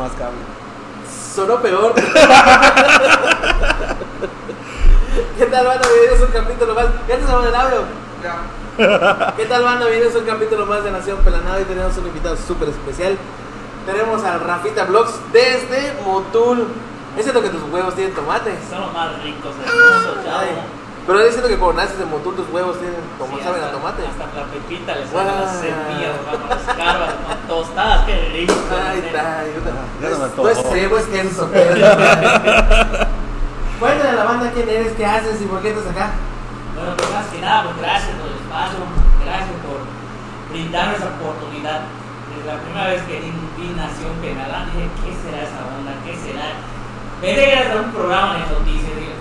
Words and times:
más 0.00 0.12
cable. 0.12 0.38
Sonó 1.34 1.60
peor. 1.60 1.94
¿Qué 5.38 5.46
tal, 5.46 5.66
banda? 5.66 5.86
Bienvenidos 5.88 6.22
a 6.22 6.24
un 6.24 6.32
capítulo 6.32 6.74
más. 6.74 6.86
¿Ya 7.06 7.18
te 7.18 7.22
el 7.22 7.54
audio? 7.54 7.84
¿Qué 9.36 9.44
tal, 9.44 9.62
banda? 9.62 9.86
Bienvenidos 9.86 10.16
a 10.16 10.20
un 10.20 10.24
capítulo 10.24 10.64
más 10.64 10.82
de 10.84 10.90
Nación 10.90 11.18
Pelanada 11.18 11.60
y 11.60 11.64
tenemos 11.64 11.94
un 11.98 12.06
invitado 12.06 12.34
súper 12.36 12.70
especial. 12.70 13.18
Tenemos 13.84 14.24
a 14.24 14.38
Rafita 14.38 14.84
Vlogs 14.84 15.20
desde 15.32 15.92
Motul. 16.02 16.68
Es 17.18 17.24
cierto 17.24 17.42
que 17.42 17.50
tus 17.50 17.62
huevos 17.70 17.94
tienen 17.94 18.14
tomate. 18.14 18.56
Son 18.70 18.80
los 18.80 18.94
más 18.94 19.22
ricos 19.22 19.54
del 19.58 19.66
mundo, 19.66 20.14
Ay, 20.16 20.24
chavo. 20.24 20.79
Pero 21.06 21.20
es 21.20 21.30
cierto 21.32 21.48
que 21.48 21.56
cuando 21.56 21.82
naces 21.82 21.98
en 22.00 22.10
Motul 22.10 22.36
tus 22.36 22.48
huevos 22.50 22.78
tienen 22.78 23.00
como 23.18 23.36
Sí, 23.36 23.42
saben 23.42 23.64
a 23.64 23.72
tomate. 23.72 24.02
Hasta 24.06 24.26
la 24.40 24.46
pepita 24.46 24.94
le 24.94 25.06
sacan 25.06 25.26
las 25.26 25.52
Guau. 25.52 25.60
semillas, 25.60 26.14
las 26.48 26.76
carbas, 26.76 27.14
¿no? 27.18 27.54
tostadas, 27.54 28.04
qué 28.06 28.14
rico. 28.32 28.54
Ay, 28.70 29.00
¿no? 29.00 29.06
está. 29.06 29.44
Ya 30.00 30.08
se 30.08 30.12
me 30.14 30.18
No 30.18 30.24
antojó. 30.24 30.48
es 30.50 30.58
cebo, 30.70 30.98
es 30.98 31.06
queso. 31.06 31.48
Cuéntale 33.80 34.10
a 34.10 34.12
la 34.14 34.24
banda 34.24 34.50
quién 34.52 34.68
eres, 34.68 34.92
qué 34.92 35.06
haces 35.06 35.40
y 35.40 35.46
por 35.46 35.60
qué 35.62 35.70
estás 35.70 35.86
acá. 35.90 36.10
Bueno, 36.76 36.92
pues 36.96 37.10
más 37.10 37.26
que 37.32 37.40
nada, 37.40 37.62
pues 37.64 37.76
gracias 37.80 38.12
por 38.20 38.28
el 38.28 38.36
espacio, 38.36 38.78
gracias 39.24 39.56
por 39.64 39.80
brindarme 40.52 40.94
esa 40.96 41.08
oportunidad. 41.16 41.80
Desde 42.30 42.46
la 42.46 42.58
primera 42.60 42.86
vez 42.88 43.02
que 43.08 43.20
vi, 43.24 43.32
Nación 43.74 44.12
Penalán, 44.20 44.68
dije, 44.72 44.86
¿qué 45.02 45.10
será 45.24 45.42
esa 45.48 45.60
onda? 45.64 45.92
¿Qué 46.04 46.12
será? 46.14 46.60
Pensé 47.20 47.40
que 47.44 47.52
era 47.56 47.80
un 47.80 47.90
programa 47.92 48.34
de 48.34 48.40
noticias, 48.52 48.94
dije, 48.96 49.12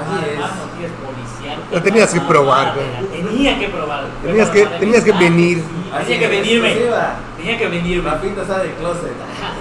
Así 0.00 0.10
"Puta, 0.10 0.26
es. 0.32 0.38
más 0.38 0.50
noticias 0.56 0.92
policiales. 1.04 1.64
Lo 1.72 1.82
tenías 1.82 2.10
que 2.12 2.20
probar, 2.20 2.74
güey. 2.74 3.22
Tenía 3.22 3.58
que 3.58 3.68
probar. 3.68 4.04
Tenías 4.22 4.50
que- 4.50 4.66
tenías 4.66 5.04
que 5.04 5.12
venir. 5.12 5.64
Tenía 6.06 6.18
que 6.18 6.28
venirme. 6.28 6.76
Tenía 7.36 7.58
que 7.58 7.68
venirme. 7.68 8.10
Rafita 8.10 8.44
sale 8.46 8.64
del 8.64 8.72
closet. 8.74 9.12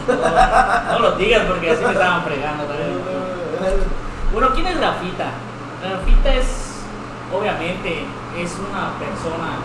No, 0.08 0.92
no 0.94 1.00
lo 1.00 1.12
digas 1.18 1.44
porque 1.48 1.72
así 1.72 1.84
me 1.84 1.92
estaban 1.92 2.24
fregando. 2.24 2.64
Bueno, 4.34 4.50
¿quién 4.54 4.68
es 4.68 4.80
Rafita? 4.80 5.26
Rafita 5.84 6.34
es, 6.36 6.46
obviamente, 7.34 8.04
es 8.38 8.52
una 8.60 8.92
persona 9.00 9.60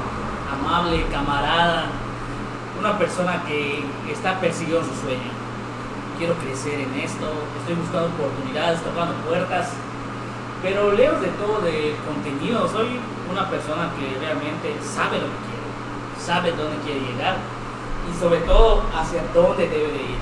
amable, 0.52 1.05
camarada, 1.11 1.84
una 2.78 2.98
persona 2.98 3.42
que 3.47 3.84
está 4.11 4.39
persiguiendo 4.41 4.83
su 4.86 4.95
sueño. 5.00 5.30
Quiero 6.19 6.34
crecer 6.34 6.80
en 6.80 7.00
esto, 7.00 7.27
estoy 7.61 7.75
buscando 7.77 8.08
oportunidades, 8.08 8.80
tocando 8.83 9.14
puertas, 9.27 9.70
pero 10.62 10.92
lejos 10.92 11.20
de 11.20 11.28
todo 11.41 11.61
de 11.62 11.97
contenido, 12.05 12.69
soy 12.69 13.00
una 13.30 13.48
persona 13.48 13.91
que 13.97 14.19
realmente 14.20 14.77
sabe 14.84 15.17
lo 15.17 15.28
que 15.33 15.41
quiere, 15.48 15.69
sabe 16.20 16.52
dónde 16.52 16.77
quiere 16.84 17.00
llegar 17.00 17.36
y 18.05 18.12
sobre 18.20 18.41
todo 18.44 18.84
hacia 18.92 19.25
dónde 19.33 19.69
debe 19.69 19.89
de 19.92 20.02
ir. 20.17 20.20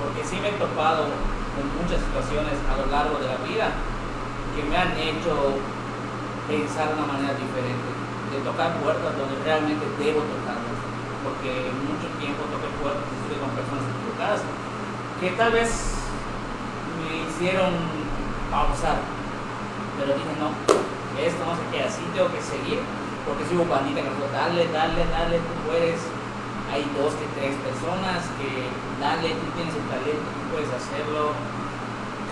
Porque 0.00 0.24
sí 0.24 0.40
me 0.40 0.48
he 0.48 0.56
topado 0.56 1.12
con 1.52 1.64
muchas 1.76 2.00
situaciones 2.00 2.56
a 2.66 2.74
lo 2.80 2.86
largo 2.88 3.20
de 3.20 3.28
la 3.28 3.38
vida 3.44 3.68
que 4.56 4.62
me 4.64 4.76
han 4.76 4.96
hecho 4.96 5.60
pensar 6.48 6.88
de 6.88 6.94
una 6.96 7.12
manera 7.12 7.36
diferente, 7.36 7.88
de 8.32 8.38
tocar 8.44 8.80
puertas 8.80 9.12
donde 9.12 9.36
realmente 9.44 9.84
debo 10.00 10.24
tocarlas. 10.24 10.78
Porque 11.20 11.68
mucho 11.84 12.08
tiempo 12.16 12.48
toqué 12.48 12.68
puertas 12.80 13.04
y 13.04 13.16
estuve 13.20 13.44
con 13.44 13.52
personas 13.52 13.84
equivocadas 13.92 14.40
que 15.20 15.28
tal 15.36 15.52
vez 15.52 15.68
me 17.00 17.28
hicieron 17.28 17.72
pausar. 18.50 19.13
Pero 19.98 20.14
dije, 20.18 20.34
no, 20.42 20.50
esto 21.18 21.42
no 21.46 21.54
se 21.54 21.64
queda 21.70 21.86
así, 21.86 22.02
tengo 22.10 22.30
que 22.32 22.42
seguir. 22.42 22.80
Porque 23.24 23.46
si 23.48 23.56
hubo 23.56 23.64
pandita 23.64 24.04
que 24.04 24.10
me 24.10 24.16
dijo, 24.20 24.28
dale, 24.34 24.68
dale, 24.68 25.00
dale, 25.08 25.36
tú 25.40 25.52
puedes. 25.64 26.00
Hay 26.72 26.82
dos 26.96 27.14
que 27.14 27.28
tres 27.38 27.54
personas 27.60 28.24
que, 28.40 28.66
dale, 28.98 29.36
tú 29.36 29.46
tienes 29.54 29.74
el 29.78 29.86
talento, 29.86 30.26
tú 30.26 30.42
puedes 30.50 30.70
hacerlo. 30.74 31.36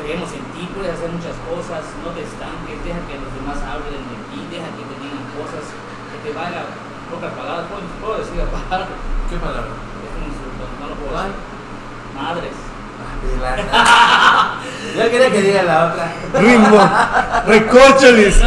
Creemos 0.03 0.29
en 0.35 0.45
ti, 0.57 0.67
puedes 0.73 0.99
hacer 0.99 1.13
muchas 1.13 1.37
cosas, 1.47 1.85
no 2.03 2.11
te 2.11 2.27
estanques, 2.27 2.81
deja 2.83 3.01
que 3.07 3.23
los 3.23 3.31
demás 3.39 3.61
hablen 3.63 4.03
de 4.03 4.19
ti, 4.33 4.41
deja 4.51 4.67
que 4.73 4.83
te 4.89 4.97
digan 4.99 5.25
cosas, 5.37 5.63
que 6.11 6.19
te 6.27 6.31
valga 6.35 6.65
pocas 7.13 7.33
palabras. 7.39 7.71
¿Puedo, 7.71 7.87
puedo 8.03 8.17
decir 8.19 8.41
la 8.41 8.49
palabra? 8.51 8.89
¿Qué 9.31 9.37
palabra? 9.37 9.71
Es 9.71 10.13
un 10.17 10.25
insulto, 10.27 10.65
no 10.81 10.87
lo 10.91 10.97
puedo 10.97 11.13
decir. 11.13 11.39
Madres. 12.17 12.57
Yo 14.97 15.11
quería 15.11 15.31
que 15.31 15.41
diga 15.43 15.63
la 15.63 15.87
otra. 15.87 16.13
Ritmo, 16.41 16.91
recórcholis. 17.47 18.41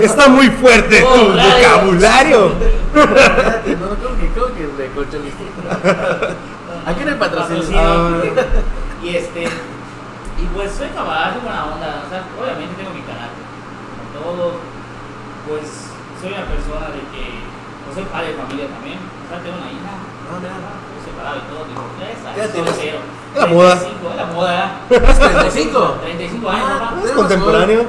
Está 0.00 0.28
muy 0.28 0.48
fuerte 0.48 1.00
tu 1.00 1.32
vocabulario. 1.32 2.52
Espérate, 2.94 3.76
no, 3.76 3.88
¿cómo 3.88 4.16
que, 4.20 4.28
cómo 4.38 4.54
que 4.54 4.68
recorcholis? 4.76 5.34
Aquí 6.86 7.04
no 7.04 7.10
hay 7.10 7.18
patrocinio. 7.18 8.22
Y 9.02 9.16
este, 9.16 9.44
y 9.44 10.44
pues 10.54 10.72
soy 10.72 10.88
caballo, 10.88 11.32
soy 11.34 11.42
buena 11.42 11.64
onda, 11.72 12.04
o 12.04 12.08
sea, 12.08 12.24
obviamente 12.36 12.76
tengo 12.76 12.92
mi 12.92 13.00
carácter, 13.00 13.44
como 13.84 14.04
todo, 14.12 14.60
pues 15.48 15.88
soy 16.20 16.32
una 16.32 16.44
persona 16.48 16.92
de 16.92 17.00
que, 17.12 17.44
pues 17.84 17.92
soy 17.96 18.04
padre 18.08 18.32
de 18.32 18.40
familia 18.40 18.68
también, 18.68 19.00
o 19.00 19.24
sea, 19.28 19.40
tengo 19.40 19.56
una 19.56 19.72
hija, 19.72 19.92
Ah, 20.30 20.36
mira. 20.40 20.56
Separado 21.20 21.36
y 21.36 21.44
todo, 21.52 21.62
¿Qué 22.34 22.40
edad 22.40 22.50
tienes? 22.50 22.70
soltero. 22.74 22.98
La 23.36 23.46
moda. 23.46 23.76
35, 23.76 24.10
es 24.10 24.16
la 24.16 24.26
moda, 24.26 24.72
¿Es 24.90 25.18
35? 25.18 25.94
35 26.02 26.48
años, 26.50 26.64
Ah, 26.66 26.78
papá. 26.80 27.00
Es 27.04 27.10
contemporáneo. 27.12 27.80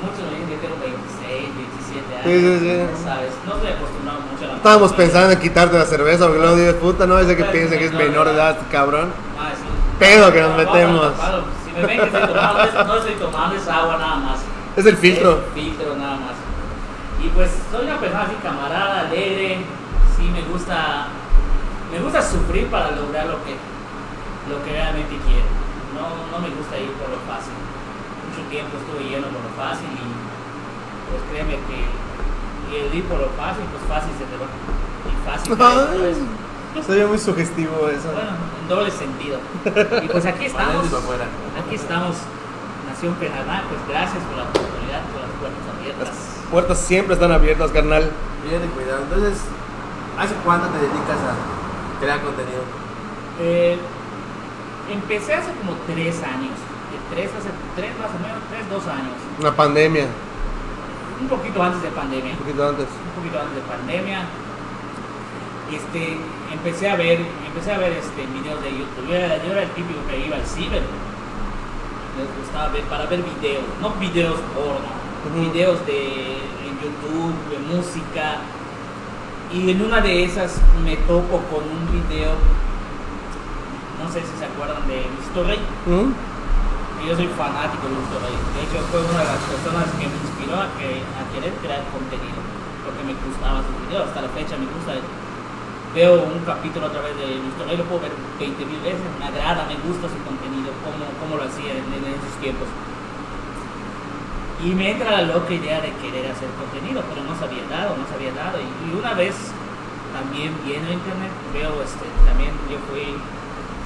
Muchos 0.00 0.24
me 0.30 0.38
dicen 0.38 0.48
que 0.48 0.56
tengo 0.56 0.76
26, 0.80 1.56
27 1.60 2.14
años, 2.16 2.24
Sí, 2.24 2.34
sí, 2.40 2.52
sí. 2.62 3.04
¿sabes? 3.04 3.30
No 3.44 3.52
estoy 3.58 3.70
acostumbrado 3.74 4.18
mucho 4.24 4.44
a 4.44 4.48
la 4.48 4.54
Estábamos 4.56 4.92
pensando 4.92 5.32
en 5.32 5.40
quitarte 5.40 5.76
la 5.78 5.84
cerveza 5.84 6.24
porque 6.26 6.40
luego 6.40 6.56
dices, 6.56 6.74
puta, 6.74 7.06
no, 7.06 7.18
ese 7.18 7.36
que 7.36 7.44
piensa 7.44 7.76
que 7.76 7.84
es 7.86 7.92
menor 7.92 8.26
de 8.28 8.34
edad, 8.34 8.56
cabrón. 8.70 9.12
Ah, 9.38 9.50
sí. 9.54 9.64
Pedo 9.98 10.32
que 10.32 10.40
nos 10.40 10.56
metemos. 10.56 11.12
Si 11.66 11.72
me 11.72 11.86
ven 11.86 11.98
que 12.00 12.06
estoy 12.06 12.22
tomando, 12.26 12.62
es- 12.64 12.74
no 12.74 12.96
estoy 12.96 13.14
tomando, 13.14 13.56
es 13.56 13.68
agua 13.68 13.96
nada 13.98 14.16
más. 14.16 14.38
Es 14.76 14.86
el 14.86 14.96
filtro. 14.96 15.40
Es 15.48 15.62
filtro 15.62 15.94
nada 15.96 16.14
más. 16.16 16.34
Y 17.22 17.28
pues 17.28 17.50
soy 17.70 17.84
una 17.86 17.98
persona 18.00 18.22
así 18.24 18.34
camarada, 18.42 19.00
alegre, 19.00 19.58
sí 20.16 20.22
me 20.32 20.40
gusta, 20.50 21.08
me 21.90 21.98
gusta 21.98 22.22
sufrir 22.22 22.68
para 22.68 22.92
lograr 22.92 23.26
lo 23.26 23.42
que, 23.42 23.58
lo 24.48 24.62
que 24.64 24.70
realmente 24.72 25.18
quiero. 25.26 25.50
No, 25.94 26.30
no 26.30 26.38
me 26.38 26.54
gusta 26.54 26.78
ir 26.78 26.90
por 26.94 27.10
lo 27.10 27.18
fácil. 27.26 27.52
Mucho 28.30 28.46
tiempo 28.48 28.78
estuve 28.78 29.10
yendo 29.10 29.28
por 29.28 29.42
lo 29.42 29.52
fácil 29.58 29.90
y 29.90 30.06
pues 31.10 31.22
créeme 31.30 31.58
que 31.66 31.78
y 32.70 32.76
el 32.76 32.94
ir 32.94 33.04
por 33.04 33.18
lo 33.18 33.28
fácil, 33.34 33.64
pues 33.66 33.82
fácil 33.90 34.14
se 34.14 34.24
te 34.30 34.36
va. 34.38 34.46
Y 34.46 35.14
fácil. 35.26 35.58
cae, 35.58 36.14
¿sabes? 36.14 36.86
Se 36.86 36.92
ve 36.94 37.06
muy 37.06 37.18
sugestivo 37.18 37.88
eso. 37.88 38.12
Bueno, 38.14 38.38
en 38.62 38.68
doble 38.68 38.90
sentido. 38.92 39.40
Y 40.02 40.06
pues 40.06 40.24
aquí 40.24 40.44
estamos. 40.50 40.86
Aquí 40.86 41.74
estamos, 41.74 42.16
Nación 42.86 43.14
Penalá, 43.14 43.64
pues 43.66 43.82
gracias 43.88 44.22
por 44.22 44.36
la 44.38 44.44
oportunidad, 44.44 45.02
por 45.10 45.26
las 45.26 45.34
puertas 45.42 45.64
abiertas. 45.74 46.08
Las 46.08 46.50
puertas 46.50 46.78
siempre 46.78 47.14
están 47.14 47.32
abiertas, 47.32 47.72
carnal. 47.72 48.12
Bien, 48.46 48.62
cuidado. 48.70 49.02
Entonces, 49.02 49.42
¿hace 50.16 50.34
cuánto 50.44 50.68
te 50.68 50.78
dedicas 50.78 51.18
a 51.26 51.59
crear 52.00 52.20
contenido? 52.20 52.62
Eh, 53.40 53.78
empecé 54.90 55.34
hace 55.34 55.52
como 55.54 55.72
tres 55.86 56.22
años, 56.22 56.56
de 56.90 56.98
tres, 57.14 57.30
hace 57.38 57.50
tres 57.76 57.92
más 57.98 58.10
o 58.10 58.18
menos, 58.22 58.40
tres, 58.50 58.68
dos 58.70 58.86
años. 58.88 59.14
Una 59.38 59.54
pandemia, 59.54 60.06
Un 61.20 61.28
poquito 61.28 61.62
antes 61.62 61.82
de 61.82 61.88
pandemia. 61.90 62.32
un 62.32 62.38
poquito 62.38 62.68
antes. 62.68 62.86
un 62.88 63.12
poquito 63.22 63.38
antes 63.40 63.54
de 63.56 63.62
pandemia. 63.68 64.24
Este, 65.70 66.18
empecé 66.52 66.90
a 66.90 66.96
ver, 66.96 67.20
empecé 67.46 67.72
a 67.72 67.78
ver 67.78 67.92
este 67.92 68.26
videos 68.26 68.60
de 68.62 68.70
YouTube. 68.72 69.06
Yo 69.08 69.14
era, 69.14 69.36
yo 69.44 69.52
era 69.52 69.62
el 69.62 69.70
típico 69.70 70.00
que 70.08 70.18
iba 70.26 70.36
al 70.36 70.46
ciber. 70.46 70.82
Me 72.16 72.24
gustaba 72.42 72.68
ver 72.68 72.82
para 72.84 73.06
ver 73.06 73.22
videos, 73.22 73.62
no 73.80 73.90
videos 74.00 74.40
porno, 74.52 74.90
Ujú. 75.30 75.50
videos 75.52 75.86
de 75.86 76.38
en 76.66 76.74
YouTube, 76.82 77.34
de 77.50 77.58
música. 77.74 78.38
Y 79.50 79.68
en 79.68 79.82
una 79.82 80.00
de 80.00 80.22
esas 80.22 80.62
me 80.84 80.94
topo 81.10 81.42
con 81.50 81.66
un 81.66 81.82
video, 81.90 82.38
no 83.98 84.06
sé 84.06 84.22
si 84.22 84.30
se 84.38 84.46
acuerdan 84.46 84.86
de 84.86 85.02
Listo 85.10 85.42
Rey. 85.42 85.58
¿Mm? 85.90 86.14
Yo 87.02 87.16
soy 87.18 87.26
fanático 87.34 87.90
de 87.90 87.98
Luis 87.98 88.14
Rey. 88.14 88.36
De 88.54 88.60
hecho, 88.62 88.78
fue 88.94 89.02
una 89.02 89.26
de 89.26 89.30
las 89.34 89.42
personas 89.50 89.90
que 89.98 90.06
me 90.06 90.14
inspiró 90.22 90.54
a, 90.54 90.70
que, 90.78 91.02
a 91.02 91.26
querer 91.34 91.50
crear 91.58 91.82
contenido. 91.90 92.38
Porque 92.86 93.02
me 93.02 93.18
gustaban 93.26 93.66
sus 93.66 93.74
videos. 93.90 94.06
Hasta 94.06 94.22
la 94.22 94.30
fecha 94.30 94.54
me 94.54 94.70
gusta. 94.70 95.02
Veo 95.98 96.30
un 96.30 96.46
capítulo 96.46 96.86
a 96.86 96.94
través 96.94 97.18
de 97.18 97.42
Luis 97.42 97.58
Rey, 97.58 97.74
lo 97.74 97.90
puedo 97.90 98.06
ver 98.06 98.14
20 98.38 98.54
mil 98.54 98.78
veces. 98.86 99.02
Me 99.18 99.26
agrada, 99.26 99.66
me 99.66 99.74
gusta 99.82 100.06
su 100.06 100.18
contenido, 100.22 100.70
cómo, 100.86 101.10
cómo 101.18 101.34
lo 101.34 101.50
hacía 101.50 101.74
en, 101.74 101.90
en 101.90 102.06
esos 102.06 102.38
tiempos. 102.38 102.70
Y 104.60 104.74
me 104.74 104.92
entra 104.92 105.10
la 105.10 105.22
loca 105.22 105.52
idea 105.54 105.80
de 105.80 105.92
querer 106.04 106.30
hacer 106.30 106.48
contenido, 106.60 107.02
pero 107.08 107.24
no 107.24 107.32
sabía 107.38 107.64
nada, 107.70 107.96
no 107.96 108.04
sabía 108.08 108.32
nada. 108.36 108.60
Y, 108.60 108.68
y 108.68 108.92
una 108.92 109.14
vez 109.14 109.34
también 110.12 110.52
viendo 110.64 110.92
internet, 110.92 111.32
veo 111.54 111.80
este, 111.80 112.04
también 112.28 112.52
yo 112.68 112.76
fui, 112.92 113.16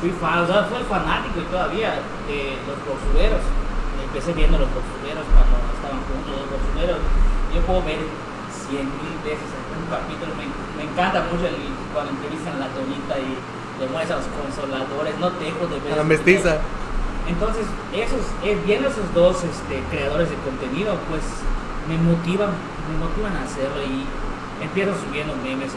fui 0.00 0.10
fan, 0.18 0.42
o 0.42 0.46
sea, 0.46 0.66
fui 0.66 0.82
fanático 0.90 1.40
y 1.40 1.46
todavía 1.46 2.02
de 2.26 2.58
los 2.66 2.78
boxuleros. 2.82 3.42
Empecé 4.02 4.34
viendo 4.34 4.58
los 4.58 4.70
boxuleros 4.74 5.22
cuando 5.30 5.54
estaban 5.78 6.00
juntos 6.10 6.32
los 6.42 6.50
boxuleros. 6.50 6.98
Yo 7.54 7.60
puedo 7.62 7.82
ver 7.86 8.02
cien 8.50 8.90
mil 8.98 9.14
veces 9.22 9.46
un 9.46 9.86
capítulo. 9.86 10.34
Me, 10.34 10.50
me 10.74 10.90
encanta 10.90 11.22
mucho 11.30 11.46
el, 11.46 11.54
cuando 11.94 12.18
entrevistan 12.18 12.58
a 12.58 12.66
la 12.66 12.68
Tonita 12.74 13.14
y, 13.22 13.38
le 13.80 13.88
mueves 13.88 14.10
a 14.10 14.16
los 14.16 14.26
consoladores, 14.26 15.18
no 15.18 15.30
dejo 15.30 15.66
de 15.66 15.80
ver. 15.80 15.92
A 15.92 15.96
la 15.96 16.04
mestiza. 16.04 16.58
Entonces, 17.26 17.64
esos, 17.94 18.20
eh, 18.44 18.60
viendo 18.66 18.88
esos 18.88 19.12
dos 19.14 19.44
este, 19.44 19.82
creadores 19.90 20.28
de 20.28 20.36
contenido, 20.44 20.96
pues 21.08 21.22
me 21.88 21.96
motivan, 21.96 22.50
me 22.90 22.96
motivan 23.00 23.36
a 23.36 23.44
hacerlo 23.44 23.80
y 23.80 24.04
empiezo 24.62 24.92
subiendo 24.94 25.34
memes. 25.42 25.72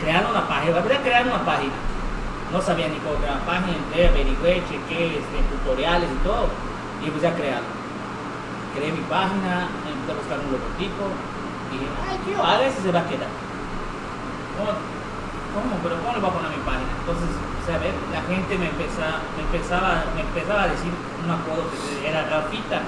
Crear 0.00 0.26
una 0.30 0.46
página, 0.46 0.80
voy 0.80 0.92
a 0.92 1.02
crear 1.02 1.26
una 1.26 1.44
página. 1.44 1.74
No 2.52 2.62
sabía 2.62 2.88
ni 2.88 2.96
cómo 3.02 3.16
crear 3.16 3.36
una 3.36 3.46
página, 3.46 3.76
entré, 3.76 4.08
averigüé, 4.08 4.62
chequé 4.66 5.18
este, 5.18 5.36
tutoriales 5.50 6.08
y 6.10 6.18
todo, 6.26 6.48
y 7.02 7.06
empecé 7.06 7.28
a 7.28 7.34
crearlo. 7.34 7.70
Creé 8.74 8.92
mi 8.92 9.02
página, 9.10 9.68
empecé 9.86 10.10
a 10.10 10.18
buscar 10.18 10.38
un 10.38 10.52
logotipo, 10.54 11.04
y 11.70 11.78
dije, 11.78 11.92
ay, 12.08 12.18
¿qué 12.24 12.32
yo 12.32 12.42
haga? 12.42 12.66
Ese 12.66 12.82
se 12.82 12.92
va 12.92 13.00
a 13.00 13.08
quedar. 13.08 13.28
¿Cómo? 14.56 14.72
¿Cómo? 15.54 15.72
¿Pero 15.82 15.94
cómo 16.00 16.12
le 16.14 16.20
voy 16.20 16.30
a 16.30 16.34
poner 16.34 16.48
a 16.50 16.56
mi 16.56 16.62
página? 16.64 16.92
Entonces, 16.98 17.30
sea, 17.68 17.76
a 17.76 17.78
ver, 17.84 17.92
la 18.12 18.22
gente 18.24 18.56
me 18.58 18.66
empezaba, 18.72 19.20
me 19.36 19.42
empezaba, 19.44 20.04
me 20.16 20.20
empezaba 20.22 20.62
a 20.64 20.68
decir 20.68 20.90
un 21.24 21.30
apodo 21.30 21.68
que 21.70 22.08
era 22.08 22.24
Rafita, 22.28 22.80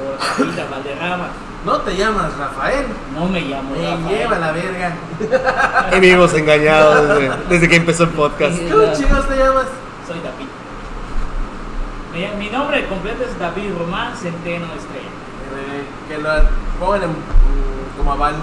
o 0.00 0.16
Rafita 0.16 0.64
Valderrama. 0.70 1.28
No 1.64 1.76
te 1.82 1.94
llamas 1.96 2.36
Rafael. 2.36 2.86
No 3.14 3.26
me 3.28 3.40
llamo 3.42 3.70
Me 3.70 3.82
Rafael. 3.88 4.18
lleva 4.18 4.38
la 4.38 4.50
verga. 4.52 4.94
Y 5.96 6.00
vivimos 6.00 6.34
engañados 6.34 7.06
desde, 7.08 7.30
desde 7.48 7.68
que 7.68 7.76
empezó 7.76 8.02
el 8.04 8.10
podcast. 8.10 8.58
¿Cómo 8.70 8.92
chicos 8.94 9.28
te 9.28 9.36
llamas? 9.36 9.66
Soy 10.08 10.18
David. 10.18 10.48
Mi, 12.12 12.44
mi 12.44 12.50
nombre 12.50 12.84
completo 12.88 13.22
es 13.24 13.38
David 13.38 13.70
Román 13.78 14.16
Centeno 14.16 14.66
Estrella. 14.74 15.08
Eh, 15.54 15.84
Que 16.08 16.18
lo 16.18 16.30
pongan 16.80 17.04
en, 17.04 17.10
mm, 17.10 17.14
como 17.96 18.12
aval. 18.12 18.34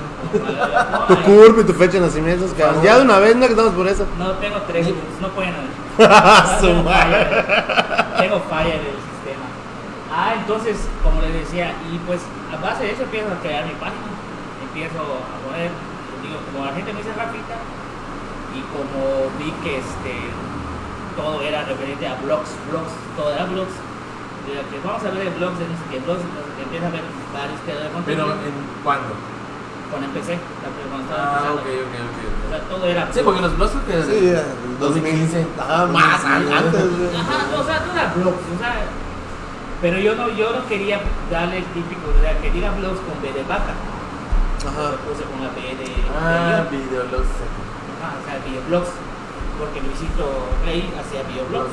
Tu 1.08 1.16
CURP 1.24 1.60
y 1.60 1.64
tu 1.64 1.74
fecha 1.74 1.94
de 1.94 2.02
nacimiento, 2.02 2.46
cabrón. 2.58 2.84
Ya 2.84 2.98
de 2.98 3.04
una 3.04 3.20
vez, 3.20 3.36
no 3.36 3.46
que 3.46 3.52
estamos 3.54 3.74
por 3.74 3.88
eso. 3.88 4.06
No 4.18 4.32
tengo 4.34 4.58
tres, 4.68 4.88
no 5.22 5.28
pueden 5.30 5.54
Su 6.60 6.68
tengo 6.68 6.84
madre. 6.84 7.28
tengo 8.20 8.40
falla 8.50 8.72
del 8.80 8.96
sistema. 9.10 9.46
Ah, 10.14 10.34
entonces, 10.38 10.78
como 11.04 11.22
les 11.22 11.34
decía, 11.34 11.74
y 11.92 11.98
pues 12.08 12.22
a 12.54 12.62
base 12.62 12.84
de 12.84 12.92
eso 12.92 13.04
empiezo 13.04 13.28
a 13.34 13.40
crear 13.42 13.66
mi 13.66 13.74
página. 13.74 14.08
Empiezo 14.64 15.00
a 15.02 15.38
poner, 15.44 15.72
digo, 16.24 16.38
como 16.52 16.66
la 16.66 16.74
gente 16.74 16.94
me 16.94 17.00
dice 17.00 17.12
Rafita, 17.18 17.58
y 18.56 18.62
como 18.74 19.30
vi 19.38 19.52
que 19.64 19.78
este 19.80 20.14
todo 21.18 21.42
era 21.42 21.64
referente 21.66 22.08
a 22.08 22.16
blogs, 22.22 22.50
blogs, 22.72 22.94
todo 23.18 23.34
era 23.34 23.44
blogs. 23.46 23.76
digo, 24.48 24.62
que 24.72 24.80
vamos 24.88 25.04
a 25.04 25.10
ver 25.12 25.26
de 25.26 25.36
blogs, 25.36 25.60
de 25.60 25.66
no 25.68 25.76
sé 25.76 25.86
qué 25.92 26.00
blogs, 26.00 26.22
entonces 26.22 26.54
empieza 26.64 26.88
a 26.88 26.92
ver 26.96 27.04
varios 27.34 27.60
creadores 27.66 27.92
de 27.92 28.02
Pero 28.06 28.24
contenido. 28.24 28.48
en 28.48 28.84
cuándo? 28.84 29.12
Cuando 29.90 30.06
empecé, 30.08 30.34
la 30.38 30.70
cuando 30.90 31.10
estaba 31.10 31.38
Ah, 31.38 31.54
ok, 31.54 31.66
ok, 31.66 31.96
ok. 31.98 32.20
O 32.46 32.50
sea, 32.50 32.60
todo 32.70 32.86
era. 32.86 33.10
Sí, 33.12 33.20
porque 33.26 33.42
los 33.42 33.58
blogs 33.58 33.74
creo 33.86 34.06
que 34.06 34.20
Sí, 34.20 34.32
ya, 34.32 34.44
2015. 34.80 35.48
Ajá, 35.60 35.86
Más 35.88 36.24
antes, 36.26 36.98
güey. 36.98 37.10
Ajá, 37.18 37.38
o 37.58 37.64
sea, 37.66 37.80
no 37.86 37.90
era 37.94 38.14
blogs, 38.14 38.46
o 38.54 38.58
sea, 38.60 38.74
pero 39.82 39.98
yo 39.98 40.14
no, 40.16 40.28
yo 40.30 40.52
no 40.54 40.68
quería 40.68 41.00
darle 41.32 41.58
el 41.60 41.66
típico, 41.74 42.12
o 42.12 42.22
sea, 42.22 42.38
que 42.42 42.52
diga 42.52 42.70
blogs 42.78 43.00
con 43.02 43.16
B 43.22 43.32
de 43.34 43.44
vaca. 43.50 43.74
Ajá. 44.60 44.92
Lo 44.94 44.98
puse 45.08 45.24
con 45.24 45.40
la 45.42 45.50
B 45.56 45.62
de, 45.74 45.88
de 45.88 46.04
Ah, 46.14 46.68
videoblogs. 46.70 47.32
Ajá, 47.98 48.14
o 48.20 48.22
sea, 48.28 48.38
videoblogs, 48.46 48.92
porque 49.58 49.80
Luisito 49.82 50.52
Rey 50.68 50.84
hacía 51.00 51.24
videoblogs. 51.26 51.72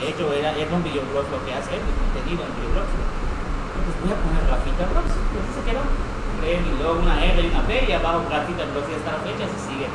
De 0.00 0.08
hecho, 0.10 0.32
era, 0.32 0.50
era 0.56 0.72
un 0.74 0.82
videoblog 0.82 1.24
lo 1.30 1.38
que 1.46 1.52
hace 1.54 1.76
él, 1.78 1.84
el 1.84 1.94
contenido 1.94 2.42
en 2.42 2.52
videoblogs. 2.58 2.90
Entonces 2.90 3.96
voy 4.02 4.12
a 4.12 4.18
poner 4.18 4.42
Rafita 4.50 4.84
Blogs, 4.90 5.12
así 5.14 5.50
se 5.54 5.62
quedó. 5.68 5.84
Mi 6.40 6.78
logo, 6.82 7.00
una 7.02 7.16
R 7.24 7.36
y 7.42 7.48
una 7.50 7.62
B, 7.66 7.84
y 7.88 7.92
abajo 7.92 8.22
Blogs, 8.28 8.48
y 8.50 8.94
hasta 8.94 9.10
la 9.16 9.22
fecha 9.26 9.44
se 9.50 9.58
sigue. 9.66 9.88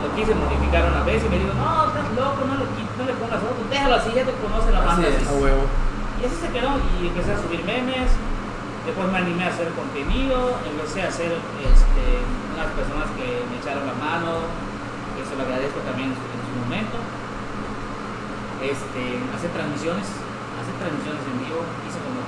Lo 0.00 0.08
quise 0.16 0.32
modificar 0.34 0.88
una 0.88 1.04
vez 1.04 1.20
y 1.20 1.28
me 1.28 1.36
dijo, 1.38 1.52
no, 1.54 1.86
estás 1.92 2.08
loco, 2.16 2.40
no 2.48 2.54
le, 2.56 2.64
qui- 2.72 2.88
no 2.96 3.04
le 3.04 3.12
pongas 3.20 3.40
otro, 3.44 3.60
déjalo 3.68 3.94
así, 4.00 4.08
ya 4.16 4.24
te 4.24 4.32
conoce 4.40 4.72
la 4.72 4.80
Así 4.80 4.88
banda. 4.88 5.08
es. 5.12 5.16
así 5.20 5.28
A 5.28 5.36
huevo. 5.36 5.62
y 6.16 6.22
así 6.24 6.36
se 6.40 6.48
quedó 6.56 6.70
y 6.80 7.06
empecé 7.12 7.30
a 7.36 7.38
subir 7.42 7.60
memes. 7.68 8.08
Después 8.88 9.06
me 9.12 9.18
animé 9.20 9.44
a 9.44 9.52
hacer 9.52 9.68
contenido, 9.76 10.56
empecé 10.64 11.04
a 11.04 11.08
hacer 11.12 11.36
este, 11.36 12.04
unas 12.56 12.72
personas 12.72 13.12
que 13.12 13.44
me 13.44 13.60
echaron 13.60 13.84
la 13.84 13.92
mano, 14.00 14.40
que 15.12 15.22
se 15.28 15.36
lo 15.36 15.44
agradezco 15.44 15.84
también 15.84 16.10
en 16.10 16.16
su, 16.16 16.24
en 16.32 16.42
su 16.48 16.52
momento. 16.64 16.96
Este, 18.64 19.20
hacer 19.36 19.52
transmisiones, 19.52 20.08
hacer 20.64 20.74
transmisiones 20.80 21.22
en 21.28 21.36
vivo, 21.44 21.60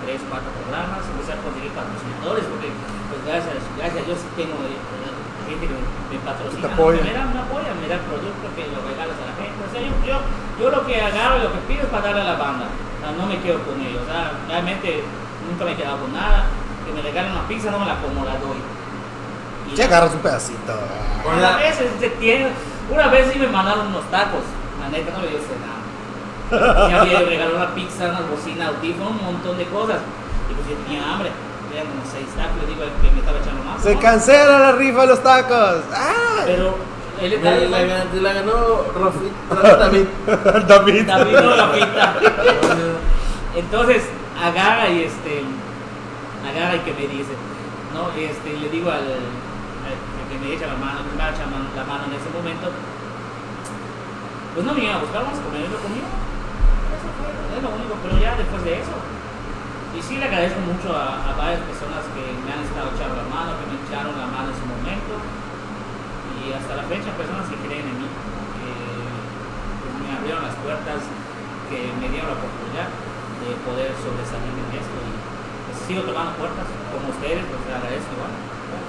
3, 0.03 0.19
4 0.19 0.43
programas, 0.63 1.03
empecé 1.07 1.33
a 1.35 1.39
conseguir 1.43 1.73
patrocinadores 1.73 2.45
porque 2.51 2.69
pues 3.09 3.21
gracias, 3.29 3.63
gracias 3.79 4.01
a 4.03 4.07
Dios 4.07 4.19
tengo 4.35 4.57
eh, 4.67 4.79
gente 5.53 5.69
que 5.69 5.77
me, 5.77 6.19
patrocina, 6.25 6.69
me 6.73 7.13
da, 7.13 7.25
me 7.29 7.41
apoya, 7.45 7.73
me 7.77 7.87
da 7.89 7.99
producto 8.09 8.47
que 8.57 8.69
lo 8.73 8.81
regalas 8.83 9.17
a 9.21 9.27
la 9.29 9.35
gente. 9.37 9.59
O 9.61 9.69
sea, 9.69 9.81
yo, 9.85 9.93
yo, 10.07 10.17
yo 10.59 10.67
lo 10.71 10.87
que 10.87 11.01
agarro 11.01 11.39
y 11.39 11.43
lo 11.45 11.53
que 11.53 11.61
pido 11.69 11.83
es 11.85 11.91
para 11.93 12.09
darle 12.09 12.23
a 12.23 12.33
la 12.33 12.37
banda. 12.37 12.67
O 12.67 12.99
sea, 13.01 13.13
no 13.13 13.27
me 13.27 13.37
quedo 13.41 13.61
con 13.65 13.77
ellos. 13.81 14.03
O 14.03 14.09
sea, 14.09 14.33
realmente 14.49 15.05
nunca 15.49 15.65
me 15.65 15.73
he 15.73 15.77
quedado 15.77 15.99
con 16.01 16.13
nada. 16.13 16.47
Que 16.87 16.93
me 16.93 17.03
regalen 17.03 17.33
una 17.33 17.47
pizza, 17.47 17.71
no 17.71 17.79
me 17.79 17.87
la 17.87 18.01
como, 18.01 18.25
la 18.25 18.37
doy. 18.39 18.59
Y 19.71 19.77
Ya 19.77 19.85
agarras 19.87 20.15
un 20.15 20.21
pedacito. 20.21 20.73
una 21.27 21.57
vez 21.57 21.77
se 21.77 22.11
tiene, 22.17 22.49
una 22.91 23.07
vez 23.09 23.31
sí 23.33 23.39
me 23.39 23.49
mandaron 23.49 23.87
unos 23.89 24.05
tacos. 24.11 24.45
La 24.81 24.89
neta 24.89 25.13
no 25.13 25.21
me 25.21 25.29
dio 25.29 25.39
nada. 25.39 25.82
Ya 26.53 27.01
había 27.01 27.21
regalado 27.21 27.57
una 27.57 27.75
pizza, 27.75 28.05
unas 28.09 28.29
bocinas, 28.31 28.69
audífonos, 28.69 29.11
un 29.13 29.25
montón 29.25 29.57
de 29.59 29.65
cosas. 29.67 29.99
Y 30.51 30.55
pues 30.55 30.69
yo 30.69 30.75
tenía 30.85 31.13
hambre. 31.13 31.31
Eran 31.73 31.87
como 31.87 32.03
seis 32.05 32.27
tacos, 32.37 32.61
le 32.61 32.67
digo 32.69 32.83
al 32.85 32.93
que 33.01 33.11
me 33.11 33.21
estaba 33.21 33.39
echando 33.39 33.65
más. 33.65 33.83
Se 33.83 33.95
¿no? 33.95 34.01
cancela 34.01 34.59
la 34.59 34.73
rifa 34.73 35.01
de 35.03 35.07
los 35.07 35.23
tacos. 35.23 35.77
¡Ah! 35.95 36.43
Pero 36.45 36.77
La, 37.23 37.29
detalle 37.29 37.69
la, 37.71 37.79
gan- 37.81 38.13
la 38.21 38.33
ganó 38.35 38.53
Rafi- 38.93 39.33
Rafa 39.51 39.77
David. 39.77 40.07
David. 40.69 41.07
David 41.07 41.33
no 41.41 41.57
la 41.57 41.73
pinta. 41.73 42.15
Entonces 43.57 44.03
agarra 44.43 44.89
y 44.89 45.05
este 45.05 45.45
agarra 46.45 46.77
y 46.77 46.81
que 46.81 46.93
me 46.93 47.07
dice, 47.09 47.33
no, 47.95 48.11
este 48.19 48.53
le 48.59 48.69
digo 48.69 48.91
al, 48.91 48.99
al 49.01 49.97
que 50.29 50.39
me 50.47 50.55
echa 50.55 50.67
la 50.67 50.75
mano, 50.75 51.01
me 51.09 51.15
echa 51.15 51.41
la 51.45 51.51
mano- 51.53 51.71
la 51.77 51.85
mano 51.85 52.05
en 52.09 52.15
ese 52.21 52.29
momento, 52.37 52.69
pues 54.55 54.67
no 54.67 54.73
me 54.75 54.81
iban 54.85 54.97
a 54.97 55.01
buscar, 55.01 55.23
vamos 55.23 55.39
a 55.39 55.43
comer 55.43 55.69
lo 55.71 55.79
conmigo. 55.79 56.07
Es 56.93 57.63
lo 57.63 57.71
único, 57.73 57.95
pero 58.03 58.19
ya 58.19 58.37
después 58.37 58.65
de 58.65 58.81
eso. 58.81 58.93
Y 59.93 60.01
sí 60.01 60.17
le 60.17 60.25
agradezco 60.25 60.61
mucho 60.65 60.97
a, 60.97 61.21
a 61.21 61.37
varias 61.37 61.61
personas 61.69 62.01
que 62.17 62.23
me 62.23 62.49
han 62.49 62.65
estado 62.65 62.89
echando 62.97 63.21
la 63.21 63.29
mano, 63.29 63.61
que 63.61 63.69
me 63.69 63.77
echaron 63.77 64.17
la 64.17 64.29
mano 64.29 64.49
en 64.53 64.57
su 64.57 64.65
momento. 64.65 65.21
Y 66.43 66.53
hasta 66.53 66.75
la 66.75 66.83
fecha 66.89 67.13
personas 67.15 67.47
que 67.47 67.55
creen 67.63 67.87
en 67.87 68.03
mí, 68.03 68.09
me 68.09 70.11
abrieron 70.17 70.43
las 70.43 70.57
puertas, 70.61 71.01
que 71.71 71.79
me 71.97 72.09
dieron 72.09 72.29
la 72.29 72.37
oportunidad 72.37 72.89
de 72.89 73.51
poder 73.65 73.91
sobresalir 73.97 74.53
en 74.53 74.69
esto. 74.77 74.97
Y 75.01 75.13
pues, 75.13 75.77
sigo 75.87 76.03
tomando 76.05 76.37
puertas, 76.37 76.69
como 76.93 77.09
ustedes, 77.09 77.45
pues 77.47 77.61
les 77.65 77.73
agradezco 77.73 78.13
igual. 78.13 78.33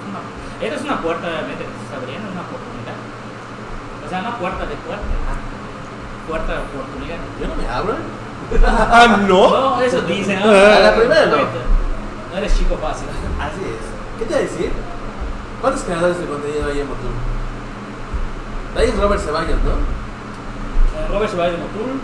Una, 0.08 0.20
esta 0.60 0.76
es 0.76 0.84
una 0.84 1.00
puerta 1.00 1.24
realmente 1.24 1.64
que 1.64 1.74
se 1.74 1.84
está 1.88 1.96
abriendo, 2.00 2.28
es 2.28 2.36
una 2.36 2.44
oportunidad. 2.44 2.96
O 2.96 4.06
sea, 4.08 4.20
una 4.20 4.36
puerta 4.36 4.66
de 4.66 4.76
puerta. 4.84 5.14
Puerta 6.28 6.52
de 6.52 6.58
oportunidad. 6.58 7.16
Yo 7.40 7.48
no 7.48 7.54
me 7.56 7.68
abro. 7.68 7.94
Ah, 8.66 9.16
no. 9.26 9.50
No, 9.50 9.80
eso 9.80 10.02
dicen. 10.02 10.38
¿no? 10.38 10.50
A 10.50 10.78
la 10.78 10.94
primera 10.94 11.26
no. 11.26 11.36
No 11.36 12.36
eres 12.36 12.56
chico 12.56 12.76
fácil. 12.76 13.08
Así 13.40 13.60
es. 13.64 13.82
¿Qué 14.18 14.24
te 14.26 14.30
iba 14.32 14.38
a 14.38 14.42
decir? 14.42 14.72
¿Cuántos 15.60 15.82
creadores 15.82 16.18
de 16.18 16.26
contenido 16.26 16.68
hay 16.68 16.80
en 16.80 16.88
Motul? 16.88 17.14
Ahí 18.76 18.88
es 18.88 18.96
Robert 18.98 19.22
Ceballos, 19.22 19.58
¿no? 19.64 19.80
Eh, 19.80 21.08
Robert 21.10 21.30
Ceballos 21.30 21.56
de 21.56 21.62
Motul. 21.64 22.00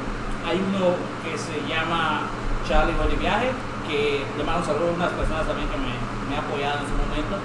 Hay 0.48 0.58
uno 0.58 0.96
que 1.22 1.36
se 1.36 1.60
llama 1.68 2.24
Charlie 2.66 2.96
Voy 2.96 3.12
de 3.12 3.16
Viaje, 3.20 3.52
que 3.86 4.24
le 4.38 4.42
mando 4.42 4.60
un 4.60 4.66
saludo 4.66 4.88
a 4.90 4.96
unas 4.96 5.12
personas 5.12 5.46
también 5.46 5.68
que 5.68 5.76
me, 5.76 5.92
me 5.92 6.38
han 6.38 6.44
apoyado 6.46 6.80
en 6.80 6.88
su 6.88 6.96
momento 6.96 7.36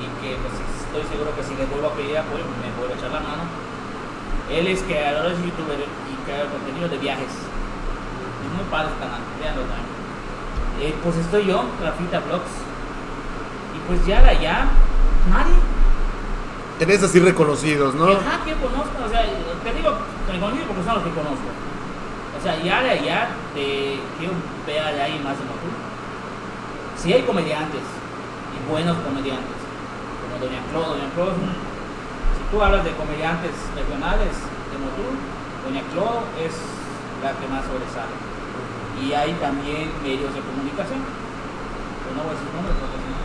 y 0.00 0.04
que 0.24 0.40
pues 0.40 0.54
estoy 0.56 1.04
seguro 1.10 1.36
que 1.36 1.42
si 1.44 1.52
les 1.54 1.68
vuelvo 1.68 1.88
a 1.90 1.94
pedir 1.94 2.16
apoyo 2.16 2.48
me 2.58 2.72
vuelvo 2.80 2.94
a 2.94 2.98
echar 2.98 3.12
la 3.12 3.20
mano. 3.20 3.44
Él 4.50 4.66
es 4.68 4.82
creador, 4.82 5.32
es 5.32 5.38
youtuber 5.44 5.78
y 5.80 6.24
creador 6.24 6.46
de 6.46 6.52
contenido 6.52 6.88
de 6.88 6.98
viajes. 6.98 7.32
Es 7.32 8.50
muy 8.54 8.64
padre 8.70 8.92
canal, 9.00 9.20
veanlo 9.40 9.62
también. 9.62 9.96
Eh, 10.80 10.94
pues 11.02 11.16
estoy 11.16 11.46
yo, 11.46 11.64
Rafita 11.82 12.20
Vlogs. 12.20 12.54
Y 13.74 13.78
pues 13.88 14.06
ya 14.06 14.22
de 14.22 14.30
allá, 14.30 14.66
nadie. 15.30 15.56
Tenés 16.78 17.02
así 17.02 17.18
reconocidos, 17.18 17.94
¿no? 17.94 18.04
Ajá, 18.04 18.44
que 18.44 18.52
conozco, 18.54 18.92
o 19.04 19.08
sea, 19.08 19.24
te 19.24 19.72
digo, 19.72 19.96
me 20.30 20.38
conozco 20.38 20.64
porque 20.68 20.84
son 20.84 20.94
los 20.94 21.04
que 21.04 21.10
conozco. 21.10 21.48
O 22.36 22.42
sea, 22.42 22.62
ya 22.62 22.82
de 22.82 22.90
allá, 22.90 23.28
de, 23.54 23.98
quiero 24.18 24.34
ver 24.66 24.94
de 24.94 25.02
ahí 25.02 25.18
más 25.24 25.38
de 25.38 25.44
Motul. 25.48 25.72
Sí 26.96 27.12
hay 27.12 27.22
comediantes, 27.22 27.80
y 27.80 28.70
buenos 28.70 28.96
comediantes, 28.98 29.56
como 30.20 30.38
Doña 30.38 30.60
Clo, 30.70 30.94
Doña 30.94 31.08
Clo 31.14 31.32
es 31.32 31.38
un, 31.40 31.65
tú 32.50 32.62
hablas 32.62 32.84
de 32.84 32.92
comediantes 32.92 33.50
regionales 33.74 34.34
de 34.70 34.78
Motul, 34.78 35.16
Doña 35.66 35.82
Clo 35.92 36.22
es 36.38 36.54
la 37.22 37.32
que 37.38 37.46
más 37.48 37.64
sobresale. 37.66 38.14
Y 39.02 39.12
hay 39.12 39.32
también 39.42 39.90
medios 40.02 40.32
de 40.32 40.40
comunicación, 40.40 41.00
pero 41.04 42.16
no 42.16 42.22
voy 42.24 42.32
a 42.32 42.34
decir 42.38 42.48
nombres 42.54 42.76
porque 42.80 42.96
si 43.02 43.08
no. 43.12 43.18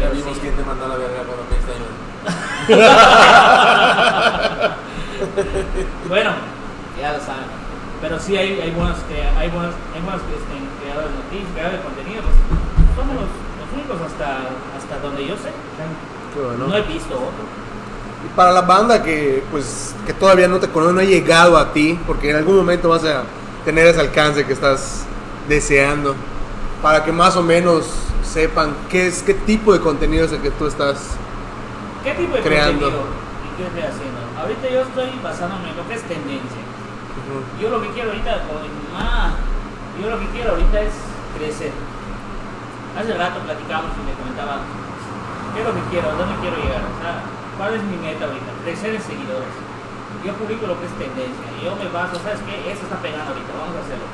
Ya 0.00 0.08
vimos 0.10 0.32
sí. 0.34 0.40
quién 0.40 0.54
te 0.56 0.64
mandó 0.64 0.84
a 0.86 0.88
la 0.88 0.96
verga 0.96 1.22
cuando 1.28 1.44
me 1.50 1.56
extrañó. 1.60 1.84
bueno, 6.08 6.30
ya 6.98 7.12
lo 7.12 7.20
saben. 7.20 7.44
Pero 8.00 8.18
sí 8.18 8.36
hay, 8.36 8.58
hay 8.60 8.70
buenos, 8.72 8.98
crea- 9.08 9.38
hay 9.38 9.48
buenos, 9.50 9.74
hay 9.94 10.00
buenos 10.02 10.22
este, 10.26 10.54
creadores 10.82 11.10
de 11.12 11.18
noticias, 11.22 11.52
creadores 11.54 11.78
de 11.78 11.84
contenido. 11.86 12.22
Pues, 12.22 12.34
somos 12.96 13.14
los, 13.14 13.28
los 13.30 13.68
únicos 13.76 14.00
hasta, 14.00 14.28
hasta 14.76 14.98
donde 15.02 15.26
yo 15.26 15.36
sé. 15.36 15.52
Qué 16.34 16.40
bueno. 16.40 16.66
No 16.66 16.74
he 16.76 16.82
visto 16.82 17.14
otro. 17.14 17.44
Y 18.24 18.36
para 18.36 18.52
la 18.52 18.62
banda 18.62 19.02
que 19.02 19.42
pues 19.50 19.94
que 20.06 20.12
todavía 20.12 20.48
no 20.48 20.58
te 20.58 20.68
conoce, 20.68 20.92
no 20.92 21.00
ha 21.00 21.04
llegado 21.04 21.56
a 21.56 21.72
ti, 21.72 21.98
porque 22.06 22.30
en 22.30 22.36
algún 22.36 22.56
momento 22.56 22.88
vas 22.88 23.04
a 23.04 23.24
tener 23.64 23.86
ese 23.86 24.00
alcance 24.00 24.44
que 24.44 24.52
estás 24.52 25.04
deseando, 25.48 26.14
para 26.82 27.04
que 27.04 27.12
más 27.12 27.36
o 27.36 27.42
menos 27.42 27.86
sepan 28.24 28.74
qué 28.90 29.06
es 29.08 29.22
qué 29.22 29.34
tipo 29.34 29.72
de 29.72 29.80
contenido 29.80 30.24
es 30.24 30.32
el 30.32 30.40
que 30.40 30.50
tú 30.50 30.66
estás. 30.66 30.98
¿Qué 32.04 32.12
tipo 32.14 32.36
de 32.36 32.42
Creando. 32.42 32.90
contenido 32.90 33.06
y 33.44 33.56
qué 33.56 33.66
estoy 33.66 33.82
haciendo? 33.82 34.20
Ahorita 34.40 34.70
yo 34.70 34.80
estoy 34.82 35.20
basándome 35.22 35.70
en 35.70 35.76
lo 35.76 35.86
que 35.86 35.94
es 35.94 36.02
tendencia. 36.02 36.62
Yo 37.60 37.70
lo 37.70 37.80
que 37.80 37.88
quiero 37.90 38.10
ahorita, 38.10 38.42
más, 38.92 39.32
yo 40.00 40.10
lo 40.10 40.18
que 40.18 40.26
quiero 40.34 40.50
ahorita 40.50 40.82
es 40.82 40.92
crecer. 41.38 41.72
Hace 42.98 43.14
rato 43.14 43.40
platicábamos 43.40 43.92
y 43.96 44.04
me 44.04 44.12
comentaba, 44.18 44.60
¿qué 45.54 45.60
es 45.60 45.66
lo 45.66 45.72
que 45.72 45.84
quiero? 45.90 46.10
¿A 46.10 46.12
¿Dónde 46.12 46.34
quiero 46.42 46.56
llegar? 46.56 46.82
O 46.82 46.96
sea, 47.00 47.22
¿cuál 47.58 47.74
es 47.74 47.82
mi 47.84 47.96
meta 47.96 48.24
ahorita? 48.26 48.50
Crecer 48.64 48.94
en 48.96 49.02
seguidores. 49.02 49.54
Yo 50.24 50.32
publico 50.38 50.66
lo 50.66 50.78
que 50.78 50.86
es 50.86 50.94
tendencia. 50.98 51.46
Yo 51.62 51.74
me 51.76 51.88
baso, 51.90 52.14
¿sabes 52.22 52.38
qué? 52.46 52.70
Eso 52.70 52.86
está 52.86 52.96
pegando 53.02 53.32
ahorita, 53.34 53.50
vamos 53.58 53.76
a 53.76 53.82
hacerlo. 53.82 54.06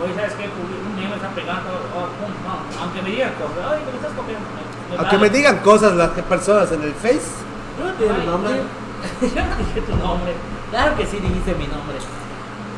Oye, 0.00 0.14
¿sabes 0.16 0.32
qué? 0.40 0.48
Publico 0.48 0.80
un 0.88 0.96
meme 0.96 1.14
está 1.16 1.28
pegando, 1.36 1.68
oh, 1.92 2.08
pum, 2.16 2.32
no. 2.46 2.54
Aunque 2.80 3.02
me 3.04 3.10
digan 3.12 3.32
cosas, 3.36 3.60
ay, 3.68 3.80
me 3.84 3.92
estás 4.00 4.12
copiando. 4.16 4.46
me- 4.56 4.64
me 4.64 4.96
Aunque 4.96 5.16
vale. 5.20 5.28
me 5.28 5.36
digan 5.36 5.56
cosas 5.60 5.92
las 5.94 6.10
personas 6.24 6.72
en 6.72 6.82
el 6.82 6.94
Face, 6.94 7.44
¿No 7.78 7.92
tiene 8.00 8.14
Ay, 8.20 8.26
nombre? 8.26 8.60
Yo 9.34 9.42
no 9.44 9.54
dije 9.56 9.80
tu 9.84 9.94
nombre. 9.96 10.32
Claro 10.70 10.96
que 10.96 11.04
sí 11.06 11.16
dijiste 11.20 11.54
mi 11.54 11.66
nombre. 11.68 11.96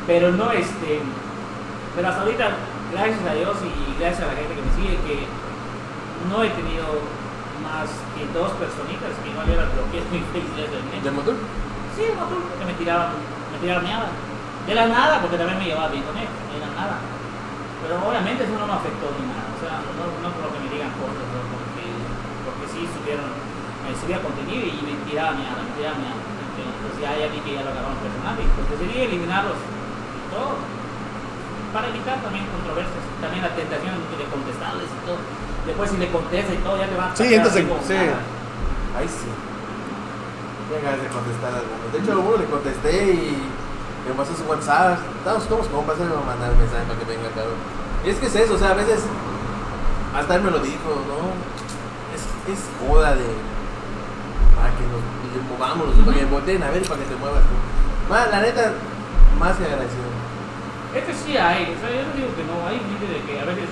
Pero 0.07 0.31
no 0.31 0.51
este. 0.51 0.99
Pero 1.95 2.07
hasta 2.07 2.21
ahorita, 2.23 2.45
gracias 2.91 3.19
a 3.29 3.33
Dios 3.35 3.55
y 3.63 3.99
gracias 3.99 4.23
a 4.23 4.27
la 4.31 4.35
gente 4.35 4.53
que 4.55 4.61
me 4.63 4.73
sigue, 4.75 4.95
que 5.07 5.27
no 6.29 6.43
he 6.43 6.49
tenido 6.49 6.85
más 7.73 7.89
que 8.13 8.23
dos 8.29 8.53
personitas 8.61 9.09
que 9.17 9.27
igual 9.33 9.49
era 9.49 9.65
lo 9.73 9.83
que 9.89 9.97
es 9.97 10.07
mi 10.13 10.21
face 10.29 10.53
desde 10.53 10.77
el 10.77 10.85
¿De 10.93 11.09
net. 11.09 11.13
motor? 11.17 11.33
Sí, 11.97 12.05
no 12.13 12.29
tú, 12.29 12.37
que 12.37 12.65
me 12.69 12.75
tiraban, 12.77 13.17
me 13.49 13.57
tiraban 13.57 13.81
mierda. 13.81 14.09
De 14.69 14.73
la 14.77 14.85
nada, 14.87 15.19
porque 15.19 15.37
también 15.41 15.57
me 15.57 15.65
llevaba 15.65 15.89
bien 15.89 16.05
con 16.05 16.15
él, 16.15 16.29
de 16.29 16.59
la 16.61 16.69
nada. 16.77 16.95
Pero 17.81 17.99
obviamente 17.99 18.45
eso 18.45 18.55
no 18.55 18.69
me 18.69 18.77
afectó 18.77 19.09
ni 19.17 19.25
nada. 19.27 19.49
O 19.49 19.59
sea, 19.59 19.73
no, 19.81 20.03
no 20.21 20.27
por 20.31 20.41
lo 20.47 20.49
que 20.53 20.61
me 20.63 20.69
digan 20.71 20.93
cosas, 21.01 21.25
¿no? 21.33 21.41
porque, 21.51 21.83
porque 22.47 22.65
sí 22.71 22.81
subieron, 22.93 23.27
me 23.83 23.91
subía 23.97 24.23
contenido 24.23 24.63
y 24.69 24.77
me 24.85 24.93
tiraba 25.03 25.35
mierda, 25.35 25.59
me 25.65 25.73
tiraba 25.75 25.97
mierda. 25.97 26.21
Entonces 26.53 26.99
ya, 27.01 27.11
ya 27.17 27.27
vi 27.33 27.41
que 27.41 27.57
ya 27.57 27.65
lo 27.65 27.73
agarraron 27.73 27.97
personal 27.99 28.37
y 28.37 28.45
pues 28.55 28.65
decidí 28.77 28.97
eliminarlos 29.03 29.57
y 29.57 30.25
todo. 30.31 30.61
Para 31.73 31.89
evitar 31.89 32.21
también 32.21 32.45
controversias, 32.53 33.03
también 33.17 33.41
la 33.41 33.51
tentación 33.57 33.97
de 33.97 34.25
contestarles 34.29 34.87
y 34.87 34.99
todo. 35.09 35.19
Después 35.65 35.89
si 35.91 35.97
le 35.97 36.11
contesta 36.11 36.53
y 36.53 36.57
todo, 36.57 36.77
ya 36.77 36.87
te 36.87 36.95
van 36.95 37.11
a 37.11 37.15
Sí, 37.15 37.33
entonces, 37.33 37.65
como 37.65 37.81
sí. 37.81 37.93
nada. 37.93 38.19
Ahí 38.97 39.07
sí. 39.07 39.29
Tengo 40.69 40.83
ganas 40.83 41.01
de 41.01 41.07
contestar 41.07 41.51
algunos. 41.55 41.87
De 41.93 41.97
hecho, 41.99 42.11
a 42.13 42.19
uno 42.19 42.37
le 42.37 42.45
contesté 42.45 42.93
y 43.13 43.37
me 44.07 44.13
pasó 44.15 44.35
su 44.35 44.43
WhatsApp. 44.43 44.99
Estamos 45.17 45.43
como 45.45 45.63
compas, 45.63 45.99
él 45.99 46.09
me 46.09 46.15
va 46.15 46.21
a 46.21 46.31
mandar 46.35 46.51
un 46.51 46.59
mensaje 46.59 46.83
para 46.83 46.99
que 46.99 47.05
venga, 47.05 47.29
cabrón. 47.31 47.59
Y 48.03 48.09
es 48.09 48.17
que 48.19 48.27
es 48.27 48.35
eso, 48.35 48.55
o 48.55 48.57
sea, 48.59 48.71
a 48.71 48.79
veces. 48.79 49.01
Hasta 50.13 50.35
él 50.35 50.41
me 50.43 50.51
lo 50.51 50.59
dijo, 50.59 50.89
¿no? 51.07 51.33
Es, 52.13 52.21
es 52.51 52.61
joda 52.77 53.15
de. 53.15 53.25
Para 54.55 54.69
que 54.75 54.83
nos 54.85 55.01
movamos, 55.49 55.95
para 56.05 56.17
que 56.17 56.25
volteen 56.25 56.61
a 56.61 56.69
ver, 56.69 56.83
para 56.83 56.99
que 56.99 57.07
te 57.07 57.15
muevas 57.15 57.41
tú. 57.41 57.55
Ma, 58.11 58.27
la 58.27 58.41
neta, 58.41 58.73
más 59.39 59.57
que 59.57 59.65
agradecido. 59.65 60.11
Es 60.93 61.03
que 61.05 61.13
sí 61.13 61.37
hay, 61.37 61.73
o 61.73 61.79
sea, 61.81 61.89
yo 61.89 62.05
no 62.05 62.13
digo 62.13 62.29
que 62.37 62.43
no, 62.45 62.67
hay 62.67 62.77
gente 62.77 63.07
de 63.09 63.21
que 63.25 63.39
a 63.41 63.45
veces 63.45 63.65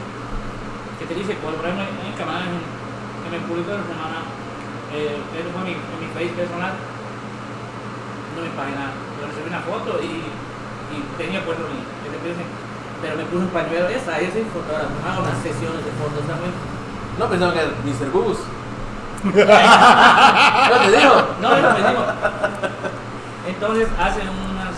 que 1.02 1.10
te 1.10 1.16
dice, 1.18 1.34
por 1.42 1.50
ejemplo, 1.58 1.82
hay 1.82 1.90
un 1.90 2.14
camarada 2.14 2.46
que 2.46 2.62
que 2.62 3.30
me 3.34 3.42
publicó 3.50 3.74
esta 3.74 3.90
semana, 3.90 4.22
eh, 4.94 5.18
fue 5.50 5.62
mi, 5.66 5.74
en 5.74 5.98
mi 5.98 6.10
face 6.14 6.38
personal, 6.38 6.78
no 6.78 8.40
me 8.46 8.54
nada, 8.54 8.94
pero 9.18 9.34
recibí 9.34 9.50
una 9.50 9.66
foto 9.66 9.98
y, 9.98 10.30
y 10.94 10.98
tenía 11.18 11.42
puesto 11.42 11.66
mi, 11.74 11.82
ese 12.06 12.18
piercing, 12.22 12.50
pero 13.02 13.18
me 13.18 13.26
puse 13.26 13.50
un 13.50 13.54
pañuelo, 13.54 13.90
está, 13.90 14.22
yo 14.22 14.30
soy 14.30 14.46
fotógrafo, 14.54 14.94
hago 15.02 15.26
unas 15.26 15.42
sesiones 15.42 15.82
de 15.82 15.94
fotos, 15.98 16.22
muy... 16.38 16.54
No 17.18 17.26
pensaba 17.26 17.54
que 17.54 17.66
era 17.66 17.74
Mr. 17.82 18.10
Bubus. 18.14 18.38
No 19.22 20.78
te 20.82 20.90
digo. 20.98 21.18
No, 21.42 21.50
no 21.50 21.70
me 21.74 21.82
digo. 21.82 22.04
Entonces, 23.46 23.88
hace 24.00 24.22
unas, 24.22 24.74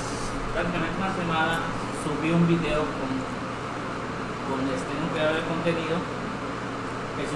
prácticamente 0.51 0.95
una 0.99 1.13
semana, 1.15 1.59
subí 2.03 2.31
un 2.31 2.47
video 2.47 2.83
con, 2.83 3.11
con 4.49 4.59
este, 4.67 5.02
creador 5.23 5.39
de 5.39 5.47
contenido, 5.47 5.95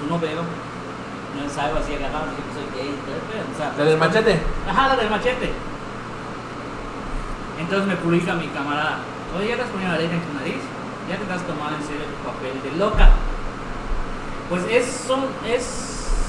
un 0.02 0.08
novelo, 0.08 0.42
no 1.34 1.42
ensayo 1.42 1.74
así 1.78 1.94
agarrado, 1.96 2.28
que 2.36 2.52
soy 2.52 2.68
gay, 2.76 2.92
o 2.92 3.56
sea, 3.56 3.72
La 3.76 3.84
del 3.84 3.98
machete. 3.98 4.40
Ajá, 4.68 4.88
la 4.88 4.96
del 4.96 5.10
machete. 5.10 5.52
Entonces 7.58 7.88
me 7.88 7.96
publica 7.96 8.34
mi 8.34 8.46
camarada, 8.48 8.98
oye, 9.36 9.48
ya 9.48 9.56
te 9.56 9.62
has 9.62 9.68
ponido 9.68 9.90
la 9.90 9.98
letra 9.98 10.16
en 10.16 10.22
tu 10.22 10.34
nariz, 10.34 10.62
ya 11.08 11.16
te 11.16 11.32
has 11.32 11.42
tomado 11.42 11.74
en 11.74 11.82
serio 11.82 12.04
tu 12.04 12.18
papel 12.28 12.54
de 12.62 12.78
loca. 12.78 13.08
Pues 14.48 14.62
es, 14.70 14.86
son, 15.06 15.24
es, 15.46 15.64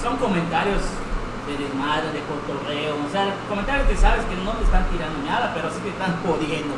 son 0.02 0.18
comentarios 0.18 0.82
de 1.48 1.54
desmadre, 1.60 2.12
de 2.16 2.24
cotorreo, 2.26 2.96
o 2.96 3.10
sea, 3.12 3.34
comentarios 3.48 3.88
que 3.88 3.98
sabes 3.98 4.24
que 4.26 4.36
no 4.40 4.52
te 4.56 4.64
están 4.64 4.86
tirando 4.90 5.20
nada, 5.28 5.52
pero 5.54 5.70
sí 5.70 5.80
te 5.84 5.90
están 5.90 6.16
jodiendo. 6.24 6.76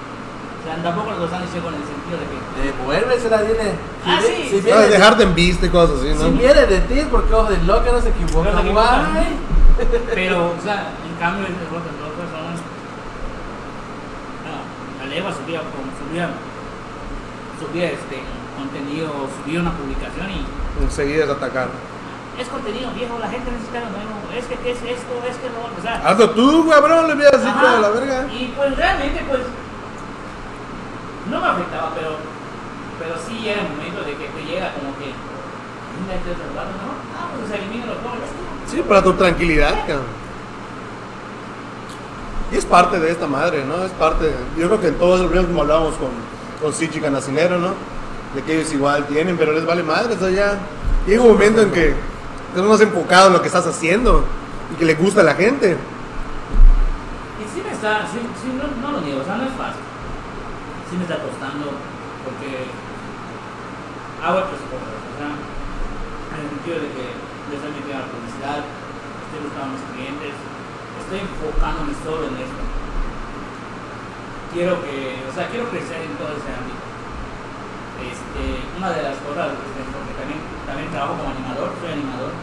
O 0.61 0.63
sea, 0.63 0.77
tampoco 0.83 1.11
lo 1.17 1.25
están 1.25 1.41
diciendo 1.41 1.69
con 1.69 1.75
el 1.75 1.85
sentido 1.87 2.17
de 2.21 2.25
que... 2.29 2.37
De 2.61 2.83
moverse 2.83 3.29
la 3.29 3.41
tiene. 3.41 3.73
Ah, 4.05 4.19
sí, 4.21 4.43
Si 4.43 4.49
sí. 4.49 4.55
no, 4.57 4.61
viene, 4.63 4.81
de 4.81 4.89
dejarte 4.89 5.23
en 5.23 5.33
vista 5.35 5.65
y 5.65 5.69
cosas 5.69 5.97
así, 5.97 6.13
si 6.13 6.23
¿no? 6.23 6.31
viene 6.37 6.65
de 6.67 6.79
ti 6.81 6.99
es 6.99 7.07
porque 7.07 7.33
ojo 7.33 7.49
de 7.49 7.57
loca 7.63 7.91
no 7.91 8.01
se 8.01 8.09
equivoca. 8.09 8.51
No 8.51 8.61
se 8.61 8.65
equivoca. 8.67 9.07
Pero, 10.13 10.53
o 10.53 10.61
sea, 10.61 10.93
en 11.01 11.15
cambio, 11.19 11.45
esas 11.49 11.65
otras 11.65 11.95
dos 11.97 12.13
personas, 12.13 12.61
no, 14.45 14.55
la 15.01 15.05
leva 15.09 15.33
subía, 15.33 15.59
como 15.65 15.89
subía, 15.97 16.29
subía 17.57 17.85
este 17.97 18.21
contenido, 18.57 19.09
subía 19.41 19.59
una 19.61 19.71
publicación 19.73 20.29
y 20.29 20.45
Enseguida 20.83 21.23
es 21.25 21.29
atacar. 21.31 21.69
es 22.37 22.47
contenido 22.47 22.91
viejo, 22.91 23.17
la 23.19 23.29
gente 23.29 23.49
necesita 23.51 23.79
lo 23.81 23.89
nuevo, 23.97 24.21
es 24.37 24.45
que 24.45 24.55
es 24.71 24.77
esto, 24.77 25.13
es 25.25 25.35
que 25.41 25.49
lo 25.49 25.65
otro, 25.65 25.77
o 25.79 25.81
sea, 25.81 26.01
Hazlo 26.05 26.29
tú, 26.31 26.69
cabrón, 26.69 27.17
le 27.17 27.25
así 27.27 27.47
ajá, 27.47 27.61
toda 27.61 27.79
la 27.81 27.89
verga. 27.89 28.27
Y 28.31 28.53
pues 28.55 28.77
realmente, 28.77 29.25
pues, 29.27 29.41
no 31.31 31.39
me 31.39 31.47
afectaba, 31.47 31.91
pero, 31.95 32.17
pero 32.99 33.15
sí 33.25 33.39
llega 33.39 33.61
el 33.61 33.69
momento 33.69 34.01
de 34.03 34.11
que 34.17 34.27
te 34.27 34.43
llega 34.43 34.73
como 34.73 34.91
que, 34.99 35.15
mira, 36.03 36.15
este 36.19 36.31
otro 36.31 36.45
¿no? 36.51 36.91
Ah, 37.15 37.31
pues 37.35 37.49
se 37.49 37.55
elimina 37.55 37.85
los 37.87 37.97
pobres. 37.97 38.29
Sí, 38.67 38.83
para 38.87 39.01
tu 39.01 39.13
tranquilidad, 39.13 39.87
cabrón. 39.87 40.21
Y 42.51 42.57
es 42.57 42.65
parte 42.65 42.99
de 42.99 43.11
esta 43.11 43.27
madre, 43.27 43.63
¿no? 43.63 43.85
Es 43.85 43.91
parte. 43.93 44.35
Yo 44.57 44.67
creo 44.67 44.81
que 44.81 44.87
en 44.87 44.95
todos 44.95 45.21
los 45.21 45.45
como 45.45 45.61
hablábamos 45.61 45.95
con, 45.95 46.09
con 46.61 46.73
Sichi 46.73 46.99
Canacinero, 46.99 47.59
¿no? 47.59 47.73
De 48.35 48.43
que 48.43 48.59
ellos 48.59 48.73
igual 48.73 49.05
tienen, 49.07 49.37
pero 49.37 49.53
les 49.53 49.65
vale 49.65 49.83
madre, 49.83 50.17
o 50.21 50.29
ya. 50.29 50.59
Llega 51.07 51.21
un 51.21 51.29
momento 51.29 51.61
en 51.61 51.71
que 51.71 51.95
estás 52.49 52.65
más 52.65 52.81
enfocado 52.81 53.27
en 53.27 53.33
lo 53.33 53.41
que 53.41 53.47
estás 53.47 53.65
haciendo 53.65 54.25
y 54.73 54.75
que 54.75 54.83
le 54.85 54.95
gusta 54.95 55.21
a 55.21 55.23
la 55.23 55.33
gente. 55.33 55.77
Y 57.39 57.55
sí 57.55 57.63
me 57.65 57.71
está, 57.71 58.05
sí, 58.11 58.19
sí, 58.41 58.51
no, 58.57 58.85
no 58.85 58.97
lo 58.97 59.01
niego, 59.01 59.21
o 59.21 59.23
sea, 59.23 59.37
no 59.37 59.43
es 59.43 59.51
fácil. 59.51 59.90
Sí 60.91 60.99
me 60.99 61.07
está 61.07 61.23
costando 61.23 61.71
porque 62.27 62.67
hago 64.19 64.43
el 64.43 64.47
presupuesto, 64.51 64.91
o 64.91 65.15
sea, 65.15 65.31
en 65.39 66.35
el 66.35 66.47
sentido 66.51 66.83
de 66.83 66.89
que 66.91 67.05
le 67.15 67.53
estoy 67.55 67.71
metiendo 67.79 67.95
a 67.95 68.03
la 68.03 68.11
publicidad, 68.11 68.59
estoy 68.59 69.39
buscando 69.39 69.71
a 69.71 69.75
mis 69.79 69.87
clientes, 69.95 70.35
estoy 70.35 71.19
enfocándome 71.23 71.95
solo 71.95 72.27
en 72.27 72.43
esto. 72.43 72.63
Quiero 74.51 74.83
que, 74.83 75.23
o 75.23 75.31
sea, 75.31 75.47
quiero 75.47 75.71
crecer 75.71 76.11
en 76.11 76.19
todo 76.19 76.35
ese 76.35 76.51
ámbito. 76.51 76.83
Este, 78.03 78.43
una 78.75 78.91
de 78.91 79.07
las 79.07 79.15
cosas, 79.23 79.55
este, 79.63 79.87
porque 79.95 80.11
también, 80.19 80.43
también 80.67 80.91
trabajo 80.91 81.15
como 81.15 81.31
animador, 81.31 81.71
soy 81.79 81.95
animador, 81.95 82.35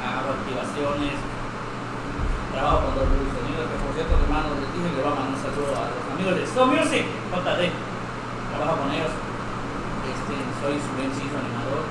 hago 0.00 0.32
activaciones, 0.32 1.20
trabajo 2.52 2.84
con 2.84 2.92
Dolby 3.00 3.24
Sonido, 3.32 3.64
que 3.64 3.76
por 3.80 3.90
cierto, 3.96 4.12
hermano, 4.12 4.52
les 4.60 4.68
dije 4.76 4.88
que 4.92 4.96
le 5.00 5.02
voy 5.02 5.12
a 5.12 5.16
mandar 5.16 5.32
un 5.32 5.40
saludo 5.40 5.72
a 5.72 5.84
los 5.88 6.04
amigos 6.12 6.34
de 6.36 6.44
Stone 6.44 6.70
Music, 6.76 7.04
JD. 7.32 7.62
Trabajo 8.52 8.76
con 8.84 8.88
ellos. 8.92 9.12
Este, 10.04 10.34
soy 10.60 10.76
su 10.76 10.92
inciso 11.00 11.36
animador. 11.40 11.84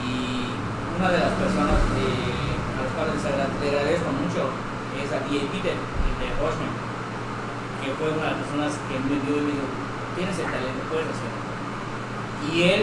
Y 0.00 0.48
una 0.96 1.08
de 1.12 1.20
las 1.20 1.34
personas 1.36 1.76
a 1.76 2.80
las 2.80 2.90
cuales 2.96 3.20
le 3.20 3.68
agradezco 3.68 4.08
mucho 4.16 4.48
es 4.96 5.08
a 5.12 5.20
D.A. 5.28 5.44
Peter, 5.52 5.76
el 5.76 6.14
de 6.16 6.28
Horseman, 6.40 6.72
que 7.84 7.92
fue 8.00 8.08
una 8.08 8.24
de 8.24 8.30
las 8.32 8.40
personas 8.48 8.72
que 8.88 8.96
me 9.04 9.20
dio 9.20 9.36
y 9.36 9.44
me 9.44 9.52
dijo, 9.52 9.68
tienes 10.16 10.36
el 10.40 10.48
talento, 10.48 10.80
puedes 10.88 11.08
hacerlo. 11.12 11.40
Y 12.48 12.72
él 12.72 12.82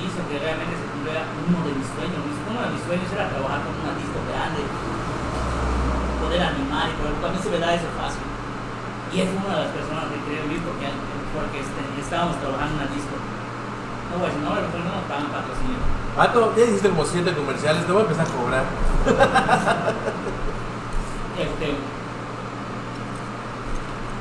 hizo 0.00 0.20
que 0.30 0.36
realmente 0.40 0.74
se 0.78 0.86
cumpliera 0.88 1.28
uno 1.28 1.58
de 1.66 1.72
mis 1.76 1.88
sueños. 1.92 2.20
Uno 2.24 2.60
de 2.64 2.70
mis 2.72 2.82
sueños 2.88 3.08
era 3.12 3.28
trabajar 3.28 3.60
con 3.66 3.74
un 3.76 3.86
artista 3.86 4.18
grande, 4.32 4.62
poder 6.28 6.44
animar 6.44 6.92
y 6.92 6.94
poder, 7.00 7.16
a 7.24 7.32
mí 7.32 7.38
se 7.40 7.48
me 7.48 7.58
da 7.58 7.72
eso 7.72 7.88
fácil. 7.96 8.20
Y 9.08 9.24
es 9.24 9.28
una 9.32 9.48
de 9.56 9.64
las 9.64 9.72
personas 9.72 10.04
que 10.12 10.20
quería 10.28 10.44
vivir 10.44 10.60
porque, 10.60 10.92
porque 11.32 11.64
este, 11.64 11.80
estábamos 11.96 12.36
trabajando 12.36 12.76
en 12.76 12.84
la 12.84 12.92
disco. 12.92 13.16
No 13.16 14.20
decir, 14.20 14.40
no, 14.44 14.52
pero 14.52 14.84
no 14.84 14.92
nos 14.92 15.08
pagan 15.08 15.32
patrocinio. 15.32 15.80
Vato, 16.16 16.52
ya 16.56 16.64
hiciste 16.68 16.92
como 16.92 17.04
siete 17.04 17.32
comerciales, 17.32 17.88
te 17.88 17.92
voy 17.92 18.04
a 18.04 18.04
empezar 18.04 18.28
a 18.28 18.32
cobrar. 18.36 18.64
Este, 21.38 21.70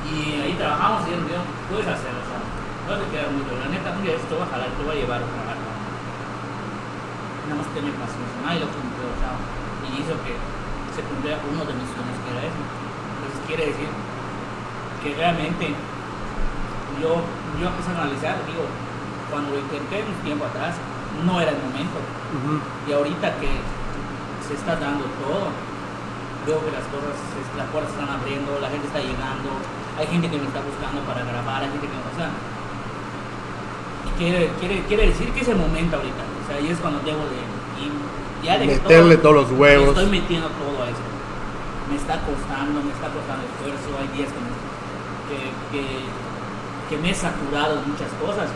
y 0.05 0.37
ahí 0.37 0.53
trabajamos 0.53 1.01
y 1.09 1.17
dijo, 1.17 1.41
puedes 1.65 1.89
hacerlo, 1.89 2.21
o 2.21 2.29
sea, 2.29 2.37
no 2.85 2.93
te 2.93 3.09
queda 3.09 3.25
mucho. 3.33 3.57
La 3.57 3.73
neta, 3.73 3.89
un 3.89 4.05
día 4.05 4.13
esto 4.13 4.37
va 4.37 4.45
a 4.45 4.53
jalar, 4.53 4.69
te 4.69 4.85
voy 4.85 4.93
a 4.93 5.01
llevar 5.01 5.17
a 5.17 5.25
trabajar. 5.25 5.57
Nada 7.49 7.57
más 7.57 7.73
tener 7.73 7.89
paciencia. 7.97 8.37
Nadie 8.45 8.61
lo 8.61 8.69
cumplió, 8.69 9.09
o 9.09 9.17
sea, 9.17 9.33
y 9.33 9.97
hizo 9.97 10.13
que 10.21 10.37
se 10.97 11.05
cumpliera 11.05 11.37
uno 11.45 11.61
de 11.61 11.77
mis 11.77 11.85
sueños, 11.93 12.17
que 12.25 12.29
era 12.33 12.41
eso. 12.41 12.57
Entonces 12.57 13.39
quiere 13.45 13.63
decir 13.69 13.89
que 15.05 15.13
realmente 15.13 15.77
yo, 16.97 17.21
yo 17.61 17.65
empecé 17.69 17.93
a 17.93 18.01
analizar, 18.01 18.41
digo, 18.49 18.65
cuando 19.29 19.53
lo 19.53 19.61
intenté 19.61 20.01
un 20.01 20.17
tiempo 20.25 20.49
atrás, 20.49 20.73
no 21.21 21.37
era 21.37 21.53
el 21.53 21.61
momento. 21.61 22.01
Y 22.89 22.97
ahorita 22.97 23.37
que 23.37 23.61
se 24.41 24.57
está 24.57 24.73
dando 24.81 25.05
todo, 25.21 25.53
veo 26.49 26.65
que 26.65 26.73
las 26.73 26.89
cosas, 26.89 27.13
las 27.53 27.69
puertas 27.69 27.93
están 27.93 28.09
abriendo, 28.09 28.57
la 28.57 28.73
gente 28.73 28.89
está 28.89 28.97
llegando, 28.97 29.53
hay 30.01 30.07
gente 30.09 30.25
que 30.33 30.41
me 30.41 30.49
está 30.49 30.65
buscando 30.65 31.05
para 31.05 31.21
grabar, 31.21 31.61
hay 31.61 31.69
gente 31.77 31.85
que 31.85 31.93
o 31.93 32.15
sea, 32.17 32.33
quiere, 34.17 34.49
quiere, 34.57 34.81
quiere 34.89 35.13
decir 35.13 35.29
que 35.29 35.41
es 35.45 35.49
el 35.49 35.61
momento 35.61 35.97
ahorita, 35.97 36.23
o 36.25 36.43
sea, 36.49 36.57
y 36.57 36.73
es 36.73 36.79
cuando 36.79 37.05
debo 37.05 37.21
de, 37.29 37.41
y 37.79 38.45
ya 38.45 38.57
de 38.57 38.65
Meterle 38.67 39.17
todo- 39.17 39.33
todos 39.35 39.49
los 39.49 39.59
huevos. 39.59 39.89
Estoy 39.89 40.05
metiendo 40.09 40.47
todo 40.49 40.83
a 40.83 40.89
eso. 40.89 40.99
Me 41.89 41.95
está 41.95 42.19
costando, 42.21 42.81
me 42.83 42.91
está 42.91 43.07
costando 43.07 43.43
esfuerzo, 43.47 43.87
hay 44.01 44.07
días 44.17 44.29
que 44.33 44.39
me, 44.43 44.51
que, 45.29 45.37
que, 45.71 45.83
que 46.89 46.97
me 47.01 47.11
he 47.11 47.15
saturado 47.15 47.75
de 47.77 47.81
muchas 47.87 48.11
cosas, 48.19 48.49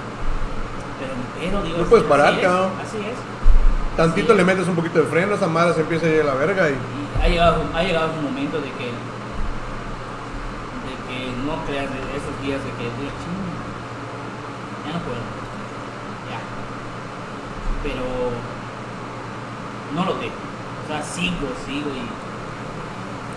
pero, 0.99 1.13
pero 1.39 1.63
digo, 1.63 1.77
No 1.79 1.83
puedes 1.85 2.03
así 2.05 2.09
parar, 2.11 2.33
es, 2.33 2.39
cabrón. 2.41 2.71
Así 2.81 2.97
es. 2.97 3.17
Tantito 3.97 4.31
Sí. 4.33 4.37
le 4.37 4.43
metes 4.45 4.67
un 4.67 4.75
poquito 4.75 4.99
de 4.99 5.05
freno, 5.05 5.35
esa 5.35 5.47
madre 5.47 5.73
se 5.73 5.81
empieza 5.81 6.05
a 6.05 6.09
ir 6.09 6.21
a 6.21 6.25
la 6.25 6.33
verga 6.35 6.69
y 6.69 6.73
Y 6.73 7.23
ha 7.23 7.27
llegado, 7.29 7.63
ha 7.73 7.83
llegado 7.83 8.11
un 8.17 8.23
momento 8.23 8.57
de 8.57 8.71
que, 8.71 8.87
de 10.87 10.93
que 11.07 11.31
no 11.45 11.55
creas 11.67 11.89
de 11.91 11.99
esos 12.17 12.35
días 12.41 12.59
de 12.63 12.71
que 12.71 12.83
digo, 12.83 13.11
"Ching, 13.21 13.47
ya 14.87 14.93
no 14.93 14.99
puedo, 15.05 15.21
ya. 16.31 16.39
Pero 17.83 18.03
no 19.95 20.05
lo 20.05 20.13
dejo, 20.15 20.35
o 20.35 20.87
sea, 20.87 21.03
sigo, 21.03 21.47
sigo 21.65 21.89
y 21.91 22.03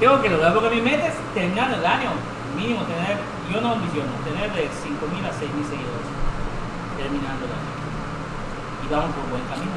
tengo 0.00 0.20
que 0.20 0.28
lograr, 0.28 0.52
porque 0.54 0.70
mi 0.74 0.82
meta 0.82 1.06
es 1.06 1.14
terminar 1.34 1.70
el 1.70 1.86
año, 1.86 2.10
mínimo 2.56 2.82
tener, 2.82 3.18
yo 3.50 3.60
no 3.60 3.78
ambiciono, 3.78 4.10
tener 4.26 4.50
de 4.50 4.66
5.000 4.66 5.22
a 5.22 5.30
6.000 5.30 5.70
seguidores, 5.70 6.08
terminando 6.98 7.46
el 7.46 7.52
año. 7.54 7.72
Y 8.82 8.86
vamos 8.90 9.10
por 9.14 9.24
buen 9.30 9.44
camino, 9.46 9.76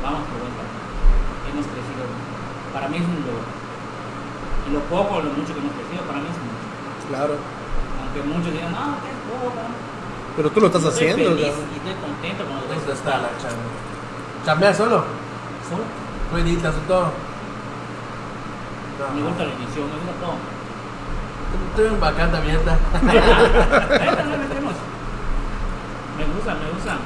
vamos 0.00 0.22
por 0.30 0.38
buen 0.46 0.54
camino. 0.54 0.78
Hemos 1.50 1.66
crecido, 1.66 2.06
para 2.72 2.86
mí 2.88 2.96
es 3.02 3.06
un 3.08 3.18
logro. 3.26 3.50
Y 4.64 4.68
lo 4.72 4.80
poco 4.86 5.18
o 5.18 5.22
lo 5.26 5.30
mucho 5.34 5.50
que 5.52 5.60
hemos 5.60 5.74
crecido, 5.74 6.06
para 6.06 6.22
mí 6.22 6.28
es 6.30 6.38
mucho. 6.38 6.66
claro. 7.10 7.34
Aunque 7.98 8.22
muchos 8.24 8.52
digan, 8.54 8.72
no, 8.72 8.94
que 9.02 9.10
es 9.10 9.20
poco. 9.26 9.58
Pero 10.38 10.50
tú 10.54 10.60
lo 10.60 10.66
estás 10.70 10.84
Estoy 10.86 11.12
haciendo, 11.12 11.34
feliz 11.34 11.50
y 11.50 11.76
estoy 11.82 11.96
contento 11.98 12.46
con 12.46 12.54
lo 12.56 12.62
que 12.62 12.78
¿Dónde 12.78 12.92
está 12.94 13.18
la 13.18 13.30
chamba? 13.42 13.68
¿Chambea 14.46 14.72
solo? 14.72 15.04
Solo. 16.28 16.42
¿Tú 16.42 16.48
editas 16.48 16.74
y 16.74 16.88
todo? 16.88 17.12
Me 19.14 19.22
gusta 19.22 19.44
la 19.44 19.52
edición, 19.54 19.86
me 19.86 19.96
gusta 19.96 20.12
todo. 20.20 20.36
Estoy 21.70 21.86
en 21.86 22.00
vacante 22.00 22.36
abierta. 22.36 22.76
Metemos. 23.02 24.74
Me 26.18 26.24
gusta, 26.34 26.54
me 26.54 26.68
gusta. 26.74 26.98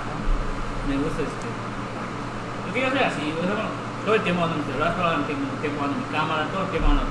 Me 0.88 0.96
gusta 0.96 1.22
este. 1.22 1.48
Porque 2.64 2.80
yo 2.80 2.90
soy 2.90 2.98
así, 2.98 3.22
yo 3.28 3.44
todo 4.04 4.14
el 4.16 4.22
tiempo 4.22 4.42
ando 4.42 4.56
en 4.56 4.66
mi 4.66 4.72
celular, 4.72 4.96
todo 4.96 5.12
el 5.14 5.26
tiempo 5.60 5.84
ando 5.84 5.94
en 5.94 6.02
mi 6.02 6.10
cámara, 6.10 6.48
todo 6.50 6.64
el 6.64 6.70
tiempo 6.70 6.90
ando. 6.90 7.04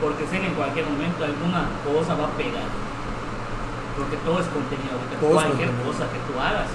Porque 0.00 0.26
sé 0.28 0.38
que 0.38 0.46
en 0.46 0.54
cualquier 0.54 0.86
momento 0.86 1.24
alguna 1.24 1.66
cosa 1.82 2.14
va 2.14 2.30
a 2.30 2.36
pegar. 2.38 2.70
Porque 3.98 4.16
todo 4.22 4.38
es 4.38 4.46
contenido, 4.46 4.94
es 4.94 5.18
cualquier 5.18 5.74
contenido. 5.74 5.90
cosa 5.90 6.06
que 6.06 6.20
tú 6.30 6.38
hagas, 6.38 6.70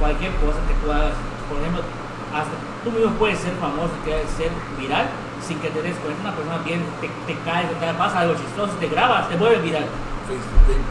cualquier 0.00 0.32
cosa 0.42 0.58
que 0.66 0.74
tú 0.82 0.90
hagas, 0.90 1.14
por 1.46 1.62
ejemplo, 1.62 1.86
hasta 2.34 2.54
tú 2.82 2.90
mismo 2.90 3.12
puedes 3.14 3.38
ser 3.38 3.54
famoso, 3.62 3.94
ser 4.04 4.50
viral, 4.78 5.06
sin 5.46 5.58
que 5.60 5.70
te 5.70 5.80
des 5.82 5.94
cuenta, 6.02 6.20
una 6.20 6.34
persona 6.34 6.58
viene, 6.64 6.84
te, 7.00 7.08
te 7.26 7.34
cae, 7.46 7.64
te 7.66 7.94
pasa 7.94 8.20
algo 8.20 8.34
chistoso, 8.34 8.72
te 8.80 8.88
grabas, 8.88 9.28
te 9.28 9.36
vuelve 9.36 9.58
viral 9.62 9.86
Facebook. 10.26 10.82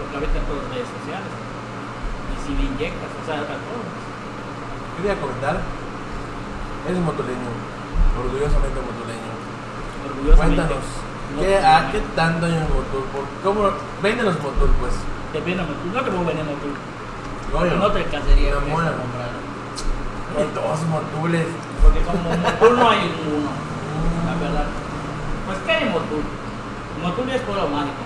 porque 0.00 0.14
ahorita 0.16 0.36
en 0.38 0.44
todas 0.48 0.62
las 0.64 0.70
redes 0.74 0.88
sociales. 0.90 1.32
Y 2.30 2.34
si 2.40 2.50
le 2.56 2.62
inyectas, 2.72 3.10
o 3.14 3.22
sea, 3.26 3.36
otras 3.44 3.60
cosas. 3.68 3.94
Quería 4.96 5.14
comentar. 5.20 5.56
Eres 6.88 7.00
motoleño. 7.04 7.50
Orgullosamente 8.16 8.78
motoleño. 8.80 9.30
Orgullosamente. 10.08 10.56
Cuéntanos. 10.56 10.88
no 11.36 11.40
¿Qué, 11.44 11.48
te- 11.52 11.64
¿A 11.66 11.92
qué 11.92 12.00
tanto 12.16 12.46
hay 12.46 12.56
en 12.56 12.64
motor? 12.64 13.04
¿Por- 13.12 13.28
¿Cómo 13.44 13.60
venden 14.02 14.24
los 14.26 14.40
motor, 14.40 14.68
pues? 14.80 14.94
Depende, 15.36 15.62
no 15.62 15.68
no 15.68 16.00
te 16.00 16.10
puedo 16.10 16.24
vender 16.24 16.44
motul. 16.48 16.74
Coño. 17.52 17.76
No 17.76 17.92
te 17.92 17.98
alcanzaría 18.08 18.48
esta 18.50 18.60
comprar. 18.64 18.94
Hay 20.38 20.48
dos 20.54 20.80
motules. 20.86 21.46
Porque 21.82 22.00
como 22.00 22.22
motul 22.22 22.78
no 22.78 22.90
hay 22.90 23.10
uno, 23.26 23.50
la 24.26 24.34
verdad. 24.40 24.66
Pues, 25.46 25.58
¿qué 25.66 25.72
hay 25.72 25.88
motul? 25.90 26.22
Motul 27.02 27.26
ya 27.26 27.36
es 27.36 27.42
pueblo 27.42 27.68
mágico. 27.68 28.02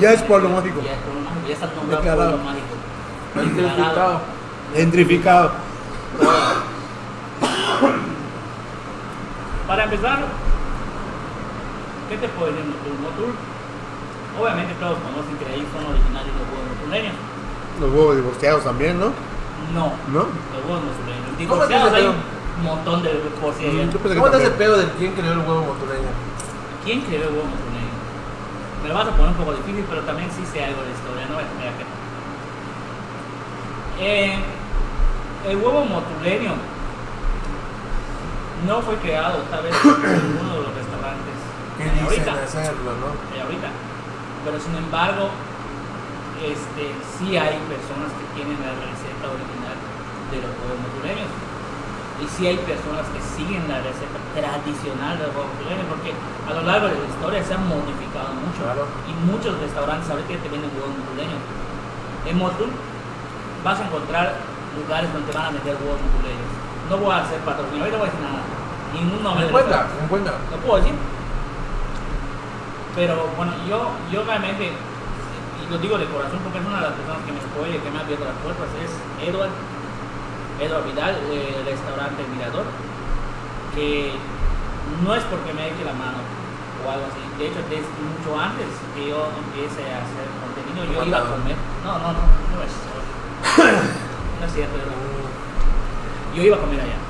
Ya 0.00 0.12
es 0.12 0.22
pueblo 0.22 0.48
mágico. 0.50 0.80
Ya 0.84 0.92
es 0.92 0.98
pueblo 0.98 1.20
mágico, 1.22 1.48
ya 1.48 1.54
está 1.54 1.66
nombrado 1.74 2.02
pueblo 2.02 2.38
mágico. 2.44 2.74
Identificado. 3.34 4.20
Gentrificado. 4.74 5.52
Para 9.66 9.84
empezar, 9.84 10.18
¿qué 12.10 12.16
te 12.18 12.28
puedo 12.28 12.52
decir 12.52 12.66
Motul? 12.66 12.98
Motul, 13.00 13.34
obviamente 14.38 14.74
todos 14.74 14.98
conocen 14.98 15.36
que 15.38 15.46
de 15.46 15.52
ahí 15.54 15.66
son 15.72 15.86
originarios 15.90 16.36
los 16.36 16.46
huevos 16.52 16.68
motuleños. 16.76 17.14
Los 17.80 17.90
huevos 17.90 18.16
divorciados 18.16 18.64
también, 18.64 19.00
¿no? 19.00 19.33
No, 19.72 19.92
¿No? 20.12 20.28
los 20.28 20.60
huevos 20.66 20.82
motuleños. 20.84 21.24
¿Cómo 21.24 21.36
te 21.36 21.42
Divorciados 21.42 21.86
hace 21.88 21.96
hay 21.96 22.02
pedo? 22.02 22.14
un 22.58 22.64
montón 22.64 23.02
de 23.02 23.10
por 23.40 23.54
si 23.54 23.64
hay- 23.64 23.88
que 23.88 24.14
¿Cómo 24.14 24.30
te 24.30 24.36
hace 24.36 24.50
pedo 24.50 24.76
de 24.76 24.86
quién 24.98 25.12
creó 25.14 25.32
el 25.32 25.38
huevo 25.40 25.62
motuleño? 25.72 26.10
¿Quién 26.84 27.00
creó 27.02 27.22
el 27.28 27.34
huevo 27.34 27.48
motuleño? 27.48 27.92
Me 28.82 28.88
lo 28.88 28.94
vas 28.94 29.08
a 29.08 29.10
poner 29.12 29.28
un 29.28 29.34
poco 29.34 29.52
difícil, 29.54 29.84
pero 29.88 30.02
también 30.02 30.28
sí 30.30 30.44
sé 30.44 30.62
algo 30.64 30.82
de 30.82 30.92
historia, 30.92 31.26
no 31.26 31.34
voy 31.34 31.44
a 31.44 31.48
tener 31.48 31.72
que 31.80 31.84
Eh, 34.04 34.34
el 35.48 35.56
huevo 35.56 35.84
motuleño 35.84 36.52
no 38.66 38.80
fue 38.82 38.96
creado 38.96 39.38
tal 39.50 39.62
vez 39.62 39.74
en 39.74 40.38
uno 40.40 40.52
de 40.56 40.62
los 40.66 40.74
restaurantes 40.74 41.36
¿Qué 41.78 41.84
de 41.84 41.90
dicen 41.90 42.04
ahorita, 42.28 42.44
hacerlo, 42.44 42.90
no? 43.00 43.08
ahorita. 43.42 43.68
Pero 44.44 44.56
sin 44.60 44.74
embargo, 44.76 45.28
este, 46.42 46.92
sí 47.18 47.36
hay 47.36 47.56
personas 47.70 48.10
que 48.14 48.24
tienen 48.36 48.56
la 48.60 48.72
receta 49.24 49.32
original 49.32 49.76
de 50.30 50.36
los 50.44 50.52
huevos 50.60 50.78
motuleños. 50.84 51.30
Y 52.22 52.24
sí 52.30 52.46
hay 52.46 52.58
personas 52.62 53.04
que 53.10 53.20
siguen 53.20 53.66
la 53.66 53.82
receta 53.82 54.18
tradicional 54.36 55.18
del 55.18 55.34
huevo 55.34 55.50
motuleño, 55.50 55.84
porque 55.90 56.14
a 56.14 56.52
lo 56.54 56.62
largo 56.62 56.86
de 56.88 56.96
la 57.00 57.08
historia 57.10 57.42
se 57.42 57.54
han 57.54 57.66
modificado 57.66 58.30
mucho. 58.38 58.62
Claro. 58.62 58.86
Y 59.08 59.12
muchos 59.26 59.58
restaurantes 59.58 60.08
ahorita 60.08 60.38
te 60.38 60.48
venden 60.48 60.70
huevos 60.76 60.94
motuleños. 60.94 61.40
En 62.24 62.38
Motul 62.38 62.70
vas 63.64 63.80
a 63.80 63.84
encontrar 63.84 64.40
lugares 64.78 65.12
donde 65.12 65.32
te 65.32 65.36
van 65.36 65.46
a 65.48 65.52
vender 65.52 65.74
huevos 65.80 66.00
motuleños. 66.00 66.50
No 66.88 66.96
voy 67.00 67.12
a 67.12 67.24
hacer 67.24 67.40
patrocinio, 67.42 67.82
ahorita 67.82 67.98
no 67.98 68.04
voy 68.04 68.08
a 68.08 68.12
decir 68.12 68.24
nada. 68.24 68.42
Ningún 68.94 69.20
nombre. 69.24 69.40
¿Me 69.40 69.46
de 69.46 69.52
cuenta? 69.52 69.68
restaurante. 69.68 70.02
¿Me 70.02 70.08
cuenta? 70.08 70.32
Lo 70.52 70.56
puedo 70.62 70.76
decir. 70.78 70.96
Pero 72.94 73.14
bueno, 73.36 73.52
yo, 73.66 73.90
yo 74.12 74.22
realmente, 74.22 74.70
y 75.64 75.72
lo 75.72 75.78
digo 75.78 75.96
de 75.96 76.04
corazón 76.06 76.40
porque 76.44 76.58
es 76.58 76.66
una 76.66 76.76
de 76.76 76.86
las 76.92 76.94
personas 76.94 77.24
que 77.24 77.32
me 77.32 77.40
apoya, 77.40 77.80
que 77.80 77.90
me 77.90 77.98
ha 77.98 78.02
abierto 78.04 78.24
las 78.24 78.36
puertas, 78.44 78.68
es 78.84 78.92
Edward, 79.24 79.52
Edward 80.60 80.84
Vidal, 80.84 81.16
el 81.32 81.64
restaurante 81.64 82.20
Mirador, 82.36 82.68
que 83.74 84.12
no 85.00 85.14
es 85.14 85.24
porque 85.24 85.52
me 85.56 85.72
eche 85.72 85.84
la 85.84 85.96
mano 85.96 86.20
o 86.20 86.90
algo 86.90 87.08
así. 87.08 87.22
De 87.40 87.48
hecho, 87.48 87.64
desde 87.72 87.88
mucho 87.96 88.36
antes 88.36 88.68
que 88.92 89.08
yo 89.08 89.32
empiece 89.40 89.80
a 89.88 90.04
hacer 90.04 90.28
contenido, 90.44 90.84
yo 90.84 91.00
iba 91.00 91.18
a 91.18 91.32
comer. 91.32 91.56
No, 91.80 91.92
no, 91.98 92.12
no, 92.12 92.22
no 92.28 92.58
es 92.60 92.74
No 94.40 94.46
es 94.46 94.52
cierto, 94.52 94.76
yo 96.34 96.42
iba 96.42 96.56
a 96.56 96.60
comer 96.60 96.80
allá. 96.80 97.00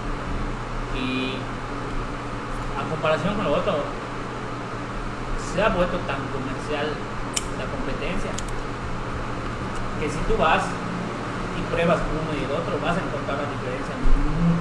Y 0.94 1.34
a 2.78 2.88
comparación 2.88 3.34
con 3.34 3.44
lo 3.44 3.52
otro, 3.58 3.82
se 5.52 5.62
ha 5.62 5.68
vuelto 5.70 5.98
tan 6.06 6.22
comercial 6.30 6.94
la 7.58 7.66
competencia 7.70 8.30
que 10.00 10.06
si 10.10 10.18
tú 10.28 10.34
vas 10.36 10.62
y 11.56 11.60
pruebas 11.72 11.98
uno 12.02 12.30
y 12.34 12.44
el 12.44 12.50
otro, 12.50 12.74
vas 12.82 12.96
a 12.98 13.02
encontrar 13.02 13.38
la 13.40 13.48
diferencia 13.48 13.94
mu- 13.94 14.58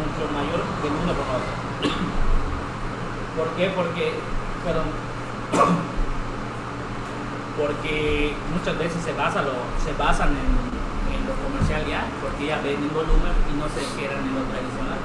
mucho 0.00 0.24
mayor 0.32 0.60
del 0.82 0.94
uno 1.04 1.12
con 1.12 1.26
otro. 1.36 1.52
¿Por 3.36 3.48
qué? 3.56 3.70
Porque, 3.76 4.04
perdón, 4.64 4.88
porque 7.58 8.34
muchas 8.52 8.78
veces 8.78 9.02
se, 9.04 9.12
basa 9.12 9.42
lo, 9.42 9.52
se 9.84 9.92
basan 9.98 10.28
en, 10.30 10.48
en 11.12 11.20
lo 11.28 11.34
comercial 11.44 11.84
ya, 11.86 12.04
porque 12.22 12.46
ya 12.46 12.58
ven 12.62 12.82
el 12.82 12.90
volumen 12.90 13.32
y 13.52 13.54
no 13.58 13.66
se 13.68 13.84
quedan 14.00 14.24
en 14.24 14.34
lo 14.34 14.42
tradicional. 14.48 15.00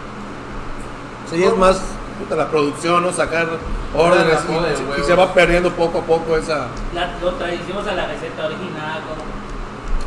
Sí, 1.29 1.43
es 1.43 1.57
más 1.57 1.81
puta, 2.19 2.35
la 2.35 2.47
producción, 2.49 3.03
¿no? 3.03 3.11
Sacar 3.11 3.47
órdenes 3.95 4.47
de 4.47 5.01
y, 5.01 5.03
se 5.03 5.13
va 5.15 5.33
perdiendo 5.33 5.71
poco 5.71 5.99
a 5.99 6.01
poco 6.01 6.37
esa... 6.37 6.67
La, 6.93 7.11
lo 7.21 7.29
o 7.29 7.83
sea, 7.83 7.93
la 7.93 8.07
receta 8.07 8.45
original, 8.45 9.01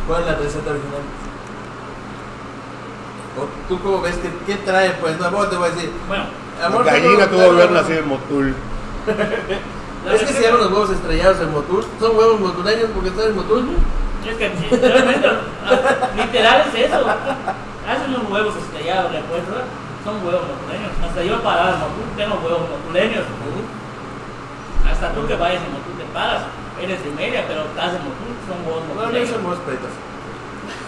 ¿Cuál 0.06 0.22
es 0.22 0.26
la 0.26 0.34
receta 0.36 0.70
original? 0.70 1.02
¿O 3.36 3.68
¿Tú 3.68 3.78
cómo 3.80 4.00
ves 4.00 4.16
que 4.16 4.30
qué 4.46 4.58
trae? 4.62 4.90
Pues 5.00 5.18
no, 5.20 5.30
vos 5.30 5.50
te 5.50 5.56
voy 5.56 5.68
a 5.68 5.72
decir. 5.72 5.92
Bueno, 6.08 6.24
Amor, 6.64 6.84
gallina 6.84 7.28
tuvo 7.28 7.40
que 7.40 7.62
haber 7.62 7.70
nacido 7.70 7.98
en 8.00 8.08
Motul. 8.08 8.54
la 10.06 10.14
Es 10.14 10.22
que 10.22 10.32
se 10.32 10.42
llaman 10.42 10.60
los 10.60 10.72
huevos 10.72 10.90
estrellados 10.90 11.40
en 11.40 11.52
Motul. 11.52 11.84
Son 12.00 12.16
huevos 12.16 12.40
motuleños 12.40 12.90
porque 12.94 13.10
están 13.10 13.26
en 13.26 13.36
Motul. 13.36 13.68
Es 14.26 14.36
que 14.36 14.48
literalmente, 14.48 15.28
ah, 15.28 16.10
literal 16.16 16.64
es 16.72 16.86
eso. 16.86 17.06
Hacen 17.86 18.14
unos 18.14 18.30
huevos 18.30 18.54
estrellados, 18.56 19.12
¿le 19.12 19.20
puedes 19.22 19.46
ver? 19.46 19.87
Son 20.08 20.24
huevos 20.24 20.40
motuleños. 20.48 20.92
Hasta 21.04 21.20
yo 21.22 21.36
parado 21.42 21.74
en 21.76 21.80
Motul 21.84 22.08
tengo 22.16 22.34
huevos 22.40 22.64
motuleños. 22.64 23.24
Hasta 24.88 25.12
tú 25.12 25.26
que 25.28 25.36
vayas 25.36 25.60
en 25.60 25.72
Motul 25.76 26.00
te 26.00 26.04
paras. 26.16 26.48
Eres 26.80 27.04
de 27.04 27.10
media, 27.10 27.44
pero 27.46 27.68
estás 27.68 27.92
en 27.92 28.08
Motul, 28.08 28.32
son 28.48 28.56
huevos 28.64 28.88
No, 28.88 28.94
no 28.94 29.00
motuleños. 29.04 29.28
son 29.28 29.44
huevos 29.44 29.60
pretos. 29.68 29.92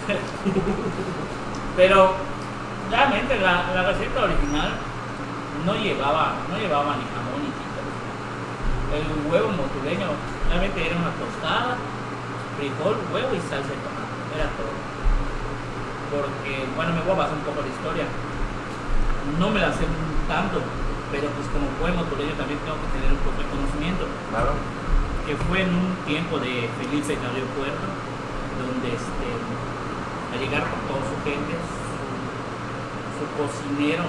Pero 1.76 2.14
realmente 2.90 3.38
la, 3.40 3.68
la 3.76 3.82
receta 3.92 4.24
original 4.24 4.70
no 5.66 5.74
llevaba, 5.74 6.34
no 6.48 6.56
llevaba 6.58 6.96
ni 6.96 7.04
jamón 7.12 7.44
ni 7.44 7.52
chicha. 7.52 7.82
El 8.96 9.04
huevo 9.30 9.48
motuleño 9.52 10.08
realmente 10.48 10.80
era 10.80 10.96
una 10.96 11.12
tostada, 11.20 11.76
frijol, 12.56 12.96
huevo 13.12 13.34
y 13.36 13.40
salsa 13.44 13.68
de 13.68 13.80
tomate. 13.84 14.16
Era 14.34 14.48
todo. 14.56 14.72
Porque, 16.08 16.64
bueno, 16.74 16.94
me 16.96 17.02
voy 17.02 17.12
a 17.12 17.18
basar 17.28 17.36
un 17.36 17.44
poco 17.44 17.60
la 17.60 17.68
historia. 17.68 18.06
No 19.38 19.50
me 19.50 19.60
la 19.60 19.72
sé 19.72 19.84
tanto, 20.28 20.60
pero 21.12 21.26
pues 21.34 21.46
como 21.52 21.66
buen 21.80 21.94
motuleño 21.96 22.34
también 22.38 22.58
tengo 22.64 22.78
que 22.80 22.90
tener 22.96 23.10
un 23.12 23.22
poco 23.24 23.38
de 23.42 23.48
conocimiento 23.50 24.04
Claro. 24.30 24.52
que 25.26 25.34
fue 25.48 25.62
en 25.66 25.70
un 25.74 25.90
tiempo 26.06 26.38
de 26.38 26.68
Felipe 26.78 27.14
Carrillo 27.18 27.48
Puerto, 27.58 27.86
donde 28.60 28.88
este, 28.94 29.26
al 30.32 30.38
llegar 30.38 30.62
con 30.70 30.80
toda 30.88 31.02
su 31.08 31.16
gente, 31.26 31.52
su, 31.58 33.18
su 33.18 33.24
cocinero, 33.36 34.04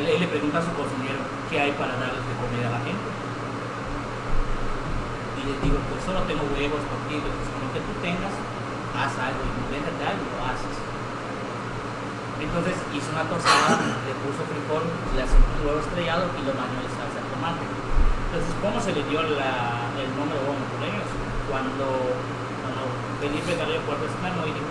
él, 0.00 0.06
él 0.06 0.20
le 0.20 0.28
pregunta 0.28 0.58
a 0.60 0.64
su 0.66 0.72
cocinero 0.76 1.20
qué 1.48 1.56
hay 1.60 1.72
para 1.74 1.96
darles 1.96 2.20
de 2.24 2.34
comida 2.36 2.68
a 2.68 2.76
la 2.76 2.82
gente. 2.84 3.08
Y 5.36 5.40
les 5.48 5.58
digo, 5.62 5.78
pues 5.88 6.00
solo 6.04 6.20
tengo 6.28 6.44
huevos, 6.52 6.80
tortillas, 6.84 7.32
pues 7.32 7.48
con 7.52 7.60
lo 7.64 7.70
que 7.72 7.80
tú 7.84 7.92
tengas, 8.04 8.34
haz 8.96 9.14
algo, 9.20 9.40
invéntate 9.46 10.02
algo, 10.04 10.24
lo 10.36 10.42
haces. 10.48 10.76
Entonces 12.36 12.74
hizo 12.92 13.08
una 13.16 13.24
tostada, 13.32 13.80
le 14.04 14.12
puso 14.24 14.44
frijol, 14.44 14.84
le 15.16 15.20
hizo 15.24 15.36
un 15.40 15.60
huevo 15.64 15.80
estrellado 15.80 16.28
y 16.36 16.40
lo 16.44 16.52
bañó 16.52 16.78
en 16.84 16.90
salsa 16.92 17.18
de 17.20 17.26
tomate. 17.32 17.64
Entonces, 17.64 18.52
¿cómo 18.60 18.76
se 18.80 18.92
le 18.92 19.02
dio 19.08 19.24
la- 19.40 19.88
el 19.96 20.08
nombre 20.16 20.36
de 20.36 20.42
huevos 20.44 20.60
motuleños? 20.60 21.08
Cuando, 21.48 21.86
cuando 22.60 22.82
Felipe 23.22 23.56
Carrillo 23.56 23.80
Puerto 23.88 24.04
Esclavo 24.04 24.44
y 24.44 24.52
dijo, 24.52 24.70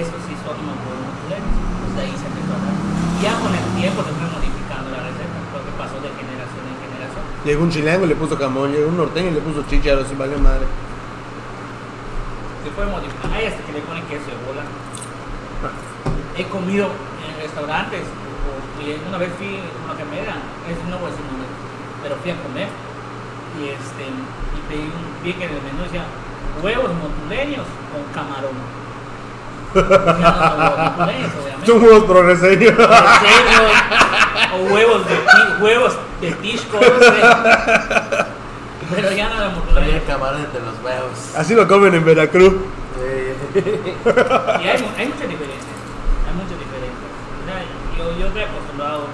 estos 0.00 0.20
sí 0.24 0.34
son 0.40 0.56
unos 0.64 0.76
huevos 0.86 1.04
motuleños. 1.12 1.52
Entonces 1.58 1.92
de 1.92 2.02
ahí 2.08 2.14
se 2.16 2.26
empezó 2.32 2.52
a. 2.56 2.72
Ya 3.20 3.32
con 3.42 3.50
el 3.52 3.66
tiempo 3.76 3.98
se 4.06 4.12
fue 4.16 4.26
modificando 4.32 4.86
la 4.94 5.00
receta, 5.04 5.36
porque 5.52 5.70
pasó 5.76 5.96
de 6.00 6.08
generación 6.16 6.62
en 6.72 6.76
generación. 6.88 7.22
Llegó 7.44 7.60
un 7.66 7.72
chilango 7.74 8.02
y 8.06 8.10
le 8.14 8.16
puso 8.16 8.34
jamón, 8.38 8.72
llegó 8.72 8.88
un 8.88 8.96
norteño 8.96 9.28
y 9.28 9.36
le 9.36 9.42
puso 9.44 9.60
chícharos 9.68 10.06
y 10.08 10.14
valió 10.16 10.38
madre. 10.40 10.64
Se 12.64 12.70
fue 12.72 12.86
modificando. 12.86 13.34
Hay 13.36 13.44
hasta 13.52 13.60
que 13.66 13.72
le 13.76 13.82
ponen 13.84 14.04
queso 14.08 14.30
de 14.32 14.38
bola. 14.48 14.64
He 16.38 16.44
comido 16.44 16.86
en 17.26 17.42
restaurantes, 17.42 18.00
o- 18.00 18.82
y 18.82 18.96
una 19.08 19.18
vez 19.18 19.30
fui 19.36 19.58
a 19.58 19.84
una 19.90 19.98
camera, 19.98 20.34
es, 20.70 20.78
no 20.88 20.96
voy 20.98 21.08
a 21.08 21.10
decir 21.10 21.24
nombre, 21.26 21.48
pero 22.02 22.14
fui 22.22 22.30
a 22.30 22.36
comer 22.42 22.68
y, 23.58 23.68
este, 23.74 24.04
y 24.06 24.60
pedí 24.68 24.86
un, 24.86 25.22
vi 25.24 25.32
que 25.34 25.44
en 25.44 25.50
el 25.50 25.62
menú 25.62 25.82
decía 25.82 26.04
huevos 26.62 26.90
motuleños 26.94 27.66
con 27.90 28.02
camarón. 28.14 28.56
Ya 29.74 29.82
no 29.82 30.38
son 30.48 30.60
huevos 30.60 30.78
motuleños, 30.96 31.30
obviamente. 31.42 31.66
Son 31.66 31.82
huevos 31.82 32.04
progreseños. 32.04 32.74
O 34.54 34.72
huevos 34.74 35.02
de, 35.06 35.16
huevos 35.64 35.92
de 36.20 36.32
tisco, 36.32 36.78
no 36.80 37.04
sé. 37.04 37.20
Pero 38.94 39.12
ya 39.12 39.28
no 39.28 39.34
de 39.34 39.44
Había 39.44 39.54
motuleños. 39.56 40.02
camarón 40.06 40.40
entre 40.40 40.60
los 40.62 40.74
huevos. 40.82 41.10
Así 41.36 41.54
lo 41.54 41.68
comen 41.68 41.94
en 41.94 42.04
Veracruz. 42.04 42.54
Eh, 43.00 43.36
Y 43.54 44.68
hay 44.68 44.82
mucha 44.82 45.26
diferencia. 45.26 45.74
Hay 46.26 46.34
mucha 46.34 46.56
diferencia. 46.56 47.06
O 47.42 47.46
sea, 47.46 47.58
yo, 48.18 48.26
estoy 48.26 48.42
acostumbrado, 48.42 49.06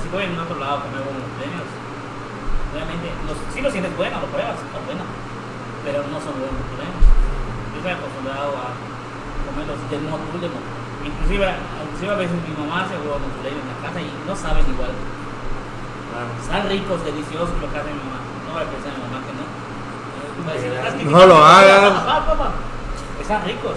si 0.00 0.08
voy 0.08 0.24
en 0.24 0.38
otro 0.38 0.56
lado 0.58 0.80
a 0.80 0.82
comer 0.88 1.04
huevos 1.04 1.20
motuleños, 1.20 1.66
obviamente, 2.72 3.06
los, 3.28 3.36
si 3.52 3.60
lo 3.60 3.68
sientes 3.70 3.92
bueno, 3.96 4.16
lo 4.20 4.28
pruebas, 4.32 4.56
está 4.56 4.80
bueno, 4.88 5.04
pero 5.84 5.98
no 6.08 6.16
son 6.24 6.34
huevos 6.40 6.56
motuleños. 6.56 7.04
Yo 7.04 7.76
estoy 7.84 7.92
acostumbrado 8.00 8.50
a 8.56 8.66
comer 9.44 9.64
los 9.68 9.80
de 9.92 9.96
motul 10.08 10.40
de 10.40 10.48
motul. 10.48 10.78
Inclusive, 11.00 11.44
inclusive 11.48 12.12
a 12.12 12.20
veces 12.20 12.36
mi 12.44 12.52
mamá 12.56 12.84
hace 12.84 12.96
huevos 13.00 13.20
motuleños 13.20 13.60
en 13.60 13.70
la 13.72 13.78
casa 13.84 13.98
y 14.00 14.08
no 14.24 14.34
saben 14.36 14.64
igual. 14.68 14.92
Están 16.42 16.68
ricos, 16.68 16.98
deliciosos 17.04 17.54
lo 17.60 17.66
que 17.70 17.76
hace 17.76 17.92
mi 17.92 18.00
mamá. 18.02 18.20
No 18.46 18.56
voy 18.56 18.62
a 18.64 18.68
pensar 18.68 18.90
en 18.92 18.98
mi 18.98 19.04
mamá 19.08 19.18
que 19.24 19.32
no. 19.36 19.44
Va 20.44 20.50
a 20.50 20.54
decir, 20.56 20.72
"Es 20.74 20.94
que 20.96 21.04
No 21.04 21.22
lo 21.26 21.36
hagas". 21.44 21.80
Están 23.20 23.44
ricos. 23.44 23.76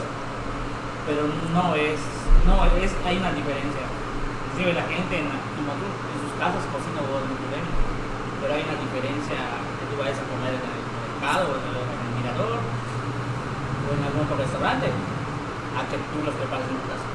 Pero 1.05 1.21
no 1.53 1.75
es, 1.75 1.99
no 2.47 2.55
es, 2.79 2.89
hay 3.05 3.17
una 3.19 3.31
diferencia. 3.31 3.85
Inclusive 4.53 4.77
la 4.77 4.85
gente 4.85 5.17
en, 5.17 5.25
en, 5.33 6.17
sus 6.21 6.33
casas 6.37 6.61
cocina 6.69 7.01
huevos 7.01 7.25
motuleños. 7.25 7.73
Pero 8.37 8.53
hay 8.53 8.61
una 8.61 8.77
diferencia 8.85 9.39
que 9.81 9.85
tú 9.89 9.97
vayas 9.97 10.21
a 10.21 10.29
comer 10.29 10.53
en 10.53 10.61
el 10.61 10.77
mercado, 11.09 11.57
en 11.57 11.63
el, 11.73 11.81
en 11.81 11.99
el 12.05 12.11
mirador, 12.21 12.61
o 12.61 13.87
en 13.97 14.01
algún 14.05 14.21
otro 14.29 14.37
restaurante, 14.37 14.93
a 14.93 15.81
que 15.89 15.97
tú 15.97 16.21
los 16.21 16.37
prepares 16.37 16.69
en 16.69 16.77
tu 16.77 16.85
casa. 16.85 17.07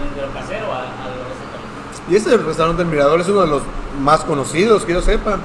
De 0.00 0.24
lo 0.24 0.32
casero 0.32 0.72
a, 0.72 0.88
a 0.88 1.04
lo 1.12 1.20
restaurante. 1.20 1.68
Y 2.08 2.16
este 2.16 2.32
restaurante 2.32 2.80
El 2.80 2.88
Mirador 2.88 3.20
es 3.20 3.28
uno 3.28 3.44
de 3.44 3.52
los 3.52 3.62
más 4.00 4.24
conocidos, 4.24 4.88
que 4.88 4.96
yo 4.96 5.02
sepa. 5.04 5.36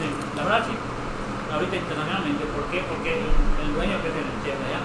Sí, 0.00 0.08
la 0.40 0.44
verdad 0.48 0.64
sí. 0.64 0.72
Ahorita 1.52 1.76
internacionalmente, 1.76 2.48
¿por 2.56 2.64
qué? 2.72 2.80
Porque 2.88 3.12
el, 3.12 3.28
el 3.28 3.74
dueño 3.76 4.00
que 4.00 4.08
es 4.08 4.16
el 4.16 4.32
chef 4.40 4.56
allá 4.56 4.80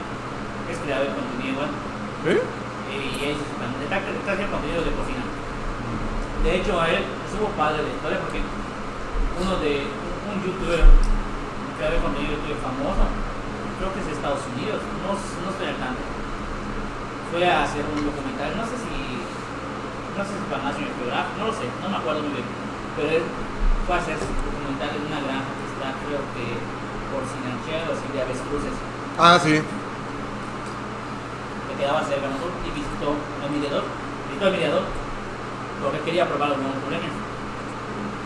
es 0.68 0.78
creador 0.84 1.08
de 1.08 1.16
contenido 1.16 1.56
igual. 1.56 1.72
¿Sí? 2.28 2.36
Y 2.92 3.26
él 3.32 3.38
está, 3.98 4.34
haciendo 4.34 4.54
contenido 4.58 4.82
de 4.82 4.94
cocina. 4.98 5.24
De 6.44 6.52
hecho, 6.58 6.82
a 6.82 6.90
él 6.90 7.04
estuvo 7.30 7.54
padre 7.54 7.86
de 7.86 7.94
historia 7.94 8.20
porque 8.20 8.42
uno 8.42 9.54
de 9.62 9.86
un 9.86 10.36
youtuber, 10.42 10.82
creador 11.78 11.96
de 11.98 12.06
contenido 12.06 12.38
famoso, 12.62 13.06
creo 13.78 13.90
que 13.94 14.00
es 14.02 14.08
de 14.10 14.14
Estados 14.18 14.44
Unidos, 14.54 14.82
no, 15.06 15.14
no 15.14 15.48
estoy 15.52 15.68
al 15.70 15.80
tanto. 15.80 16.04
Fue 17.30 17.46
a 17.46 17.66
hacer 17.66 17.86
un 17.86 18.02
documental, 18.02 18.58
no 18.58 18.66
sé 18.66 18.78
si, 18.78 18.98
no 20.14 20.22
sé 20.22 20.32
si 20.38 20.46
para 20.50 20.70
National 20.70 20.94
Geographic, 20.98 21.34
no 21.38 21.46
lo 21.50 21.54
sé, 21.54 21.66
no 21.82 21.88
me 21.90 21.98
acuerdo 21.98 22.22
muy 22.26 22.34
bien. 22.38 22.50
Pero 22.98 23.08
él 23.10 23.26
fue 23.86 23.94
a 23.94 24.00
hacer 24.02 24.18
su 24.22 24.30
documental 24.30 24.90
en 24.94 25.04
una 25.10 25.20
granja 25.22 25.52
que 25.54 25.66
está, 25.70 25.88
creo 26.06 26.22
que, 26.34 26.46
por 27.10 27.22
Sinanchero 27.26 27.94
o 27.94 27.98
de 27.98 28.20
avestruces 28.22 28.74
Ah, 29.18 29.38
sí. 29.38 29.62
Que 31.74 31.82
quedaba 31.82 32.06
cerca 32.06 32.30
de 32.30 32.34
nosotros 32.38 32.62
y 32.62 32.70
visitó 32.70 33.18
el 33.18 33.50
mirador, 33.50 33.84
visitó 34.30 34.46
el 34.48 34.54
mirador 34.54 34.84
porque 35.82 36.00
quería 36.06 36.30
probar 36.30 36.54
los 36.54 36.58
huevos 36.62 36.78
motuleños. 36.78 37.14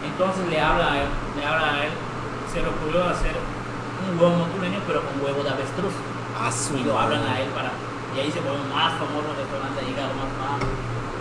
Entonces 0.04 0.44
le 0.52 0.60
habla 0.60 0.92
a 0.92 0.96
él, 1.02 1.10
le 1.40 1.44
habla 1.46 1.68
a 1.74 1.84
él, 1.88 1.92
se 2.52 2.62
le 2.62 2.68
ocurrió 2.68 3.08
hacer 3.08 3.36
un 4.04 4.20
huevo 4.20 4.36
motuleño 4.46 4.80
pero 4.86 5.02
con 5.02 5.16
huevo 5.24 5.44
de 5.44 5.50
avestruz. 5.50 5.96
Ah, 6.38 6.52
Y 6.52 6.84
lo 6.84 6.94
hablan 7.00 7.24
a 7.26 7.40
él 7.42 7.50
para, 7.56 7.72
y 8.14 8.20
ahí 8.20 8.30
se 8.30 8.42
vuelve 8.42 8.62
más 8.70 8.94
famoso 9.00 9.34
el 9.34 9.42
restaurante, 9.42 9.82
ha 9.82 9.88
llegado 9.88 10.14
más 10.14 10.30
más. 10.38 10.62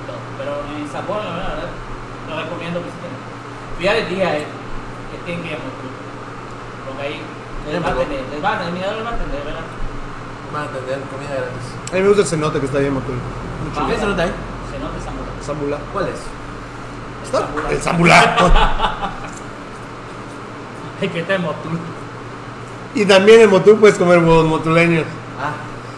todo. 0.05 0.21
Pero 0.37 0.53
en 0.77 0.85
sabor, 0.93 1.25
la 1.25 1.33
verdad, 1.33 1.73
lo 2.29 2.33
recomiendo 2.37 2.81
que 2.85 2.91
visiten. 2.93 3.17
Ya 3.81 3.93
les 3.95 4.09
dije 4.11 4.25
a 4.25 4.37
él 4.37 4.45
que 4.45 5.17
tienen 5.25 5.41
que 5.45 5.51
ir 5.53 5.57
a 5.57 5.61
porque 6.87 7.03
ahí 7.03 7.21
les 7.73 7.83
va 7.83 7.91
a 7.91 7.95
tener, 7.97 8.23
les 8.29 8.41
va, 8.45 8.61
el 8.63 8.73
mirador 8.73 8.97
les 8.97 9.07
va 9.07 9.11
a 9.11 9.15
atender, 9.15 9.43
¿verdad? 9.43 9.67
Van 10.53 10.65
a 10.65 10.69
tener 10.69 11.01
comida 11.11 11.31
gratis. 11.31 11.67
A 11.91 11.95
mí 11.95 12.01
me 12.03 12.09
gusta 12.09 12.23
el 12.23 12.29
cenote 12.29 12.61
que 12.61 12.67
está 12.67 12.79
ahí 12.79 12.87
en. 12.87 12.95
Mucho. 12.95 13.07
Vamos. 13.75 13.93
¿Qué 13.93 14.07
nota 14.07 14.25
esa 14.25 15.11
moda. 15.11 15.27
Zambula. 15.45 15.79
¿Cuál 15.93 16.07
es? 16.09 16.21
¿Está? 17.25 17.49
El 17.71 17.79
Zambula. 17.81 19.11
Hay 21.01 21.09
que 21.13 21.21
estar 21.21 21.37
en 21.37 21.43
Motul. 21.43 21.79
y 22.95 23.05
también 23.05 23.41
en 23.43 23.51
Motul 23.51 23.77
puedes 23.79 23.99
comer 23.99 24.19
huevos 24.19 24.47
motuleños. 24.47 25.05
Ah, 25.41 25.53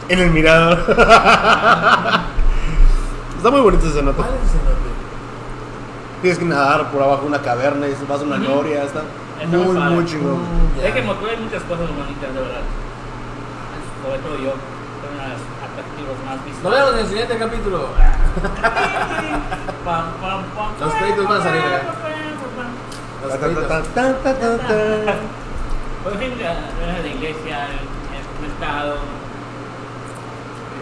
En 0.08 0.18
el 0.20 0.30
Mirador. 0.30 0.78
está 3.36 3.50
muy 3.50 3.60
bonito 3.60 3.86
ese 3.86 3.96
cenote. 3.98 4.16
¿cuál 4.16 4.30
es 4.30 4.48
ese 4.48 4.58
cenote? 4.58 4.88
Tienes 6.22 6.38
que 6.38 6.44
nadar 6.46 6.90
por 6.90 7.02
abajo 7.02 7.26
una 7.26 7.40
caverna 7.40 7.86
y 7.86 7.94
vas 8.08 8.20
a 8.20 8.24
una 8.24 8.38
gloria. 8.38 8.82
Está, 8.82 9.02
Está 9.40 9.56
Muy, 9.56 9.76
padre. 9.76 9.94
muy 9.94 10.04
chingón. 10.04 10.34
Mm, 10.40 10.80
Es 10.84 10.92
que 10.92 11.00
ya. 11.00 11.06
Motul 11.06 11.28
hay 11.30 11.36
muchas 11.36 11.62
cosas 11.62 11.88
bonitas, 11.88 12.34
de 12.34 12.40
verdad. 12.40 12.60
Sobre 14.02 14.18
todo 14.20 14.34
yo, 14.38 14.52
soy 14.54 15.10
uno 15.14 15.22
de 15.22 15.28
los 15.34 15.42
atractivos 15.66 16.16
más 16.24 16.38
vistos. 16.44 16.62
Nos 16.64 16.72
vemos 16.72 16.92
en 16.94 16.98
el 17.00 17.06
siguiente 17.08 17.38
capítulo. 17.38 17.88
Pam, 19.84 20.04
pam, 20.20 20.40
pam. 20.54 20.70
Los 20.80 20.94
créditos 20.94 21.24
van 21.28 21.40
a 21.40 21.42
salir, 21.42 21.62
¿eh? 21.62 21.82
Los 23.22 23.32
Ta, 23.32 23.38
ta, 23.38 23.38
créditos. 23.38 23.68
ta, 23.68 23.82
ta, 23.94 24.04
ta, 24.22 24.32
ta, 24.38 24.58
ta. 24.58 25.14
Por 26.04 26.12
ejemplo, 26.14 26.42
la 26.44 26.54
la 27.02 27.08
iglesia, 27.08 27.66
el, 27.74 27.82
el 28.14 28.24
mercado, 28.48 28.94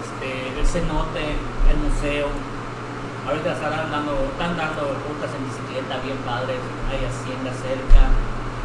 este, 0.05 0.61
el 0.61 0.67
cenote, 0.67 1.25
el 1.71 1.77
museo. 1.81 2.29
Ahorita 3.27 3.53
están 3.59 3.91
dando, 3.91 4.13
están 4.31 4.55
dando 4.57 4.83
rutas 5.03 5.31
en 5.35 5.43
bicicleta 5.51 5.99
bien 6.05 6.19
padres, 6.23 6.61
hay 6.93 7.01
hacienda 7.03 7.51
cerca. 7.59 8.07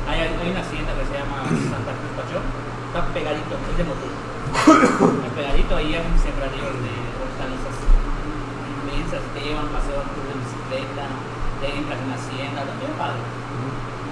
Hay, 0.06 0.20
hay 0.22 0.50
una 0.52 0.62
hacienda 0.62 0.92
que 0.94 1.06
se 1.10 1.14
llama 1.18 1.42
Santa 1.50 1.94
Cruz 1.98 2.14
Pachón, 2.18 2.46
está 2.92 3.00
pegadito, 3.14 3.54
es 3.58 3.78
de 3.78 3.84
motor. 3.86 4.12
Está 4.52 5.30
pegadito 5.36 5.72
ahí 5.76 5.96
hay 5.96 6.04
un 6.06 6.20
sembradío 6.20 6.68
de 6.68 6.94
hortalizas 7.24 7.76
inmensas, 8.82 9.24
te 9.34 9.40
llevan 9.42 9.68
paseo 9.72 10.02
por 10.12 10.24
de 10.28 10.36
bicicleta, 10.42 11.06
te 11.62 11.68
entras 11.72 12.00
en 12.02 12.10
la 12.12 12.18
hacienda, 12.20 12.60
también 12.68 12.92
padre 13.00 13.22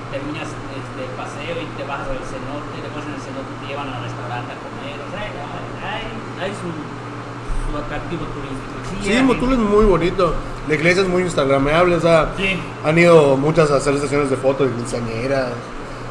terminas 0.10 0.50
este 0.50 1.04
paseo 1.14 1.54
y 1.62 1.68
te 1.78 1.84
vas 1.86 2.02
al 2.02 2.18
cenote, 2.26 2.82
después 2.82 3.06
en 3.06 3.14
el 3.14 3.22
cenote 3.22 3.52
te 3.62 3.66
llevan 3.70 3.94
al 3.94 4.02
restaurante 4.02 4.50
a 4.50 4.58
comer, 4.58 4.98
o 4.98 5.08
sea, 5.14 5.22
hay, 5.22 6.06
hay 6.42 6.52
su, 6.58 6.66
su 6.74 7.72
atractivo 7.78 8.26
turístico. 8.34 9.06
Sí, 9.06 9.14
hay- 9.14 9.22
Motul 9.24 9.54
es 9.54 9.60
muy 9.60 9.86
bonito. 9.86 10.34
La 10.68 10.76
iglesia 10.76 11.04
es 11.04 11.08
muy 11.10 11.24
instagramable, 11.24 11.96
o 11.96 12.00
sea, 12.02 12.34
Sí. 12.38 12.60
han 12.84 12.98
ido 12.98 13.38
muchas 13.38 13.70
a 13.72 13.76
hacer 13.78 14.00
sesiones 14.00 14.30
de 14.32 14.38
fotos 14.38 14.68
de 14.70 14.74
quinceañeras. 14.78 15.50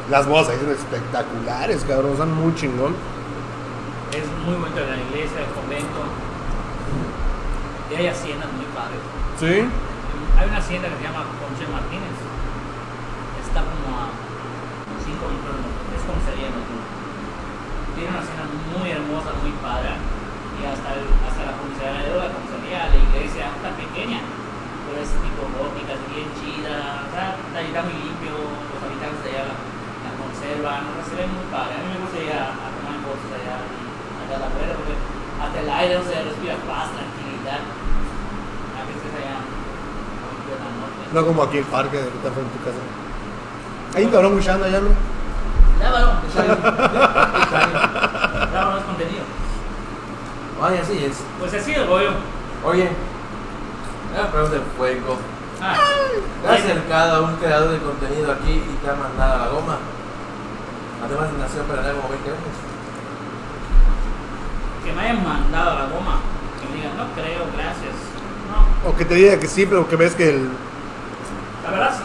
Las 0.09 0.25
bodas 0.27 0.47
ahí 0.49 0.57
son 0.61 0.71
espectaculares, 0.71 1.83
cabrón, 1.87 2.15
son 2.17 2.33
muy 2.33 2.55
chingón. 2.55 2.95
Es 4.19 4.27
muy 4.45 4.55
bonito 4.59 4.79
la 4.83 4.97
iglesia, 4.99 5.39
el 5.47 5.51
convento. 5.55 6.01
Y 7.89 7.95
hay 7.95 8.07
haciendas 8.07 8.49
muy 8.53 8.67
padres. 8.75 9.01
Sí. 9.39 9.63
Hay 10.37 10.45
una 10.47 10.59
hacienda 10.59 10.91
que 10.91 10.97
se 10.99 11.05
llama 11.07 11.23
Conche 11.39 11.65
Martínez. 11.71 12.15
Está 13.39 13.63
como 13.65 13.87
a 13.95 14.11
5 14.99 15.15
minutos. 15.25 15.71
Es 15.95 16.01
como 16.05 16.19
sería 16.27 16.51
Motul. 16.53 16.83
Tiene 17.95 18.09
una 18.13 18.21
hacienda 18.21 18.45
muy 18.75 18.87
hermosa, 18.91 19.31
muy 19.41 19.53
padre. 19.63 19.95
Y 20.59 20.61
hasta, 20.67 20.89
el- 20.99 21.15
hasta 21.23 21.41
la 21.49 21.53
comisaría, 21.55 22.19
la 22.19 22.29
comisaría, 22.35 22.79
la 22.91 22.99
iglesia, 22.99 23.43
está 23.55 23.69
pequeña. 23.79 24.19
Pero 24.85 24.99
es 24.99 25.11
tipo 25.23 25.41
gótica, 25.55 25.95
es 25.95 26.03
bien 26.11 26.27
chida. 26.37 27.07
Está, 27.07 27.39
está, 27.39 27.57
está 27.63 27.79
muy 27.87 27.95
limpio. 27.95 28.35
Los 28.35 28.79
habitantes 28.83 29.21
de 29.23 29.29
allá 29.33 29.43
la, 29.49 29.55
la 29.55 30.11
conservan. 30.19 30.81
o 30.83 30.91
sea, 30.99 31.03
se 31.07 31.13
ve 31.15 31.25
muy 31.31 31.45
padre. 31.49 31.73
A 31.73 31.81
mí 31.81 31.87
me 31.95 31.99
gusta 32.03 32.17
ir 32.21 32.31
a, 32.37 32.45
a 32.53 32.67
tomar 32.75 32.97
fotos 33.07 33.31
allá, 33.33 33.55
la 34.37 34.45
porque 34.45 34.93
hasta 35.41 35.59
el 35.59 35.69
aire 35.69 35.97
o 35.97 36.03
sea, 36.03 36.21
respira 36.21 36.55
paz, 36.67 36.89
tranquilidad. 36.93 37.61
A 38.77 38.85
veces 38.85 39.09
allá, 39.17 39.41
muy 39.41 40.53
en 40.53 40.59
la 40.61 40.69
noche. 40.77 41.09
No 41.13 41.25
como 41.25 41.43
aquí 41.43 41.57
el 41.57 41.65
parque, 41.65 41.97
ahorita 41.97 42.31
frente 42.31 42.51
a 42.51 42.57
tu 42.57 42.63
casa. 42.65 42.81
Hay 43.95 44.03
un 44.05 44.11
cabrón 44.11 44.35
buchando 44.35 44.65
allá, 44.65 44.79
¿no? 44.81 44.89
Ya, 45.79 45.91
varón, 45.91 46.17
ya, 48.53 48.77
es 48.77 48.83
contenido. 48.83 49.23
Ay, 50.61 50.77
así 50.77 51.05
es. 51.05 51.23
Pues 51.39 51.53
así 51.53 51.73
el 51.73 51.87
rollo. 51.87 52.11
Oye, 52.65 52.89
una 54.13 54.29
pregunta 54.29 54.55
de 54.55 54.61
fuego. 54.77 55.17
Ah, 55.61 55.75
¿Te 56.41 56.47
has 56.47 56.59
acercado 56.59 57.15
a 57.15 57.29
un 57.29 57.35
creador 57.37 57.71
de 57.71 57.79
contenido 57.79 58.31
aquí 58.31 58.51
y 58.51 58.77
te 58.83 58.89
ha 58.89 58.95
mandado 58.95 59.33
a 59.33 59.37
la 59.45 59.51
goma? 59.51 59.77
Además 61.03 61.31
de 61.31 61.37
Nación 61.37 61.65
Paraná 61.65 61.93
como 61.93 62.09
20 62.09 62.29
años. 62.29 62.68
Que 64.89 64.95
me 64.95 65.01
hayan 65.03 65.23
mandado 65.23 65.69
a 65.71 65.75
la 65.75 65.85
goma. 65.85 66.17
Que 66.59 66.67
me 66.67 66.75
digan, 66.77 66.97
no 66.97 67.05
creo, 67.13 67.45
gracias. 67.53 67.93
No, 68.49 68.57
O 68.89 68.95
que 68.95 69.05
te 69.05 69.13
diga 69.13 69.39
que 69.39 69.45
sí, 69.47 69.67
pero 69.67 69.87
que 69.87 69.95
ves 69.95 70.15
que 70.15 70.29
el. 70.29 70.49
la 71.63 71.69
verdad 71.69 71.93
sí. 71.95 72.01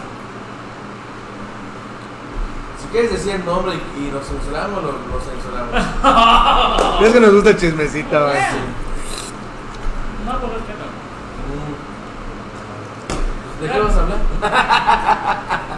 Si 2.82 2.88
quieres 2.88 3.12
decir 3.12 3.36
el 3.36 3.44
nombre 3.46 3.74
y, 3.74 3.78
y 4.04 4.10
lo 4.10 4.20
censuramos, 4.20 4.82
lo, 4.82 4.92
lo 4.92 5.18
censuramos. 5.20 7.00
Es 7.02 7.12
que 7.12 7.20
nos 7.20 7.32
gusta 7.32 7.50
el 7.50 7.56
chismecito, 7.56 8.22
güey. 8.22 8.36
Sí. 8.36 8.56
No, 10.26 10.32
por 10.38 10.50
respeto. 10.50 10.84
Mm. 11.48 11.74
¿De 13.62 13.70
qué 13.70 13.78
vas 13.80 13.96
a 13.96 14.00
hablar? 14.02 14.18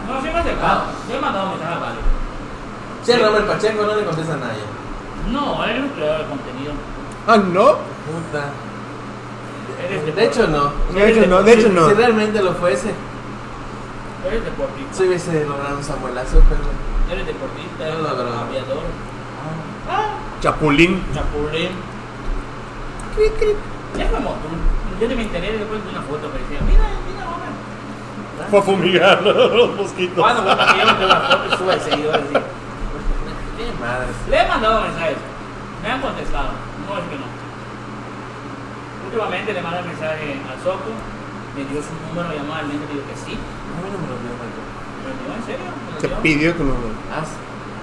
No, 0.07 0.21
sí 0.21 0.27
me 0.27 0.33
he 0.33 0.37
acercado. 0.39 0.83
Yo 1.09 1.15
he 1.15 1.19
mandado 1.21 1.49
mensaje 1.51 1.73
a 1.73 1.79
varios. 1.79 2.03
Si 3.03 3.11
el 3.13 3.21
Robert 3.21 3.47
Pacheco 3.47 3.85
no 3.85 3.95
le 3.95 4.03
contesta 4.05 4.33
a 4.33 4.37
nadie. 4.37 4.63
No, 5.31 5.63
él 5.63 5.77
es 5.77 5.83
un 5.83 5.89
creador 5.89 6.17
de 6.19 6.25
contenido. 6.25 6.73
Ah, 7.27 7.37
no. 7.37 7.63
Puta. 8.07 8.45
Eres 9.85 10.15
De 10.15 10.25
hecho, 10.25 10.47
no. 10.47 10.71
De 10.93 11.09
hecho, 11.11 11.27
no, 11.27 11.43
de 11.43 11.53
hecho, 11.53 11.67
Si- 11.67 11.73
no. 11.73 11.87
Si 11.89 11.93
realmente 11.93 12.41
lo 12.41 12.53
fuese, 12.53 12.93
Eres 14.25 14.43
deportista. 14.45 14.93
se 14.93 15.07
hubiese 15.07 15.45
logrado 15.45 15.77
un 15.77 15.83
samuelazo, 15.83 16.41
pero. 16.49 16.61
Eres 17.11 17.25
deportista, 17.27 17.79
No 17.79 17.85
eres 17.85 17.97
lo 17.99 18.09
logró. 18.09 18.39
aviador. 18.39 18.77
Ah. 19.87 19.91
Ah, 19.91 20.15
Chapulín. 20.41 21.03
chapulín. 21.13 21.69
Es 23.97 24.11
como 24.11 24.29
tú. 24.31 24.47
Yo 25.01 25.07
ni 25.07 25.15
me 25.15 25.21
enteré 25.23 25.57
después 25.57 25.83
de 25.83 25.89
una 25.89 26.01
foto 26.01 26.31
que 26.31 26.39
decía, 26.39 26.59
mira, 26.65 26.83
mira, 27.07 27.25
hombre. 27.29 28.49
Fue 28.49 28.59
a 28.59 28.61
fumigar 28.61 29.21
los 29.23 29.75
mosquitos. 29.75 30.17
Cuando 30.23 30.43
bueno, 30.43 30.57
que 30.73 30.79
yo 30.79 30.85
me 30.85 30.93
tengo 30.93 31.07
la 31.07 31.21
foto 31.21 31.45
y 31.45 31.57
sube 31.57 31.79
seguidores 31.79 32.21
Qué 33.57 33.71
madres. 33.81 34.15
Le 34.29 34.37
he 34.41 34.47
mandado 34.47 34.81
mensajes. 34.81 35.17
Me 35.83 35.89
han 35.91 36.01
contestado. 36.01 36.49
No 36.87 36.97
es 36.97 37.05
que 37.11 37.17
no. 37.19 37.27
Últimamente 39.07 39.53
le 39.53 39.61
mandé 39.61 39.81
mensaje 39.83 40.39
al 40.47 40.57
Soco. 40.63 40.91
Me 41.55 41.63
dio 41.65 41.79
su 41.81 41.93
número, 42.07 42.31
llamó 42.31 42.53
al 42.55 42.67
me 42.67 42.75
dijo 42.79 43.03
que 43.07 43.17
sí. 43.17 43.33
Mí 43.35 43.87
no 43.91 43.97
me 43.99 44.07
lo 44.07 44.15
dio, 44.23 44.31
Michael. 44.39 44.67
Me 45.03 45.07
lo 45.09 45.15
dio 45.19 45.29
en 45.35 45.43
serio. 45.47 45.69
Me 45.73 45.91
lo 45.91 45.97
Te 45.99 46.07
dio. 46.07 46.17
pidió 46.21 46.49
tu 46.55 46.63
número. 46.63 46.93
Ah, 47.11 47.23
sí. 47.25 47.35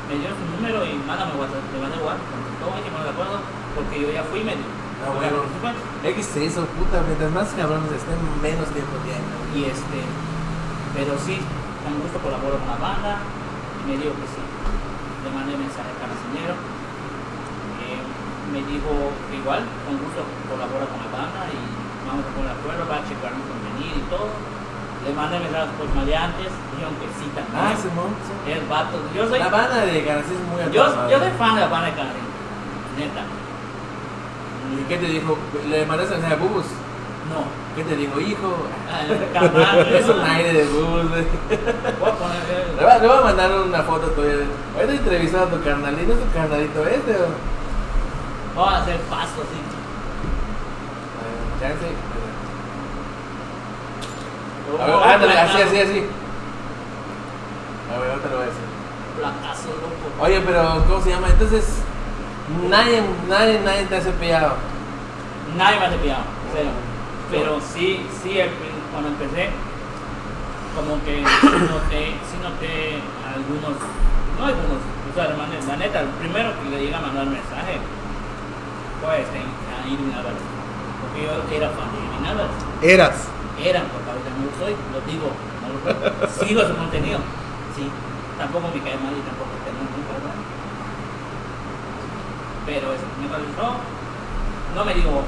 Me 0.08 0.14
dio 0.20 0.30
su 0.36 0.44
número 0.52 0.78
y 0.84 0.94
mándame 1.04 1.32
WhatsApp. 1.40 1.64
Le 1.72 1.78
mandé 1.80 1.96
WhatsApp. 2.00 2.28
Contestó, 2.32 2.64
no 2.70 3.00
de 3.04 3.10
acuerdo. 3.10 3.36
Porque 3.74 3.94
yo 4.00 4.08
ya 4.12 4.22
fui 4.28 4.40
y 4.40 4.46
me 4.46 4.54
dio. 4.56 4.68
Ah, 5.04 5.10
bueno. 5.16 5.44
X 6.04 6.16
se 6.32 6.44
hizo, 6.44 6.64
puta. 6.78 7.02
Mientras 7.04 7.32
más 7.32 7.48
cabrones 7.56 7.90
estén, 7.92 8.20
menos 8.40 8.68
tiempo 8.72 8.94
tienen. 9.04 9.26
Y 9.56 9.68
este. 9.68 9.98
Pero 10.94 11.18
sí, 11.18 11.40
con 11.82 11.98
gusto 11.98 12.20
colaboro 12.22 12.56
con 12.62 12.68
la 12.68 12.78
banda. 12.78 13.12
Y 13.82 13.90
me 13.90 13.94
dijo 13.98 14.14
que 14.14 14.28
sí. 14.30 14.40
Le 15.24 15.28
mandé 15.34 15.56
mensaje 15.58 15.88
a 15.88 15.96
Carcinero. 15.98 16.54
Me 18.54 18.62
dijo 18.70 18.90
igual, 19.34 19.66
con 19.82 19.98
gusto 19.98 20.22
colabora 20.46 20.86
con 20.86 20.98
la 21.02 21.10
banda 21.10 21.42
y 21.50 21.58
vamos 22.06 22.22
a 22.22 22.30
poner 22.38 22.50
acuerdo, 22.54 22.86
va 22.86 23.02
a 23.02 23.06
checar 23.08 23.34
mi 23.34 23.42
contenido 23.50 23.98
y 23.98 24.04
todo. 24.06 24.30
Le 25.04 25.10
mandé 25.12 25.36
mensajes 25.42 25.74
por 25.76 25.90
maleantes, 25.92 26.48
dijeron 26.70 26.94
que 27.02 27.08
sí 27.18 27.26
también. 27.34 27.58
Ah, 27.58 27.74
Simón. 27.74 28.14
sí. 28.24 28.32
El 28.54 28.62
vato, 28.70 28.96
yo 29.12 29.26
soy, 29.28 29.38
La 29.42 29.50
banda 29.50 29.82
de 29.84 30.00
García 30.06 30.38
es 30.38 30.44
muy 30.48 30.62
yo, 30.72 30.80
atrasada. 30.86 31.10
yo 31.10 31.18
soy 31.18 31.32
fan 31.36 31.54
de 31.56 31.60
la 31.60 31.68
banda 31.68 31.86
de 31.90 31.94
Karen, 31.98 32.24
neta. 32.96 33.22
¿Y 34.70 34.82
qué 34.88 34.96
te 34.96 35.06
dijo? 35.06 35.36
¿Le 35.68 35.84
mandaste 35.84 36.14
mensaje 36.14 36.34
a 36.34 36.38
Bubus? 36.38 36.64
No, 37.28 37.42
¿Qué 37.76 37.82
te 37.84 37.96
dijo, 37.96 38.20
hijo? 38.20 38.54
Es 39.98 40.08
un 40.08 40.20
aire 40.22 40.52
de 40.52 40.64
Bubus, 40.64 41.08
güey. 41.10 41.24
Voy 42.00 42.10
a 42.10 42.14
poner, 42.14 42.42
eh, 42.48 42.72
Le 42.78 42.82
voy 42.84 42.92
a- 42.92 42.98
le 42.98 43.08
voy 43.08 43.18
a 43.18 43.20
mandar 43.20 43.50
una 43.66 43.82
foto 43.82 44.06
tuya. 44.14 44.46
Ahorita 44.78 44.92
entrevistando 44.94 45.46
a 45.46 45.50
tu 45.58 45.64
carnalito, 45.64 46.12
¿es 46.12 46.18
tu 46.22 46.30
carnalito 46.32 46.86
este 46.86 47.12
o? 47.18 47.26
Voy 48.54 48.68
a 48.68 48.76
hacer 48.82 49.00
pasos 49.02 49.40
así. 49.44 49.60
Ah, 51.20 51.60
Chance. 51.60 51.86
A 54.80 54.86
ver, 54.86 55.14
ándale, 55.14 55.38
así, 55.38 55.62
así, 55.62 55.78
así. 55.78 56.06
A 57.94 57.98
ver, 58.00 58.10
ahorita 58.10 58.28
lo 58.30 58.36
voy 58.36 58.44
a 58.44 58.48
decir. 58.48 58.64
Placazo, 59.18 59.68
loco. 59.68 60.24
Oye, 60.24 60.40
pero 60.40 60.84
¿cómo 60.88 61.00
se 61.02 61.10
llama? 61.10 61.28
Entonces, 61.28 61.64
nadie, 62.68 63.02
nadie, 63.28 63.60
nadie 63.64 63.84
te 63.84 63.96
ha 63.96 64.00
cepillado. 64.00 64.56
Nadie 65.56 65.78
me 65.78 65.86
ha 65.86 65.90
cepillado, 65.90 66.22
cero. 66.52 66.70
Pero 67.30 67.60
sí, 67.60 68.06
sí, 68.22 68.38
el- 68.40 68.50
cuando 68.90 69.08
empecé, 69.10 69.50
como 70.74 71.02
que 71.04 71.18
sí 71.18 71.46
noté, 71.70 72.06
sí 72.26 72.36
noté 72.42 73.00
algunos, 73.22 73.78
no 74.38 74.44
algunos, 74.46 74.78
o 74.82 75.14
sea, 75.14 75.28
la 75.68 75.76
neta, 75.76 76.00
el 76.00 76.08
primero 76.08 76.50
que 76.62 76.70
le 76.70 76.84
llega 76.84 76.98
a 76.98 77.02
mandar 77.02 77.26
mensaje 77.26 77.78
a 79.10 79.86
Irving 79.86 80.12
Álvarez. 80.14 80.44
Porque 81.00 81.18
yo 81.24 81.32
era 81.56 81.68
fan 81.70 81.88
de 81.92 81.98
Irving 82.00 82.26
Álvarez. 82.26 82.56
Eras. 82.82 83.16
Eran, 83.60 83.86
porque 83.92 84.08
ahorita 84.10 84.30
no 84.34 84.40
lo 84.50 84.52
soy, 84.58 84.74
lo 84.90 85.00
digo, 85.06 85.28
no 85.62 85.66
lo 85.70 85.78
soy. 85.78 86.48
Sigo 86.48 86.60
su 86.66 86.74
contenido, 86.74 87.18
sí. 87.76 87.86
Tampoco 88.38 88.66
me 88.74 88.82
cae 88.82 88.98
mal 88.98 89.14
y 89.14 89.22
tampoco 89.22 89.54
tengo 89.62 89.78
nunca, 89.94 90.10
¿verdad? 90.18 90.34
Pero 92.66 92.86
eso, 92.96 93.06
me 93.20 93.28
pareció, 93.30 93.78
no 94.74 94.80
me 94.84 94.94
digo 94.96 95.22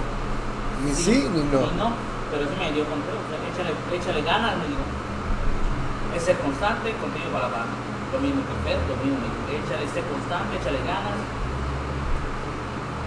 Ni 0.83 0.91
sí, 0.91 1.29
ni 1.31 1.45
no. 1.53 1.71
no, 1.79 1.95
pero 2.35 2.49
sí 2.51 2.55
me 2.59 2.73
dio 2.75 2.83
control. 2.89 3.21
O 3.23 3.27
sea, 3.31 3.39
échale, 3.47 3.71
échale 3.95 4.21
ganas, 4.27 4.59
me 4.59 4.67
digo. 4.67 4.83
Es 6.17 6.25
ser 6.25 6.35
constante, 6.43 6.97
contenido 6.99 7.31
para 7.31 7.47
la 7.47 7.63
banda. 7.63 7.77
lo 8.11 8.19
mismo 8.19 8.41
que 8.43 8.57
Fer, 8.67 8.81
lo 8.91 8.97
mismo, 9.05 9.23
me 9.23 9.29
dijo, 9.31 9.63
échale, 9.63 9.85
esté 9.87 10.03
constante, 10.03 10.57
échale 10.59 10.81
ganas. 10.83 11.15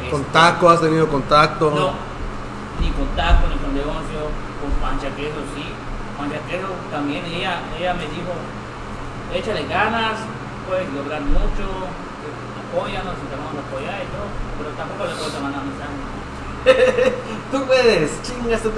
Este, 0.10 0.24
Contacto, 0.24 0.70
has 0.70 0.82
tenido 0.82 1.08
contacto. 1.08 1.70
No, 1.70 1.94
ni 2.82 2.90
contacto, 2.90 3.48
ni 3.48 3.58
con 3.62 3.76
Leoncio, 3.76 4.34
con 4.58 4.72
Panchaqueso, 4.82 5.38
sí. 5.54 5.70
Panchaqueso 6.18 6.66
también, 6.90 7.24
ella, 7.26 7.62
ella 7.78 7.94
me 7.94 8.10
dijo, 8.10 8.34
échale 9.32 9.68
ganas, 9.68 10.18
puedes 10.68 10.90
lograr 10.94 11.22
mucho, 11.22 11.86
apóyanos 12.58 13.14
y 13.22 13.26
te 13.30 13.36
vamos 13.38 13.54
a 13.54 13.62
apoyar 13.70 14.02
y 14.02 14.10
todo, 14.10 14.26
pero 14.58 14.70
tampoco 14.74 15.06
le 15.06 15.14
puedo 15.14 15.42
mandar 15.46 15.62
mensaje. 15.70 15.94
Tú 17.52 17.66
puedes, 17.66 18.22
chingas 18.24 18.64
tu 18.64 18.72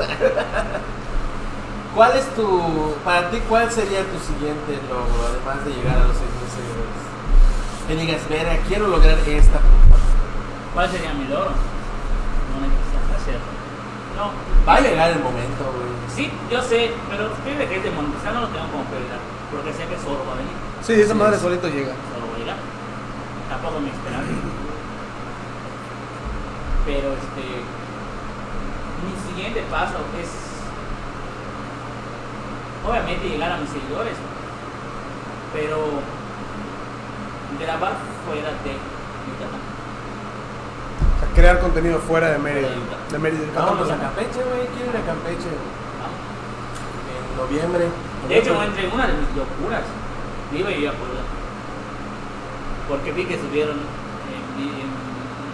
¿Cuál 1.95 2.17
es 2.17 2.27
tu, 2.35 2.93
para 3.05 3.31
ti, 3.31 3.39
cuál 3.47 3.71
sería 3.71 4.03
tu 4.03 4.19
siguiente 4.19 4.79
logro, 4.89 5.31
además 5.31 5.63
de 5.63 5.71
llegar 5.71 5.95
a 5.95 6.07
los 6.11 6.15
6.000 6.19 6.51
seguidores? 6.59 7.87
Que 7.87 7.95
digas, 7.95 8.29
verga, 8.29 8.63
quiero 8.67 8.87
lograr 8.87 9.17
esta. 9.25 9.59
¿Cuál 10.73 10.89
sería 10.89 11.13
mi 11.13 11.27
logro? 11.27 11.51
Monetizar, 12.55 13.03
¿cierto? 13.25 13.49
No. 14.15 14.31
Va 14.67 14.75
a 14.75 14.81
llegar 14.81 15.11
el 15.11 15.19
momento, 15.19 15.63
güey. 15.71 15.91
Sí, 16.15 16.31
yo 16.49 16.61
sé, 16.61 16.91
pero 17.09 17.31
fíjate 17.43 17.67
que 17.67 17.77
es 17.77 17.83
de 17.83 17.91
monetizar 17.91 18.33
no 18.33 18.41
lo 18.41 18.47
tengo 18.47 18.67
como 18.67 18.83
prioridad, 18.85 19.19
porque 19.51 19.73
sé 19.73 19.87
que 19.87 19.97
solo 19.99 20.23
va 20.27 20.33
a 20.33 20.41
venir. 20.43 20.55
Sí, 20.81 20.93
esa 20.93 21.13
madre 21.13 21.37
solito 21.39 21.67
llega. 21.67 21.93
Solo 22.11 22.27
va 22.31 22.35
a 22.35 22.39
llegar. 22.39 22.57
Tampoco 23.49 23.79
me 23.79 23.89
esperaba. 23.89 24.23
Pero 26.85 27.07
este. 27.13 27.43
Mi 29.03 29.13
siguiente 29.27 29.63
paso 29.69 29.99
es. 30.19 30.29
Obviamente 32.87 33.29
llegar 33.29 33.51
a 33.51 33.57
mis 33.57 33.69
seguidores. 33.69 34.15
Pero. 35.53 35.77
Grabar 37.59 37.93
fuera 38.25 38.49
de 38.63 38.73
Yucatán. 39.27 39.61
O 39.61 39.70
sea, 41.25 41.33
crear 41.35 41.59
contenido 41.59 41.99
fuera 41.99 42.29
de 42.31 42.37
Mérida. 42.37 42.69
De 43.11 43.19
Mérida. 43.19 43.41
Vámonos 43.55 43.89
a 43.89 43.97
Campeche, 43.97 44.41
güey. 44.43 44.67
Quiero 44.75 44.91
ir 44.91 44.97
a 44.97 45.05
Campeche. 45.05 45.51
En 47.09 47.37
noviembre. 47.37 47.87
De 48.27 48.37
hecho, 48.37 48.61
entre 48.61 48.87
una 48.87 49.07
de 49.07 49.13
mis 49.13 49.29
locuras, 49.35 49.83
iba 50.53 50.69
a 50.69 50.71
ir 50.71 50.87
a 50.89 50.93
Puebla. 50.93 51.21
Porque 52.87 53.11
vi 53.13 53.25
que 53.25 53.39
subieron 53.39 53.77
en, 53.77 54.43
en 54.61 54.89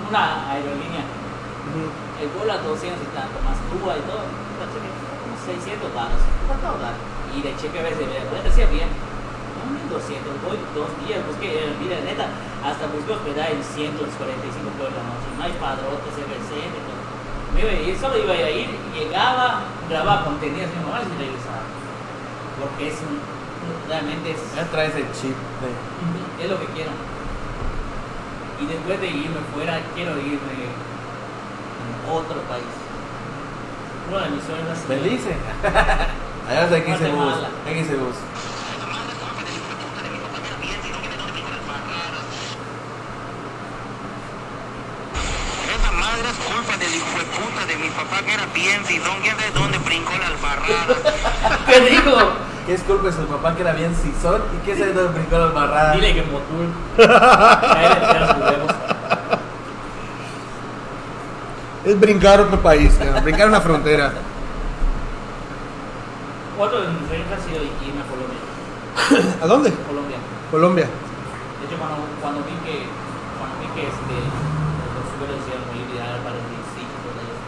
una 0.10 0.52
aerolínea 0.52 1.06
Ujú. 1.68 1.92
el 2.24 2.28
vuelo 2.34 2.54
a 2.54 2.58
200 2.58 2.98
y 2.98 3.12
tanto, 3.14 3.38
más 3.44 3.60
Cuba 3.70 3.94
y 4.00 4.04
todo, 4.08 4.24
como 4.24 5.36
600 5.38 5.94
baros, 5.94 6.22
¿cuánto 6.48 6.80
dar? 6.80 6.96
Y 7.36 7.44
le 7.44 7.52
chequé 7.60 7.80
a 7.80 7.84
veces, 7.84 8.08
me 8.08 8.42
decía 8.42 8.66
bien, 8.72 8.90
no 9.88 9.98
1200, 9.98 10.44
voy 10.44 10.58
dos 10.76 10.90
días, 11.04 11.24
busqué, 11.26 11.48
eh, 11.48 11.74
mira, 11.80 11.98
neta, 12.04 12.28
hasta 12.64 12.88
busqué 12.92 13.12
hospedar 13.16 13.52
en 13.52 13.64
145 13.64 14.04
por 14.76 14.92
la 14.92 15.04
noche, 15.08 15.28
no 15.38 15.44
hay 15.44 15.54
padrotes, 15.56 16.12
todo. 16.12 17.02
Me 17.56 17.62
iba 17.64 17.72
a 17.72 17.80
ir, 17.80 17.98
solo 17.98 18.18
iba 18.20 18.34
a 18.34 18.52
ir, 18.52 18.70
llegaba, 18.94 19.64
grababa 19.90 20.26
contenido 20.26 20.68
así 20.68 20.76
normales 20.78 21.08
y 21.08 21.18
regresaba. 21.18 21.64
Porque 22.60 22.90
es 22.92 23.00
un, 23.02 23.18
realmente 23.88 24.32
es, 24.32 24.40
Ya 24.56 24.66
traes 24.70 24.96
el 24.96 25.08
chip 25.14 25.36
de. 25.64 26.44
es 26.44 26.50
lo 26.50 26.60
que 26.60 26.68
quiero. 26.76 26.92
Y 28.60 28.66
después 28.66 29.00
de 29.00 29.08
irme 29.08 29.40
fuera, 29.54 29.80
quiero 29.96 30.18
irme 30.18 30.68
a 32.08 32.12
otro 32.12 32.42
país. 32.50 32.74
Uno 34.10 34.20
de 34.20 34.30
mis 34.30 34.44
sueños 34.44 34.88
Belice. 34.88 35.36
Allá 36.50 36.64
está 36.64 36.78
bus. 37.10 37.34
Se 37.66 37.96
bus. 37.98 38.16
Esa 45.76 45.92
madre 45.92 46.30
es 46.30 46.38
culpa 46.38 46.78
del 46.78 46.96
hijo 46.96 47.20
de 47.20 47.26
puta 47.26 47.66
de 47.66 47.76
mi 47.76 47.90
papá 48.18 48.26
que 48.26 48.34
era 48.34 48.46
bien 48.54 48.86
sidón, 48.86 49.18
quién 49.22 49.36
sabe 49.38 49.52
dónde 49.52 49.78
brincó 49.80 50.12
la 50.18 50.28
albarrada. 50.28 51.66
¿Qué 51.68 51.82
digo? 51.90 52.18
¿Qué 52.66 52.74
es 52.74 52.84
culpa 52.84 53.08
de 53.08 53.14
su 53.14 53.26
papá 53.28 53.56
que 53.56 53.62
era 53.62 53.74
bien 53.74 53.96
sisón? 53.96 54.42
¿Y 54.56 54.66
qué 54.66 54.76
se 54.76 54.92
dónde 54.92 55.20
brincó 55.20 55.38
la 55.38 55.46
barrada? 55.48 55.94
Dile 55.94 56.14
que 56.14 56.24
Motul. 56.24 56.68
De. 56.98 57.08
Es 61.86 61.98
brincar 61.98 62.40
a 62.42 62.44
otro 62.44 62.60
país, 62.62 62.94
cara, 63.00 63.22
brincar 63.22 63.48
una 63.48 63.62
frontera. 63.62 64.12
Otro 66.60 66.82
de 66.82 66.88
mis 66.90 67.08
sueños 67.08 67.28
ha 67.32 67.40
sido 67.40 67.64
irme 67.64 68.04
a 68.04 68.08
Colombia. 68.12 68.44
¿A 69.40 69.48
dónde? 69.48 69.72
Colombia. 69.88 70.18
Colombia. 70.52 70.84
De 70.84 71.64
hecho, 71.64 71.80
cuando, 71.80 72.04
cuando 72.20 72.44
vi 72.44 72.52
que, 72.68 72.92
cuando 73.40 73.56
vi 73.64 73.72
que 73.72 73.88
este, 73.88 74.16
los 74.20 75.06
superhéroes 75.16 75.48
hicieron 75.48 75.64
muy 75.72 75.80
viral 75.88 76.20
para 76.28 76.36
el 76.36 76.44
sí, 76.76 76.84
todo 76.84 77.16
ello, 77.24 77.40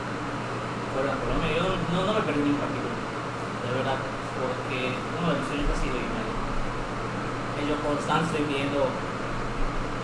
fueron 0.96 1.12
a 1.12 1.20
Colombia, 1.20 1.50
yo 1.60 1.76
no, 1.92 2.08
no 2.08 2.14
me 2.16 2.19
perdí 2.30 2.46
un 2.46 2.62
partido, 2.62 2.86
de 2.94 3.70
verdad, 3.74 3.98
porque 4.38 4.94
uno 5.18 5.34
de 5.34 5.36
mis 5.42 5.48
sueños 5.50 5.66
ha 5.74 5.78
sido. 5.82 5.98
Y 5.98 7.62
Yo 7.66 7.76
constante 7.82 8.30
estoy 8.30 8.46
viendo 8.46 8.86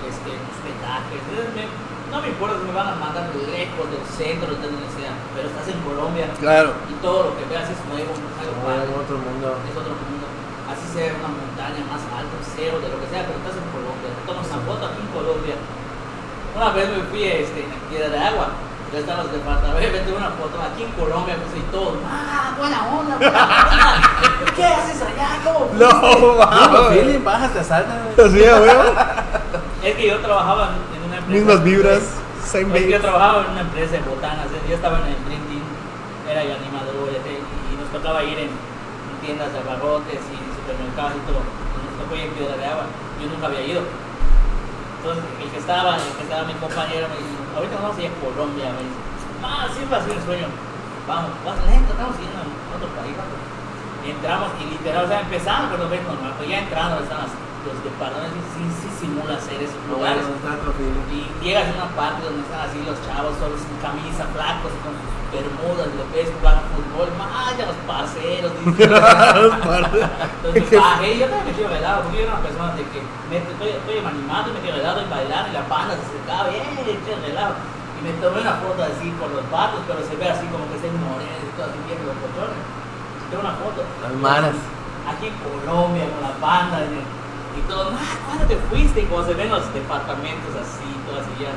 este, 0.09 0.29
hospedajes, 0.33 1.21
no 2.09 2.21
me 2.21 2.27
importa 2.33 2.57
si 2.57 2.65
me 2.65 2.73
van 2.73 2.89
a 2.89 2.97
mandar 2.97 3.29
lejos 3.29 3.85
del 3.93 4.05
centro, 4.09 4.57
de 4.57 4.65
donde 4.65 4.89
sea, 4.97 5.13
pero 5.37 5.49
estás 5.53 5.69
en 5.69 5.79
Colombia 5.85 6.25
Claro. 6.41 6.73
y 6.89 6.93
todo 7.01 7.29
lo 7.29 7.31
que 7.37 7.45
veas 7.45 7.69
es 7.69 7.79
nuevo, 7.89 8.11
algo 8.41 8.53
en 8.57 8.61
padre 8.65 8.89
otro 8.89 9.17
mundo. 9.21 9.47
es 9.61 9.75
otro 9.77 9.93
mundo. 9.93 10.25
Así 10.65 10.85
sea 10.97 11.13
una 11.13 11.29
montaña 11.29 11.81
más 11.85 12.01
alta, 12.09 12.33
un 12.33 12.45
cerro, 12.45 12.81
de 12.81 12.89
lo 12.89 12.97
que 13.01 13.07
sea, 13.13 13.21
pero 13.29 13.37
estás 13.37 13.57
en 13.57 13.67
Colombia. 13.69 14.09
Tomas 14.25 14.49
una 14.49 14.61
foto 14.65 14.83
aquí 14.89 14.99
en 15.01 15.11
Colombia. 15.13 15.55
Una 16.57 16.69
vez 16.73 16.85
me 16.89 17.01
fui 17.05 17.21
este, 17.25 17.69
en 17.69 17.81
Piedra 17.89 18.09
de 18.09 18.19
Agua, 18.19 18.47
ya 18.95 19.01
están 19.01 19.17
los 19.17 19.31
departamentos, 19.31 19.91
me 19.91 19.99
tomé 19.99 20.17
una 20.17 20.31
foto 20.39 20.55
aquí 20.63 20.83
en 20.83 20.91
Colombia, 20.93 21.35
pues 21.35 21.59
y 21.59 21.67
todo. 21.67 21.99
¡Ah, 22.07 22.55
buena 22.57 22.87
onda, 22.87 23.15
buena 23.19 23.43
onda! 23.43 24.55
¿Qué 24.55 24.63
haces 24.63 25.01
allá? 25.01 25.27
¿Cómo 25.43 25.67
fuiste?" 25.67 25.83
No, 25.83 26.35
vamos. 26.37 26.87
feeling, 26.93 27.23
bajas, 27.23 27.51
te 27.51 27.59
asaltan. 27.59 27.99
Así. 28.15 28.39
Es 29.83 29.95
que 29.95 30.07
yo 30.07 30.19
trabajaba 30.19 30.71
en 30.95 31.03
una 31.03 31.17
empresa. 31.17 31.27
Mismas 31.27 31.63
vibras, 31.63 32.03
same 32.47 32.77
Es 32.77 32.85
que 32.85 32.91
yo 32.91 33.01
trabajaba 33.01 33.43
en 33.43 33.51
una 33.51 33.61
empresa 33.61 33.91
de 33.91 33.99
botanas, 33.99 34.47
¿eh? 34.47 34.63
yo 34.69 34.75
estaba 34.75 34.99
en 34.99 35.07
el 35.07 35.25
Dream 35.27 35.43
Team, 35.43 35.65
era 36.31 36.43
yo 36.45 36.55
animador 36.55 37.11
y 37.11 37.73
y 37.75 37.77
nos 37.77 37.91
tocaba 37.91 38.23
ir 38.23 38.39
en 38.39 38.49
en 38.49 39.17
tiendas 39.21 39.51
de 39.51 39.59
abarrotes 39.59 40.23
y 40.23 40.37
supermercados 40.55 41.19
y 41.19 41.23
todo. 41.27 41.43
Y 41.43 41.77
nos 41.83 41.95
tocó 41.99 42.15
ir 42.15 42.31
en 42.31 42.33
Piedra 42.33 42.55
de 42.55 42.65
Agua, 42.65 42.85
yo 43.19 43.27
nunca 43.27 43.47
había 43.47 43.61
ido. 43.61 43.81
Entonces 43.83 45.23
el 45.43 45.49
que 45.51 45.59
estaba, 45.59 45.97
el 45.99 46.13
que 46.17 46.23
estaba 46.23 46.47
mi 46.47 46.55
compañero 46.55 47.05
me 47.11 47.19
dijo, 47.19 47.44
ahorita 47.55 47.75
vamos 47.81 47.97
a 47.97 48.01
ir 48.03 48.11
a 48.11 48.19
Colombia, 48.19 48.67
me 48.75 48.83
dice, 48.83 48.99
ah, 49.43 49.67
siempre 49.71 49.95
ha 49.95 50.03
sido 50.03 50.15
un 50.19 50.25
sueño. 50.25 50.47
Vamos, 51.07 51.31
vas 51.45 51.57
lento, 51.63 51.91
estamos 51.93 52.17
yendo 52.19 52.37
a 52.43 52.75
otro 52.75 52.89
país, 52.99 53.15
vamos. 53.15 53.39
Entramos 54.05 54.49
y 54.61 54.63
literal, 54.69 55.05
o 55.05 55.07
sea, 55.07 55.21
empezamos 55.21 55.71
con 55.71 55.79
lo 55.79 55.89
ves 55.89 56.03
normal, 56.03 56.33
pero 56.37 56.49
ya 56.49 56.59
entrando 56.59 57.01
están 57.01 57.25
las, 57.25 57.33
los 57.65 57.77
departamentos 57.81 58.45
sí, 58.53 58.63
sí 58.69 58.87
simula 58.93 59.41
ser 59.41 59.57
esos 59.57 59.81
No, 59.89 59.97
lugares. 59.97 60.21
Y 61.09 61.25
llegas 61.41 61.65
a 61.69 61.73
una 61.81 61.89
parte 61.97 62.21
donde 62.21 62.45
están 62.45 62.69
así 62.69 62.77
los 62.85 62.97
chavos, 63.01 63.33
todos 63.41 63.57
sin 63.57 63.77
camisa, 63.81 64.29
flacos, 64.29 64.73
con 64.85 64.93
sus 64.93 65.13
bermudas, 65.33 65.89
lo 65.97 66.05
ves 66.13 66.29
jugando 66.29 66.61
fútbol, 66.77 67.09
vaya 67.17 67.65
los 67.65 67.79
parceros. 67.89 68.53
dice. 68.61 68.85
Entonces 70.45 70.79
bajé 70.85 71.07
y 71.09 71.19
yo 71.19 71.27
también 71.27 71.57
me 71.57 71.73
de 71.73 71.81
lado, 71.81 71.97
porque 72.05 72.17
yo 72.17 72.23
era 72.29 72.37
una 72.37 72.45
persona 72.45 72.69
de 72.77 72.85
que 72.93 72.99
me 73.01 73.35
estoy, 73.41 73.69
estoy 73.73 73.97
animando 74.05 74.45
y 74.49 74.53
me 74.53 74.61
de 74.61 74.83
lado 74.85 75.01
y 75.01 75.09
bailando 75.09 75.49
y 75.49 75.53
la 75.57 75.65
banda 75.65 75.97
se 75.97 76.05
acercaba, 76.05 76.53
¡eh! 76.53 76.85
De 76.85 77.33
lado. 77.33 77.57
Y 77.97 77.99
me 78.05 78.11
tomé 78.21 78.41
una 78.45 78.61
foto 78.61 78.83
así 78.83 79.09
con 79.17 79.33
los 79.33 79.45
patos, 79.49 79.81
pero 79.89 80.05
se 80.05 80.13
ve 80.15 80.29
así 80.29 80.45
como 80.53 80.69
que 80.69 80.77
se 80.77 80.91
moreno 80.93 81.41
y 81.41 81.51
todo 81.57 81.65
así 81.71 81.79
bien 81.89 81.97
los 82.05 82.17
botones. 82.21 82.59
Tengo 83.31 83.41
una 83.41 83.57
foto. 83.57 83.81
Las 84.05 84.13
manos. 84.21 84.55
Aquí 85.09 85.33
en 85.33 85.37
Colombia 85.41 86.05
con 86.11 86.21
la 86.21 86.33
banda 86.41 86.81
y, 86.85 87.24
y 87.57 87.61
todo, 87.69 87.91
"Ah, 87.93 88.17
¿cuándo 88.27 88.45
te 88.45 88.55
fuiste? 88.69 89.01
Y 89.01 89.05
como 89.05 89.23
se 89.25 89.33
ven 89.33 89.49
los 89.49 89.63
departamentos 89.73 90.51
así, 90.59 90.87
todo 91.07 91.19
así 91.21 91.31
ya, 91.39 91.53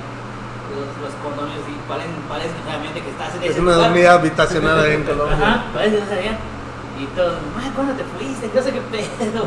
los, 0.72 0.86
los 1.03 1.12
condominios 1.22 1.64
y 1.68 1.74
parecen, 1.88 2.14
parece 2.28 2.55
realmente 2.66 3.01
que 3.03 3.11
estás 3.11 3.34
en 3.36 3.42
Es 3.42 3.51
ese 3.51 3.61
una 3.61 3.74
lugar. 3.74 3.90
unidad 3.92 4.14
habitacional 4.14 4.80
ahí 4.80 4.92
en 4.92 5.05
Colombia. 5.05 5.36
Ajá, 5.36 5.62
parece 5.74 5.96
que 5.96 6.14
allá. 6.14 6.34
Y 6.99 7.07
todos, 7.14 7.34
"Ah, 7.57 7.70
¿cuándo 7.74 7.92
te 7.94 8.05
fuiste? 8.05 8.51
Yo 8.55 8.62
sé 8.62 8.72
qué 8.72 8.80
pedo. 8.90 9.46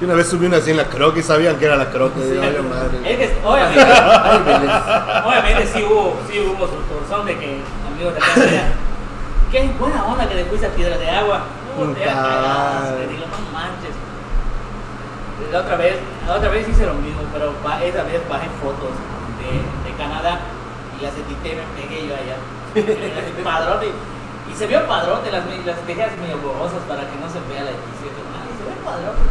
Y 0.00 0.04
una 0.04 0.14
vez 0.14 0.26
subí 0.28 0.46
una 0.46 0.56
así 0.58 0.70
en 0.72 0.76
la 0.76 0.86
croque 0.86 1.20
y 1.20 1.22
sabían 1.22 1.56
que 1.56 1.66
era 1.66 1.76
la 1.76 1.90
croque. 1.90 2.20
Sí. 2.20 2.30
Digo, 2.30 2.42
"Ay, 2.42 2.62
madre". 2.68 2.98
Es 3.04 3.16
que, 3.16 3.38
obviamente, 3.46 3.80
obviamente 5.24 5.66
sí 5.72 5.82
hubo, 5.84 6.16
sí 6.28 6.40
hubo 6.40 6.66
su 6.66 7.24
de 7.24 7.38
que 7.38 7.60
amigos 7.92 8.14
de 8.14 8.18
acá. 8.20 8.72
Qué 9.50 9.70
buena 9.78 10.04
onda 10.04 10.28
que 10.28 10.34
te 10.34 10.44
fuiste 10.46 10.66
a 10.66 10.70
Piedra 10.70 10.98
de 10.98 11.08
Agua. 11.10 11.42
No, 11.78 11.92
te 11.92 12.00
digo, 12.00 13.24
no 13.26 13.52
manches. 13.52 13.94
La 15.52 15.60
otra 15.60 15.76
vez, 15.76 15.96
la 16.26 16.34
otra 16.34 16.48
vez 16.48 16.68
hice 16.68 16.86
lo 16.86 16.94
mismo, 16.94 17.22
pero 17.32 17.52
esa 17.82 18.02
vez 18.02 18.28
bajé 18.28 18.48
fotos 18.60 18.94
de, 19.38 19.62
de 19.88 19.96
Canadá 19.96 20.40
y 20.98 21.04
las 21.04 21.14
edité, 21.14 21.56
me 21.56 21.66
pegué 21.78 22.08
yo 22.08 22.14
allá. 22.14 22.36
Padrote. 23.44 23.92
Y 24.50 24.54
se 24.54 24.66
vio 24.66 24.86
padrote, 24.86 25.32
las, 25.32 25.42
las 25.64 25.86
dejé 25.86 26.04
medio 26.20 26.36
borrosas 26.38 26.82
para 26.84 27.00
que 27.08 27.16
no 27.16 27.26
se 27.32 27.40
vea 27.48 27.64
la 27.64 27.72
edición. 27.72 28.12
Ah, 28.36 28.44
se 28.44 28.62
ve 28.68 28.76
padrote. 28.84 29.24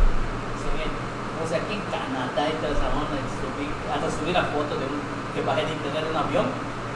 Se 0.57 0.69
ve 0.73 0.85
o 0.89 1.45
sea, 1.45 1.59
aquí 1.61 1.77
en 1.77 1.85
Canadá 1.91 2.49
y 2.49 2.55
toda 2.57 2.73
esa 2.73 2.89
onda, 2.89 3.19
subí, 3.37 3.67
hasta 3.91 4.07
subí 4.09 4.31
la 4.33 4.47
foto 4.49 4.73
de 4.79 4.89
un, 4.89 4.97
que 5.35 5.41
bajé 5.45 5.69
de 5.69 5.73
internet 5.75 6.03
de 6.07 6.09
un 6.09 6.17
avión, 6.17 6.47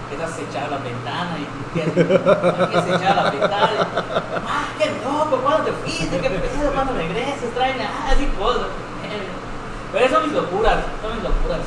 que 0.09 0.15
se 0.15 0.41
echaba 0.47 0.71
la 0.71 0.79
ventana 0.81 1.35
y 1.35 1.45
que, 1.75 1.83
se 1.83 2.89
echaba 2.95 3.27
la 3.27 3.29
ventana. 3.29 3.75
ah, 4.47 4.65
qué 4.79 4.87
loco, 5.03 5.37
¿cuándo 5.43 5.67
te 5.67 5.71
fuiste? 5.83 6.15
¿Qué 6.17 6.29
pedo? 6.29 6.71
¿Cuándo 6.73 6.93
regresas? 6.93 7.51
Traen 7.53 7.81
ah, 7.81 8.11
así 8.11 8.25
cosas. 8.39 8.71
Pero 9.91 10.05
eso 10.05 10.15
son 10.15 10.23
mis 10.27 10.33
locuras, 10.35 10.83
son 11.01 11.11
mis 11.15 11.23
locuras. 11.23 11.61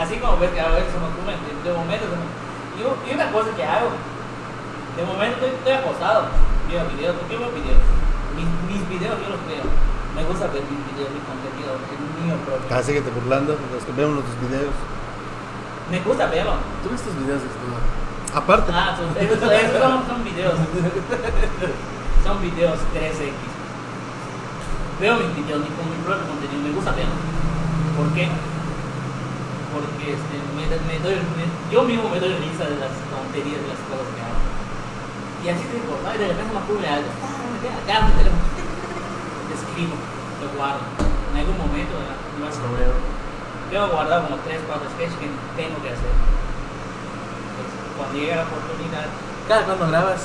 Así 0.00 0.16
como 0.16 0.38
ves 0.38 0.50
que 0.50 0.60
a 0.60 0.68
veces 0.72 0.92
se 0.92 0.98
me 0.98 1.06
ocurren 1.12 1.36
de, 1.44 1.50
de 1.60 1.70
momento. 1.76 2.04
se 2.08 2.16
me- 2.16 2.46
Y, 2.76 3.14
una 3.14 3.28
cosa 3.32 3.50
que 3.56 3.64
hago, 3.64 3.88
de 4.96 5.02
momento 5.04 5.44
estoy, 5.44 5.72
acostado, 5.72 6.28
veo 6.68 6.84
videos, 6.96 7.16
porque 7.20 7.36
veo 7.36 7.50
videos. 7.52 7.82
Mis, 8.36 8.48
mis 8.68 8.82
videos 8.88 9.16
yo 9.20 9.28
los 9.32 9.42
veo. 9.48 9.64
Me 10.16 10.24
gusta 10.24 10.48
ver 10.48 10.64
mis 10.64 10.80
videos, 10.92 11.12
mi 11.12 11.20
contenido, 11.28 11.76
el 11.76 12.24
mío 12.24 12.36
propio. 12.44 12.68
Casi 12.68 12.92
que 12.96 13.00
te 13.04 13.10
burlando, 13.12 13.52
los 13.72 13.84
que 13.84 13.92
vemos 13.92 14.24
tus 14.24 14.36
videos. 14.48 14.72
Me 15.92 16.00
gusta 16.00 16.26
verlo. 16.32 16.56
¿Tú 16.82 16.88
ves 16.90 17.02
tus 17.04 17.14
videos 17.20 17.40
de 17.44 17.48
esto? 17.48 17.60
Aparte, 18.34 18.72
Ah, 18.74 18.96
son, 18.96 19.12
esos, 19.16 19.36
esos 19.40 19.78
son, 19.80 20.04
son 20.08 20.24
videos. 20.24 20.56
Son 22.24 22.40
videos 22.42 22.78
3X. 22.92 23.32
Veo 25.00 25.14
mis 25.16 25.36
videos 25.36 25.60
ni 25.60 25.68
con 25.76 25.84
mi 25.88 25.96
propio 26.04 26.26
contenido, 26.26 26.60
me 26.64 26.72
gusta 26.74 26.90
verlo. 26.92 27.12
¿Por 27.96 28.08
qué? 28.12 28.28
Porque 29.72 30.04
este, 30.12 30.36
me, 30.56 30.64
me 30.68 30.96
doy, 31.00 31.16
me- 31.36 31.72
yo 31.72 31.82
mismo 31.84 32.08
me 32.08 32.20
doy 32.20 32.32
risa 32.40 32.64
de 32.68 32.76
las 32.80 32.92
tonterías 33.12 33.60
de 33.60 33.68
las 33.72 33.80
cosas 33.88 34.08
que 34.14 34.20
hago. 34.24 34.40
Y 35.42 35.48
así 35.48 35.64
tengo, 35.68 35.96
¿no? 36.00 36.08
Y 36.14 36.18
de 36.18 36.28
repente 36.28 36.52
me 36.52 36.60
ocurre 36.60 36.88
algo. 36.88 37.10
Teléfono. 37.86 38.36
Lo 39.48 39.54
escribo, 39.54 39.96
lo 39.96 40.46
guardo. 40.56 40.82
En 41.32 41.34
algún 41.40 41.58
momento 41.58 41.92
¿verdad? 41.96 42.18
me 42.36 42.44
vas 42.46 42.56
a 42.56 42.64
Lo 42.64 42.72
veo. 42.76 42.94
Tengo 43.70 43.86
guardado 43.92 44.28
como 44.30 44.36
3, 44.46 44.60
4 44.66 44.90
sketches 44.94 45.18
que 45.20 45.28
tengo 45.58 45.76
que 45.82 45.90
hacer. 45.90 46.12
Pues, 46.16 47.68
cuando 47.98 48.14
llegue 48.16 48.36
la 48.36 48.46
oportunidad. 48.46 49.06
¿Cada 49.48 49.62
cuándo 49.66 49.86
grabas? 49.88 50.22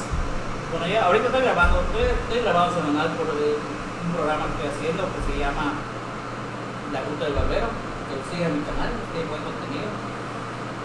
Bueno, 0.71 0.87
ya, 0.87 1.05
ahorita 1.05 1.25
estoy 1.27 1.43
grabando, 1.43 1.81
estoy, 1.83 2.05
estoy 2.07 2.39
grabando 2.47 2.71
semanal 2.79 3.09
por 3.19 3.27
eh, 3.35 3.59
un 3.59 4.09
programa 4.15 4.45
que 4.47 4.53
estoy 4.55 4.69
haciendo 4.71 5.03
que 5.11 5.19
se 5.27 5.33
llama 5.37 5.75
La 6.91 6.99
Ruta 7.01 7.23
del 7.25 7.33
Barbero. 7.35 7.67
Que 8.07 8.13
lo 8.19 8.23
sigan 8.27 8.51
en 8.51 8.59
mi 8.59 8.65
canal, 8.67 8.91
tiene 9.15 9.27
buen 9.31 9.43
contenido. 9.43 9.87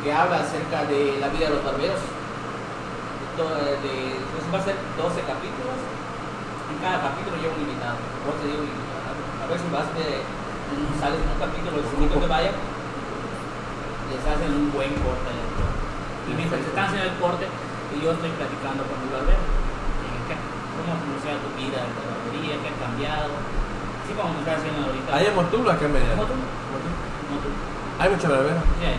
Que 0.03 0.09
habla 0.15 0.39
acerca 0.47 0.87
de 0.87 1.19
la 1.19 1.29
vida 1.35 1.51
de 1.51 1.55
los 1.59 1.65
barberos. 1.67 1.99
De, 1.99 3.27
todo- 3.35 3.59
de, 3.83 3.95
pues 4.33 4.45
va 4.55 4.59
a 4.63 4.65
ser 4.67 4.77
12 4.97 5.21
capítulos. 5.27 5.79
En 6.71 6.77
cada 6.83 7.11
capítulo 7.11 7.35
lleva 7.43 7.55
un 7.59 7.63
invitado. 7.67 7.99
Eso 7.99 8.39
te 8.43 8.47
digo, 8.47 8.63
a 8.67 9.47
veces 9.51 9.67
vas 9.71 9.87
de, 9.95 10.23
sales 10.99 11.19
en 11.23 11.31
un 11.31 11.39
capítulo, 11.39 11.79
el 11.79 11.87
único 11.95 12.19
que 12.19 12.27
vaya, 12.27 12.51
les 14.11 14.23
hacen 14.27 14.51
un 14.51 14.71
buen 14.75 14.91
corte. 15.03 15.31
Y 16.27 16.33
mientras 16.35 16.59
se 16.63 16.71
están 16.75 16.91
haciendo 16.91 17.07
el 17.07 17.19
corte, 17.23 17.47
y 17.47 18.03
yo 18.03 18.11
estoy 18.15 18.31
platicando 18.35 18.83
con 18.87 18.99
mi 19.03 19.09
barbero. 19.15 19.39
eh, 19.43 20.19
¿qué- 20.27 20.43
¿Cómo 20.75 20.93
funciona 21.07 21.39
tu 21.43 21.51
vida 21.55 21.79
en 21.87 21.91
la 21.95 22.03
barbería? 22.11 22.55
¿Qué 22.63 22.69
ha 22.71 22.77
cambiado? 22.83 23.31
Como 24.15 24.39
haciendo 24.39 24.87
ahorita. 24.87 25.09
¿Hay 25.11 25.27
en 25.27 25.35
Motul 25.35 25.67
o 25.67 25.71
acá 25.71 25.85
en 25.85 25.93
Medellín? 25.93 26.17
Motul. 26.17 26.39
Motul. 26.39 27.55
Hay 27.99 28.09
mucho 28.11 28.29
barbero. 28.31 28.63
Sí. 28.79 28.93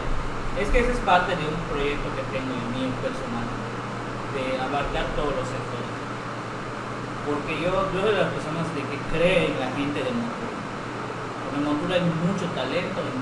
Es 0.59 0.67
que 0.69 0.79
ese 0.83 0.91
es 0.91 1.01
parte 1.05 1.31
de 1.37 1.45
un 1.47 1.57
proyecto 1.71 2.07
que 2.17 2.23
tengo 2.33 2.51
en 2.51 2.65
mío 2.75 2.91
personal, 2.99 3.45
de 4.35 4.57
abarcar 4.57 5.05
todos 5.15 5.33
los 5.37 5.47
sectores. 5.47 5.93
Porque 7.25 7.53
yo, 7.61 7.71
yo 7.93 7.97
soy 8.01 8.13
de 8.13 8.21
las 8.25 8.31
personas 8.33 8.65
de 8.73 8.81
que 8.89 8.97
cree 9.13 9.53
en 9.53 9.57
la 9.61 9.69
gente 9.73 10.01
de 10.01 10.11
Motul. 10.11 10.53
Porque 10.53 11.57
en 11.61 11.65
Motul 11.65 11.91
hay 11.93 12.05
mucho 12.25 12.45
talento 12.57 12.99
en 13.05 13.15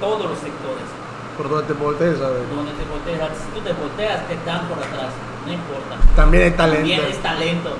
todos 0.00 0.26
los 0.30 0.38
sectores. 0.38 0.88
por 1.36 1.46
donde 1.50 1.66
te 1.68 1.76
voltees, 1.76 2.18
a 2.20 2.30
ver. 2.32 2.42
Donde 2.48 2.72
te 2.72 2.84
volteas, 2.88 3.30
si 3.36 3.48
tú 3.52 3.60
te 3.60 3.72
volteas, 3.76 4.24
te 4.26 4.34
dan 4.46 4.66
por 4.66 4.78
atrás, 4.78 5.12
no 5.44 5.52
importa. 5.52 5.94
También 6.16 6.42
hay 6.44 6.54
talento. 6.56 6.80
También 6.80 7.02
es 7.06 7.18
talento. 7.22 7.70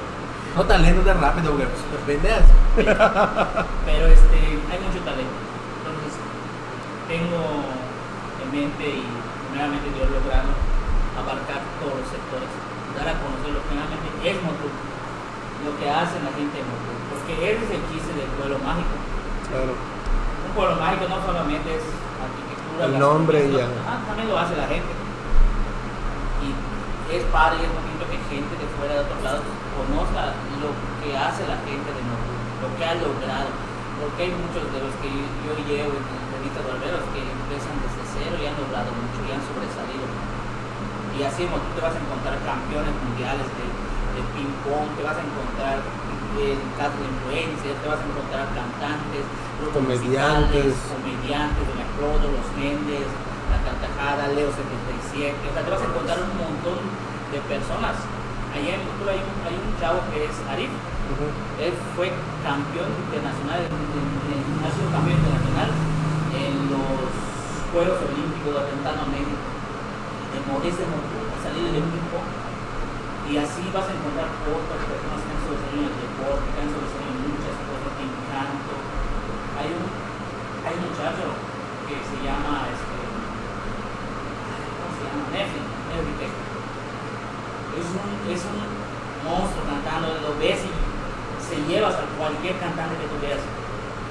No 0.57 0.65
tan 0.65 0.81
lento, 0.83 1.03
tan 1.05 1.21
rápido, 1.21 1.53
porque 1.53 1.69
pues, 1.69 1.85
te 1.85 1.99
pendeas. 2.09 2.45
Pero 2.81 4.05
este, 4.09 4.39
hay 4.73 4.79
mucho 4.81 5.05
talento. 5.05 5.37
Entonces, 5.85 6.17
tengo 7.13 7.61
en 8.41 8.49
mente 8.49 8.85
y 8.89 9.05
primeramente 9.53 9.93
yo 9.93 10.09
he 10.09 10.11
logrado 10.17 10.49
abarcar 11.13 11.61
todos 11.77 12.01
los 12.01 12.09
sectores, 12.09 12.49
dar 12.97 13.05
a 13.05 13.21
conocer 13.21 13.53
lo 13.53 13.61
que 13.69 13.73
realmente 13.77 14.09
es 14.25 14.37
Motul, 14.41 14.73
lo 15.61 15.73
que 15.77 15.87
hace 15.93 16.17
la 16.25 16.33
gente 16.33 16.57
de 16.57 16.65
Motul. 16.65 16.97
Porque 17.13 17.33
ese 17.37 17.61
es 17.61 17.71
el 17.77 17.83
chiste 17.93 18.17
del 18.17 18.31
pueblo 18.41 18.57
mágico. 18.65 18.97
Claro. 19.53 19.77
Un 19.77 20.53
pueblo 20.57 20.77
mágico 20.81 21.05
no 21.05 21.21
solamente 21.21 21.69
es 21.69 21.85
arquitectura, 22.17 22.81
El 22.89 22.97
nombre 22.97 23.45
y 23.45 23.61
ya. 23.61 23.69
ah, 23.85 24.01
también 24.09 24.33
lo 24.33 24.41
hace 24.41 24.57
la 24.57 24.73
gente. 24.73 24.89
Y 26.41 26.49
es 27.13 27.25
padre 27.29 27.61
y 27.61 27.65
es 27.69 27.73
bonito 27.77 28.09
que 28.09 28.17
gente 28.33 28.57
de 28.57 28.67
fuera 28.81 28.95
de 28.97 29.01
otros 29.05 29.21
lados 29.21 29.45
lo 30.67 30.75
que 31.01 31.15
hace 31.15 31.47
la 31.47 31.59
gente 31.63 31.89
de 31.95 32.03
Motul, 32.03 32.39
lo 32.67 32.69
que 32.75 32.83
ha 32.83 32.95
logrado. 32.99 33.51
Porque 33.97 34.29
hay 34.29 34.33
muchos 34.35 34.67
de 34.75 34.79
los 34.83 34.93
que 35.01 35.09
yo 35.09 35.53
llevo 35.65 35.95
en 35.97 36.05
entrevistas 36.05 36.63
barberos 36.69 37.05
que 37.15 37.23
empiezan 37.23 37.75
desde 37.81 38.03
cero 38.13 38.35
y 38.37 38.45
han 38.45 38.57
logrado 38.61 38.91
mucho 38.93 39.19
y 39.25 39.31
han 39.33 39.41
sobresalido. 39.47 40.07
Y 41.17 41.19
así 41.25 41.47
en 41.47 41.51
Motul 41.55 41.73
te 41.73 41.81
vas 41.81 41.97
a 41.97 42.01
encontrar 42.03 42.37
campeones 42.45 42.93
mundiales 42.93 43.49
de, 43.57 43.65
de 43.65 44.21
ping-pong, 44.37 44.89
te 44.99 45.03
vas 45.07 45.17
a 45.17 45.25
encontrar 45.25 45.81
eh, 46.37 46.59
casos 46.77 47.01
de 47.01 47.09
influencers, 47.09 47.79
te 47.81 47.87
vas 47.89 48.01
a 48.03 48.05
encontrar 48.05 48.45
cantantes, 48.53 49.25
Comediantes. 49.73 50.77
comediantes, 50.93 51.65
de 51.65 51.75
la 51.81 51.87
Clodo, 51.97 52.29
los 52.29 52.49
Méndez, 52.61 53.09
la 53.49 53.59
Cartajada, 53.65 54.29
Leo 54.37 54.53
77, 54.53 55.33
o 55.33 55.53
sea, 55.57 55.65
te 55.65 55.71
vas 55.73 55.81
a 55.81 55.89
encontrar 55.89 56.19
un 56.21 56.37
montón 56.37 56.77
de 57.33 57.41
personas. 57.49 57.97
Allá 58.57 58.73
en 58.73 58.89
hay 58.89 59.21
un, 59.21 59.37
hay 59.45 59.53
un 59.53 59.69
chavo 59.77 60.01
que 60.09 60.25
es 60.25 60.33
Arif, 60.49 60.73
él 61.61 61.73
fue 61.93 62.09
campeón 62.41 62.89
internacional, 63.05 63.69
en- 63.69 63.69
en- 63.69 64.17
en- 64.33 64.65
ha 64.65 64.69
sido 64.73 64.89
campeón 64.97 65.21
internacional 65.21 65.69
en 66.33 66.53
los 66.73 67.05
Juegos 67.69 68.01
Olímpicos 68.01 68.57
de 68.57 68.61
Atentado 68.65 69.05
México. 69.13 69.45
De 70.33 70.41
Maurice 70.49 70.81
de 70.81 70.89
ha 70.89 71.39
salido 71.45 71.69
de 71.69 71.85
un 71.85 71.89
equipo. 71.93 72.17
Y 73.29 73.37
así 73.37 73.61
vas 73.77 73.85
a 73.85 73.93
encontrar 73.93 74.25
otras 74.49 74.81
personas 74.89 75.21
que 75.21 75.31
han 75.37 75.43
sobresalido 75.45 75.85
en 75.85 75.93
el 75.93 76.01
deporte, 76.01 76.47
que 76.49 76.61
han 76.65 76.73
sobresalido 76.73 77.13
en 77.13 77.29
muchas 77.37 77.57
cosas, 77.61 77.93
en 78.01 78.11
canto. 78.33 78.73
Hay 79.61 79.69
un, 79.69 79.85
hay 80.65 80.75
un 80.81 80.85
muchacho 80.89 81.27
que 81.85 81.97
se 82.09 82.17
llama, 82.25 82.73
este, 82.73 83.05
¿cómo 84.81 84.91
se 84.97 85.01
llama? 85.05 85.29
Nefi, 85.29 85.61
Nefi. 85.61 86.46
Es 87.77 87.85
un, 87.93 88.09
es 88.33 88.41
un 88.49 88.59
monstruo 89.21 89.63
cantando, 89.69 90.17
lo 90.25 90.33
ves 90.41 90.65
y 90.65 90.73
se 91.45 91.61
llevas 91.69 91.93
a 91.95 92.09
cualquier 92.17 92.57
cantante 92.57 92.97
que 92.97 93.09
tú 93.13 93.21
veas. 93.21 93.43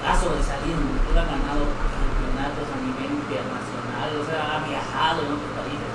Ha 0.06 0.14
sobresalido, 0.14 0.78
tú 1.02 1.12
ha 1.18 1.26
ganado 1.26 1.66
campeonatos 1.66 2.68
a 2.70 2.78
nivel 2.78 3.26
internacional, 3.26 4.10
o 4.22 4.24
sea, 4.24 4.42
ha 4.54 4.58
viajado 4.70 5.26
en 5.26 5.34
otros 5.34 5.52
países. 5.58 5.92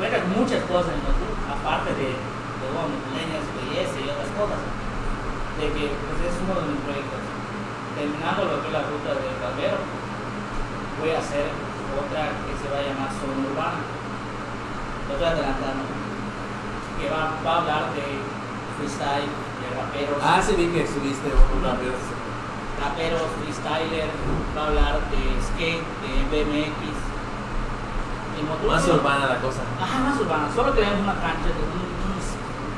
Encuentras 0.00 0.24
muchas 0.32 0.62
cosas 0.64 0.96
en 0.96 1.04
Motul, 1.04 1.34
aparte 1.44 1.92
de, 1.92 2.16
de 2.16 2.66
bueno, 2.72 2.96
belleza 3.04 3.96
y 4.00 4.08
otras 4.08 4.32
cosas. 4.32 4.60
De 5.60 5.66
que 5.76 5.92
pues, 5.92 6.18
es 6.24 6.34
uno 6.40 6.56
de 6.56 6.72
mis 6.72 6.80
proyectos. 6.88 7.20
Terminando 7.98 8.48
lo 8.48 8.62
que 8.64 8.66
es 8.70 8.74
la 8.78 8.86
ruta 8.88 9.10
del 9.12 9.36
barbero, 9.42 9.78
voy 11.02 11.10
a 11.12 11.20
hacer 11.20 11.52
otra 12.00 12.32
que 12.46 12.54
se 12.56 12.66
va 12.70 12.78
a 12.80 12.86
llamar 12.86 13.10
Zona 13.12 13.44
Urbana. 13.44 13.82
Lo 15.04 15.14
estoy. 15.18 15.87
Que 16.98 17.06
va, 17.10 17.38
va 17.46 17.50
a 17.52 17.58
hablar 17.62 17.94
de 17.94 18.06
freestyle, 18.76 19.30
de 19.30 19.66
raperos. 19.74 20.18
Ah, 20.22 20.42
sí, 20.42 20.54
vi 20.58 20.66
que 20.74 20.86
subiste 20.86 21.30
un 21.30 21.62
rápido. 21.62 21.94
raperos, 22.78 23.22
freestyler, 23.42 24.10
va 24.56 24.62
a 24.62 24.66
hablar 24.66 24.94
de 25.10 25.22
skate, 25.46 25.82
de 26.02 26.10
BMX. 26.30 26.82
Más 28.38 28.86
urbana 28.86 29.26
la 29.26 29.38
cosa. 29.42 29.62
Ajá, 29.82 29.98
más 29.98 30.20
urbana. 30.20 30.46
Solo 30.54 30.70
tenemos 30.72 31.00
una 31.02 31.14
cancha 31.18 31.50
de 31.50 31.58
un, 31.58 31.74
un 31.74 32.14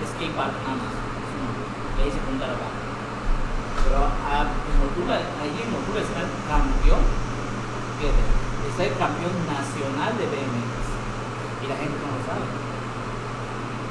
skate 0.08 0.32
park 0.32 0.56
nada 0.64 0.76
más. 0.80 0.92
Le 2.00 2.04
dice 2.08 2.16
Punta 2.24 2.48
la 2.48 2.56
Baja. 2.56 2.80
Pero 3.84 4.00
a, 4.08 4.48
en 4.48 4.74
Motul, 4.80 5.08
allí 5.12 5.58
en 5.60 5.68
Motul 5.68 6.00
está 6.00 6.24
el 6.24 6.32
campeón, 6.48 7.04
fíjate, 8.00 8.22
está 8.72 8.82
el 8.88 8.96
campeón 8.96 9.36
nacional 9.44 10.16
de 10.16 10.24
BMX. 10.32 10.80
Y 11.60 11.64
la 11.68 11.76
gente 11.76 11.96
no 12.00 12.08
lo 12.08 12.20
sabe. 12.24 12.44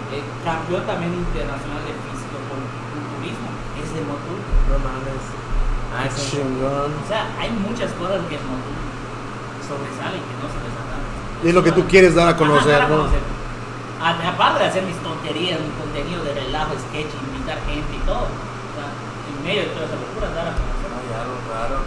El 0.10 0.26
campeón 0.42 0.84
también 0.90 1.14
internacional 1.14 1.86
de 1.86 1.94
físico-culturismo 1.94 3.50
es 3.78 3.88
de 3.94 4.02
Motul. 4.10 4.42
No 4.70 4.78
mames. 4.82 5.22
Ah, 5.94 6.10
Chingón. 6.10 6.98
O 6.98 7.08
sea, 7.08 7.30
hay 7.38 7.50
muchas 7.54 7.94
cosas 7.94 8.26
que 8.26 8.36
en 8.38 8.46
Motul 8.50 8.78
sobresalen 9.70 10.22
que 10.26 10.34
no 10.42 10.50
dan. 10.50 11.02
Y 11.46 11.50
es 11.50 11.54
lo 11.54 11.64
que 11.64 11.72
tú 11.72 11.86
quieres 11.86 12.16
dar 12.16 12.28
a 12.28 12.36
conocer, 12.36 12.74
Ajá, 12.74 12.90
dar 12.90 12.90
a 12.90 12.90
¿no? 12.90 12.98
conocer. 13.06 13.22
Aparte 14.02 14.64
de 14.64 14.70
hacer 14.70 14.84
mis 14.84 14.98
tonterías, 14.98 15.60
mi 15.62 15.70
contenido 15.78 16.24
de 16.24 16.34
relajo, 16.34 16.74
sketch, 16.90 17.14
invitar 17.30 17.60
gente 17.70 17.94
y 17.94 18.02
todo. 18.06 18.26
O 18.26 18.72
sea, 18.74 18.90
en 18.90 19.44
medio 19.46 19.62
de 19.62 19.70
toda 19.78 19.86
esa 19.86 19.96
locura, 19.96 20.26
dar 20.34 20.48
a 20.50 20.58
conocer. 20.58 20.90
Ay, 20.90 21.08
algo 21.22 21.38
raro. 21.54 21.86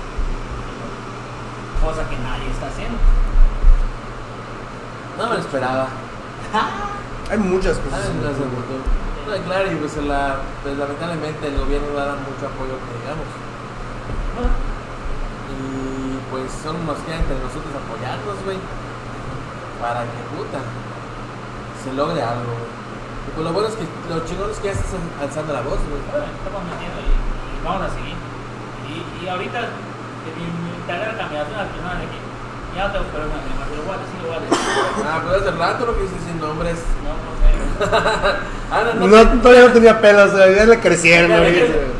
cosa 1.82 2.08
que 2.08 2.16
nadie 2.22 2.46
está 2.54 2.68
haciendo. 2.70 2.98
No 5.18 5.28
me 5.28 5.34
lo 5.34 5.40
esperaba. 5.40 5.88
Hay 7.32 7.38
muchas 7.38 7.78
Ah, 7.80 7.84
cosas. 7.88 8.04
se 8.04 8.44
votó. 8.44 8.76
No, 9.24 9.32
claro, 9.48 9.72
y 9.72 9.76
pues, 9.76 9.96
la, 10.04 10.36
pues 10.62 10.76
lamentablemente 10.76 11.48
el 11.48 11.56
gobierno 11.56 11.88
no 11.88 11.98
da 11.98 12.12
mucho 12.20 12.44
apoyo 12.44 12.76
que 12.76 12.92
digamos. 13.00 13.28
Y 15.48 16.18
pues 16.30 16.48
son 16.62 16.76
nos 16.84 16.98
queda 17.08 17.16
entre 17.24 17.36
nosotros 17.40 17.72
apoyarnos, 17.72 18.36
güey. 18.44 18.58
Para 19.80 20.04
que 20.04 20.20
puta 20.36 20.60
se 21.82 21.92
logre 21.94 22.20
algo, 22.22 22.52
güey. 22.52 22.68
Y 22.68 23.30
pues 23.32 23.44
lo 23.46 23.52
bueno 23.52 23.68
es 23.72 23.76
que 23.80 23.86
lo 24.12 24.20
chingón 24.26 24.50
es 24.50 24.58
que 24.58 24.68
ya 24.68 24.76
estás 24.76 24.92
alzando 25.20 25.52
la 25.56 25.62
voz, 25.62 25.80
güey. 25.88 26.02
Bueno, 26.12 26.26
estamos 26.28 26.62
metiendo 26.68 26.98
y, 27.00 27.08
y 27.16 27.58
vamos 27.64 27.82
a 27.86 27.90
seguir. 27.96 28.18
Y, 28.92 29.24
y 29.24 29.28
ahorita, 29.28 29.60
de 29.72 30.28
mi, 30.36 30.44
mi 30.44 30.70
cambió, 30.84 31.40
soy 31.48 31.54
una 31.56 31.64
persona 31.70 31.94
de 32.02 32.06
que 32.12 32.18
ya 32.76 32.86
no 32.88 32.92
tengo 32.92 33.04
problema 33.06 33.34
pero 33.70 33.82
igual, 33.82 33.98
sí 34.06 34.16
lo 34.22 34.28
voy 34.28 34.36
a 34.36 34.40
decir. 34.40 34.58
Ah, 35.06 35.20
pero 35.24 35.36
hace 35.40 35.50
rato 35.58 35.86
lo 35.86 35.94
que 35.96 36.02
dices 36.02 36.22
sin 36.26 36.40
nombres. 36.40 36.78
No, 37.04 37.12
no 37.16 37.30
sé. 37.40 37.50
Ah, 38.72 38.84
no, 38.96 39.06
no. 39.06 39.24
No, 39.24 39.40
todavía 39.42 39.66
no 39.68 39.72
tenía 39.74 40.00
pelos, 40.00 40.32
ya 40.32 40.64
le 40.64 40.80
crecieron. 40.80 41.30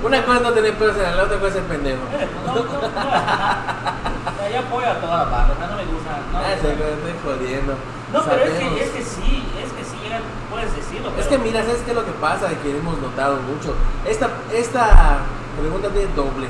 Una 0.03 0.25
cosa 0.25 0.37
es 0.39 0.43
no 0.43 0.53
tener 0.53 0.73
pelos 0.79 0.97
en 0.97 1.16
la 1.18 1.23
otra 1.25 1.37
cosa 1.37 1.49
es 1.49 1.55
ser 1.55 1.62
pendejo. 1.64 2.01
Eh, 2.16 2.27
No, 2.47 2.55
no, 2.55 2.62
no. 2.64 4.53
Yo 4.53 4.59
apoyo 4.59 4.89
a 4.91 4.95
toda 4.95 5.16
la 5.18 5.25
banda, 5.25 5.55
no 5.68 5.77
me 5.77 5.85
gusta. 5.85 6.16
No, 6.33 6.39
Ah, 6.39 6.57
se 6.57 6.66
me 6.68 6.73
estoy 6.73 7.12
jodiendo. 7.25 7.75
no 8.12 8.23
pero 8.25 8.45
es 8.45 8.51
que, 8.59 8.85
es 8.85 8.91
que 8.91 9.03
sí, 9.05 9.45
es 9.62 9.73
que 9.73 9.85
sí, 9.85 9.97
ya 10.09 10.20
puedes 10.51 10.75
decirlo. 10.75 11.09
Es 11.09 11.14
pero- 11.27 11.29
que 11.29 11.39
mira, 11.39 11.61
¿sabes 11.62 11.83
qué 11.85 11.91
es 11.91 11.97
lo 11.97 12.05
que 12.07 12.12
pasa? 12.12 12.49
Que 12.62 12.70
hemos 12.79 12.97
notado 12.99 13.37
mucho. 13.37 13.75
Esta, 14.09 14.29
esta 14.55 15.18
pregunta 15.61 15.89
tiene 15.89 16.09
doble. 16.16 16.49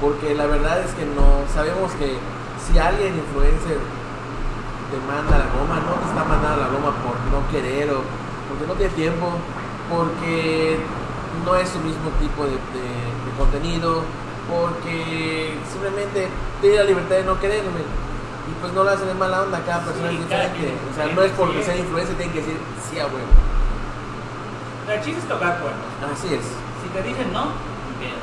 Porque 0.00 0.34
la 0.36 0.46
verdad 0.46 0.78
es 0.80 0.92
que 0.94 1.04
no 1.04 1.42
sabemos 1.52 1.90
que 1.92 2.16
si 2.66 2.78
alguien 2.78 3.14
influencer 3.16 3.78
te 3.78 4.98
manda 5.06 5.38
la 5.38 5.46
goma, 5.54 5.80
no 5.86 5.94
te 6.02 6.06
está 6.10 6.24
mandando 6.24 6.62
la 6.62 6.68
goma 6.68 6.90
por 7.02 7.16
no 7.32 7.46
querer 7.50 7.90
o 7.90 8.02
porque 8.48 8.66
no 8.66 8.74
tiene 8.74 8.92
tiempo, 8.94 9.26
porque 9.90 10.78
no 11.44 11.56
es 11.56 11.68
su 11.68 11.78
mismo 11.80 12.10
tipo 12.20 12.44
de, 12.44 12.52
de- 12.52 13.10
de 13.26 13.30
contenido, 13.38 14.02
porque 14.48 15.54
simplemente 15.70 16.28
tiene 16.60 16.76
la 16.76 16.84
libertad 16.84 17.16
de 17.16 17.24
no 17.24 17.38
querer, 17.40 17.62
güey. 17.62 17.84
Y 18.46 18.54
pues 18.60 18.72
no 18.72 18.84
lo 18.84 18.90
hacen 18.90 19.08
de 19.08 19.14
mala 19.14 19.42
onda, 19.42 19.60
cada 19.66 19.82
persona 19.84 20.08
Sí, 20.08 20.14
es 20.16 20.22
diferente. 20.22 20.72
O 20.92 20.94
sea, 20.94 21.06
no 21.12 21.22
es 21.22 21.32
porque 21.32 21.62
sea 21.64 21.76
influencer, 21.76 22.14
tienen 22.16 22.32
que 22.32 22.40
decir 22.42 22.56
sí 22.88 22.98
a 23.00 23.06
huevo. 23.06 23.34
El 24.86 25.02
chiste 25.02 25.18
es 25.20 25.26
tocar 25.28 25.58
puertas. 25.58 25.82
Así 26.14 26.32
es. 26.32 26.42
Si 26.46 26.88
te 26.94 27.02
dicen 27.02 27.32
no, 27.32 27.50
bien. 27.98 28.14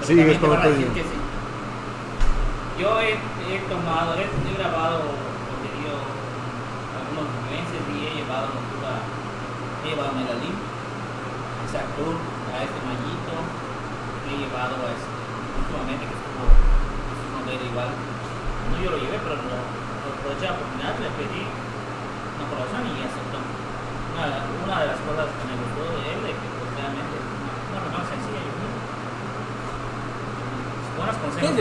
Sí, 0.00 0.18
es 0.18 0.40
te 0.40 0.46
como 0.46 0.56
te 0.56 0.68
que 0.72 1.02
sí. 1.04 1.18
Yo 2.80 2.98
he, 3.00 3.12
he 3.48 3.58
tomado, 3.64 4.12
he, 4.20 4.28
he 4.28 4.52
grabado 4.60 5.08
contenido 5.48 5.96
algunos 7.00 7.28
meses 7.48 7.80
y 7.88 7.96
he 8.04 8.10
llevado 8.20 8.52
a 8.52 9.18
he 9.84 9.88
llevado 9.88 10.10
a 10.12 10.16
Melalín, 10.20 10.52
a 10.52 11.60
ese 11.64 11.78
actor, 11.80 12.12
a 12.12 12.60
este 12.60 12.78
Mayito, 12.84 13.36
he 14.28 14.34
llevado 14.36 14.76
a 14.84 14.92
este, 14.92 15.16
últimamente 15.64 16.04
que 16.04 16.16
estuvo, 16.18 16.44
con 16.44 17.48
él 17.48 17.62
igual. 17.72 17.88
No 18.68 18.76
yo 18.84 18.92
lo 18.92 18.98
llevé, 19.00 19.16
pero 19.16 19.40
lo, 19.40 19.56
aproveché 19.56 20.44
la 20.44 20.60
oportunidad, 20.60 20.92
le 21.00 21.08
pedí 21.16 21.42
una 21.48 22.44
colaboración 22.52 22.84
y 22.84 23.00
aceptó. 23.00 23.40
Una, 23.40 24.44
una 24.44 24.76
de 24.82 24.86
las 24.92 25.00
cosas 25.08 25.26
que 25.32 25.44
me 25.48 25.56
gustó 25.56 25.80
de 25.88 26.04
él 26.04 26.20
es 26.26 26.36
que 26.36 26.48
pues, 26.52 26.70
realmente 26.76 27.16
es 27.16 27.24
una, 27.32 27.52
una 27.64 27.80
persona 27.80 28.04
sencilla 28.12 28.40
y 28.44 28.48
humilde. 28.52 28.80
Buenas 31.00 31.16
consejos. 31.16 31.40
¿Quién 31.40 31.56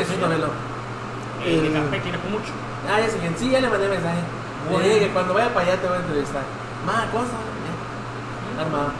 Eh, 1.47 1.61
de 1.61 1.67
El- 1.67 1.73
café 1.73 1.99
tiene 1.99 2.17
mucho. 2.29 2.51
Ah, 2.89 2.99
ya 2.99 3.07
quién. 3.19 3.35
Sí, 3.37 3.49
ya 3.49 3.61
le 3.61 3.69
mandé 3.69 3.87
mensaje. 3.87 4.19
Le 4.19 4.71
Bueno. 4.71 4.83
dije 4.87 4.99
que 4.99 5.09
cuando 5.13 5.33
vaya 5.33 5.53
para 5.53 5.65
allá 5.67 5.81
te 5.81 5.87
voy 5.87 5.97
a 5.97 6.01
entrevistar. 6.01 6.43
Ma, 6.85 7.07
cosa. 7.11 7.37
Ya. 7.63 8.61
Armado. 8.63 8.91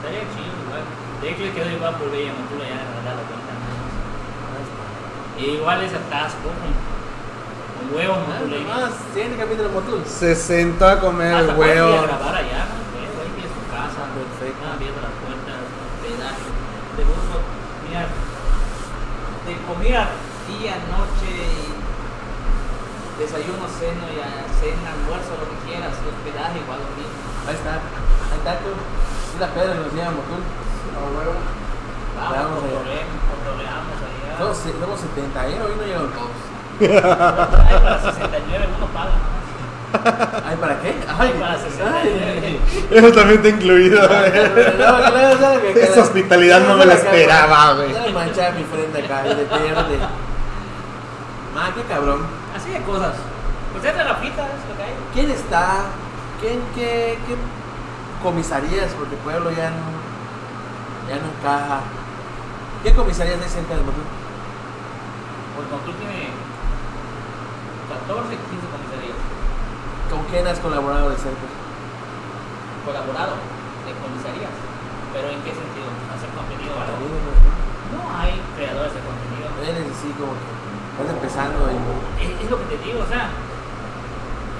Estaría 0.00 0.20
chido 0.32 0.52
igual. 0.64 0.84
De 1.20 1.26
hecho, 1.30 1.42
le 1.44 1.52
quedó 1.52 1.70
igual 1.70 1.94
por 1.96 2.10
Bella 2.10 2.32
Montula 2.32 2.64
ya 2.64 2.80
de 2.80 3.12
la 3.12 3.24
cuenta. 3.28 3.52
E 5.38 5.42
igual 5.56 5.82
es 5.82 5.92
atasco 5.94 6.48
con, 6.52 6.72
huevos 7.96 8.18
Montula. 8.28 8.56
Ah, 8.72 8.88
siguiente 9.12 9.36
capítulo 9.36 9.68
de 9.68 9.74
Motul. 9.74 10.02
Se 10.06 10.34
sentó 10.34 10.86
a 10.88 11.00
comer 11.00 11.28
el 11.32 11.40
Hasta 11.40 11.56
puedes 11.56 11.76
ir 11.76 11.80
a 11.80 11.84
huevo. 11.86 12.02
grabar 12.06 12.34
allá, 12.36 12.60
¿no? 12.68 12.76
Huevo, 12.92 13.16
ahí 13.24 13.32
tienes 13.36 13.52
tu 13.56 13.64
casa. 13.72 14.00
Perfecto. 14.16 14.60
Están 14.60 14.72
abiertas 14.76 15.02
las 15.04 15.16
puertas, 15.20 15.56
hospedaje. 15.60 16.44
De 16.96 17.02
gusto, 17.08 17.36
mira, 17.88 18.02
de 19.48 19.52
comida, 19.64 20.02
día, 20.48 20.74
noche, 20.92 21.09
y 21.09 21.09
desayuno, 23.30 23.62
ceno, 23.78 24.04
y 24.10 24.18
a- 24.18 24.42
cena, 24.58 24.90
almuerzo, 24.90 25.38
lo 25.38 25.46
que 25.54 25.58
quieras, 25.70 25.94
hospedaje, 26.02 26.58
igual 26.66 26.82
lo 26.82 26.90
mismo. 26.98 27.14
Ahí 27.46 27.54
está. 27.54 27.78
Ahí 27.78 28.38
está 28.42 28.52
tú. 28.58 28.74
Es 28.74 29.38
la 29.38 29.46
pedra 29.54 29.74
nos 29.78 29.92
lleva 29.94 30.10
a 30.10 30.18
Motul. 30.18 30.42
Vamos, 30.98 31.38
Vamos 32.20 32.58
cotorreamos 32.60 33.96
allá. 34.02 34.34
Somos, 34.36 34.58
somos 34.58 34.98
70, 35.00 35.46
¿eh? 35.46 35.56
Hoy 35.62 35.72
no 35.78 35.84
llegaron 35.86 36.10
todos. 36.10 36.34
Ay, 36.80 37.76
para 37.80 38.00
69 38.02 38.68
uno 38.76 38.86
paga. 38.90 39.14
¿Ay, 40.48 40.56
para 40.56 40.80
qué? 40.80 40.94
Ay, 41.18 41.30
para 41.40 41.58
69. 41.58 42.60
Eso 42.90 43.12
también 43.12 43.36
está 43.38 43.48
incluido. 43.48 44.06
güey. 44.08 45.72
Esa 45.74 45.92
Esa 45.92 46.00
hospitalidad 46.02 46.60
no 46.66 46.76
me 46.76 46.84
la 46.86 46.94
esperaba, 46.94 47.74
güey. 47.74 48.12
Manchaba 48.12 48.50
mi 48.52 48.64
frente 48.64 49.04
acá, 49.04 49.22
y 49.26 49.28
de 49.34 49.44
verde. 49.44 49.98
Ma, 51.54 51.72
qué 51.74 51.82
cabrón. 51.84 52.39
De 52.72 52.82
cosas. 52.82 53.14
Pues 53.72 53.84
es 53.84 53.96
de 53.96 54.04
la 54.04 54.20
pita, 54.20 54.46
es 54.46 54.68
lo 54.68 54.76
que 54.76 54.82
hay. 54.82 54.94
¿Quién 55.14 55.30
está? 55.30 55.90
¿Quién, 56.40 56.60
qué, 56.74 57.18
qué 57.26 57.34
comisarías? 58.22 58.92
Porque 58.94 59.14
el 59.14 59.20
pueblo 59.20 59.50
ya 59.50 59.70
no, 59.70 59.86
ya 61.08 61.16
no 61.18 61.26
encaja. 61.34 61.80
¿Qué 62.82 62.94
comisarías 62.94 63.42
hay 63.42 63.48
cerca 63.48 63.74
del 63.74 63.84
Motul? 63.84 64.06
Pues 65.54 65.66
tú 65.84 65.92
tiene 66.00 66.32
14, 67.90 68.32
15 68.32 68.64
comisarías 68.70 69.18
¿Con 70.08 70.24
quién 70.30 70.46
has 70.46 70.58
colaborado 70.58 71.10
de 71.10 71.16
cerca? 71.18 71.46
colaborado 72.86 73.36
de 73.84 73.92
comisarías. 74.00 74.54
Pero 75.12 75.28
¿en 75.28 75.42
qué 75.44 75.52
sentido? 75.52 75.90
¿Hacer 76.14 76.30
contenido? 76.32 76.72
Eres 76.80 77.92
No 77.92 78.02
hay 78.16 78.40
creadores 78.56 78.94
de 78.94 79.02
contenido. 79.04 79.46
así 79.92 80.08
como 80.16 80.32
que 80.32 80.59
estás 81.02 81.16
empezando 81.16 81.58
y... 81.70 81.76
Es, 82.24 82.30
es 82.44 82.48
lo 82.50 82.56
que 82.60 82.66
te 82.72 82.78
digo, 82.84 83.00
o 83.02 83.08
sea, 83.08 83.30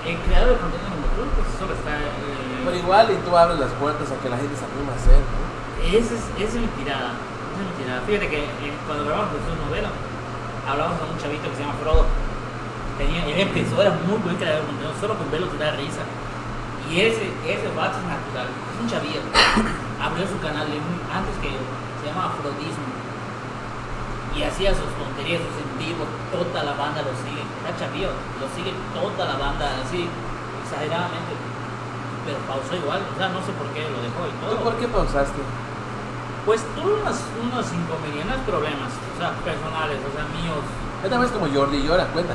el 0.06 0.16
creador 0.24 0.56
de 0.56 0.60
contenido 0.60 0.88
en 0.90 1.00
Motul, 1.04 1.28
pues 1.36 1.46
solo 1.60 1.72
está. 1.76 1.92
eh, 2.00 2.64
Pero 2.64 2.76
igual 2.76 3.04
y 3.12 3.16
tú 3.20 3.30
abres 3.36 3.58
las 3.60 3.72
puertas 3.76 4.08
a 4.08 4.16
que 4.20 4.28
la 4.32 4.38
gente 4.40 4.54
se 4.56 4.64
anime 4.64 4.92
a 4.92 4.96
hacer, 4.96 5.20
¿no? 5.20 5.40
Esa 5.80 6.12
es, 6.16 6.24
esa 6.40 6.54
es 6.56 6.62
mi 6.64 6.70
tirada. 6.80 7.12
Esa 7.16 7.60
es 7.60 7.66
mi 7.68 7.74
tirada. 7.84 8.00
Fíjate 8.08 8.26
que 8.28 8.40
eh, 8.48 8.72
cuando 8.88 9.04
grabamos 9.04 9.32
Jesús 9.36 9.56
Novela, 9.60 9.90
hablamos 10.64 10.96
con 11.00 11.08
un 11.12 11.18
chavito 11.20 11.44
que 11.52 11.56
se 11.56 11.62
llama 11.64 11.76
Frodo. 11.80 12.04
Tenía, 12.96 13.24
él 13.24 13.40
empezó, 13.48 13.80
era 13.80 13.92
muy 14.04 14.20
buen 14.20 14.36
creador 14.36 14.60
de 14.60 14.68
contenido, 14.68 14.92
solo 15.00 15.16
con 15.16 15.30
verlo 15.32 15.48
te 15.48 15.56
da 15.60 15.72
risa. 15.72 16.04
Y 16.88 17.00
ese, 17.00 17.32
ese 17.48 17.68
vato 17.76 17.96
es 17.96 18.06
natural, 18.08 18.48
es 18.50 18.76
un 18.80 18.88
chavillo. 18.88 19.20
Abrió 20.00 20.24
su 20.28 20.36
canal 20.40 20.64
de 20.68 20.76
antes 21.12 21.36
que 21.40 21.48
yo, 21.52 21.60
se 22.00 22.08
llama 22.08 22.28
Afrodismo. 22.32 22.88
Y 24.36 24.42
hacía 24.42 24.70
sus 24.74 24.90
tonterías, 25.20 25.42
sus 25.44 25.60
en 25.60 25.70
vivo, 25.76 26.04
toda 26.32 26.64
la 26.64 26.72
banda 26.72 27.02
lo 27.04 27.12
sigue. 27.20 27.44
Está 27.44 27.76
chavillo, 27.76 28.08
lo 28.40 28.46
sigue 28.56 28.72
toda 28.96 29.28
la 29.28 29.36
banda, 29.36 29.68
así, 29.84 30.08
exageradamente. 30.64 31.36
Pero 32.24 32.38
pausó 32.48 32.72
igual, 32.76 33.00
o 33.04 33.16
sea, 33.16 33.28
no 33.28 33.40
sé 33.44 33.52
por 33.52 33.68
qué 33.76 33.84
lo 33.84 34.00
dejó 34.00 34.24
y 34.28 34.32
todo. 34.40 34.56
¿Tú 34.56 34.64
por 34.64 34.74
qué 34.76 34.88
pausaste? 34.88 35.40
Pues 36.46 36.64
tuve 36.74 36.94
unos, 37.04 37.20
unos 37.36 37.66
inconvenientes, 37.72 38.40
problemas, 38.48 38.92
o 38.96 39.14
sea, 39.20 39.32
personales, 39.44 40.00
o 40.00 40.10
sea, 40.16 40.24
míos. 40.40 40.64
Esta 41.04 41.18
vez 41.18 41.30
como 41.32 41.48
Jordi 41.52 41.82
llora, 41.84 42.04
cuenta. 42.12 42.34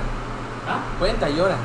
¿Ah? 0.70 0.82
Cuenta, 0.98 1.30
llora. 1.30 1.58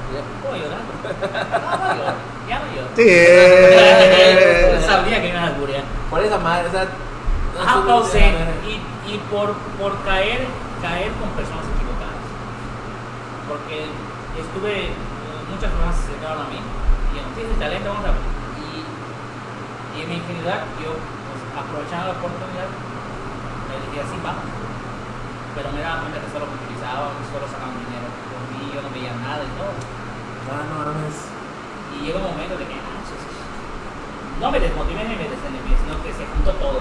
¿Puedo 0.45 0.57
llorar? 0.57 0.81
No, 0.85 1.77
no 1.77 1.95
lloro, 1.97 2.17
ya 2.49 2.59
no 2.61 2.67
lloro. 2.73 2.89
Sí. 2.97 3.09
Sabía 4.89 5.21
que 5.23 5.29
me 5.33 5.37
ibas 5.37 5.51
a. 5.53 6.11
Por 6.11 6.21
esa 6.21 6.39
madre, 6.39 6.69
o 6.69 6.71
sea... 6.73 6.85
no 6.85 7.63
Ajá, 7.63 7.73
solo- 7.75 7.87
pausé 7.87 8.35
y, 8.67 9.13
y 9.13 9.19
por, 9.31 9.53
por 9.81 10.03
caer, 10.05 10.47
caer 10.81 11.13
con 11.21 11.29
personas 11.37 11.65
equivocadas. 11.77 12.25
Porque 13.49 13.89
estuve, 14.37 14.97
muchas 15.53 15.71
personas 15.71 15.97
se 15.97 16.03
acercaron 16.11 16.47
a 16.47 16.49
mí 16.49 16.61
y 16.61 17.17
yo, 17.17 17.23
tienes 17.35 17.53
el 17.53 17.61
talento, 17.61 17.91
vamos 17.91 18.07
a 18.07 18.15
ver. 18.15 18.25
Y, 18.61 18.69
y 18.81 19.97
en 20.03 20.07
mi 20.09 20.17
ingenuidad, 20.23 20.65
yo, 20.79 20.95
pues, 20.97 21.41
aprovechando 21.53 22.15
la 22.15 22.17
oportunidad, 22.17 22.71
me 22.71 23.75
dije 23.85 23.99
así, 24.01 24.17
vamos. 24.23 24.47
Pero 25.55 25.67
me 25.75 25.83
daba 25.83 26.07
cuenta 26.07 26.23
que 26.23 26.31
solo 26.31 26.47
me 26.47 26.55
utilizaban, 26.55 27.11
solo 27.27 27.45
sacaban 27.51 27.75
dinero 27.83 28.07
por 28.31 28.43
mí, 28.55 28.71
yo 28.71 28.79
no 28.79 28.91
veía 28.95 29.11
nada 29.19 29.43
y 29.43 29.53
todo. 29.59 29.75
Ah, 30.51 30.63
no 30.71 30.75
mames. 30.87 31.19
Y 31.99 32.07
llegó 32.07 32.23
un 32.23 32.31
momento 32.31 32.55
de 32.55 32.65
que, 32.71 32.79
ah, 32.79 33.03
no 34.41 34.47
me 34.49 34.59
desmotivé 34.63 35.03
ni 35.05 35.19
me 35.19 35.27
desanimé, 35.29 35.75
sino 35.77 35.99
que 36.01 36.15
se 36.15 36.25
juntó 36.25 36.55
todo. 36.63 36.81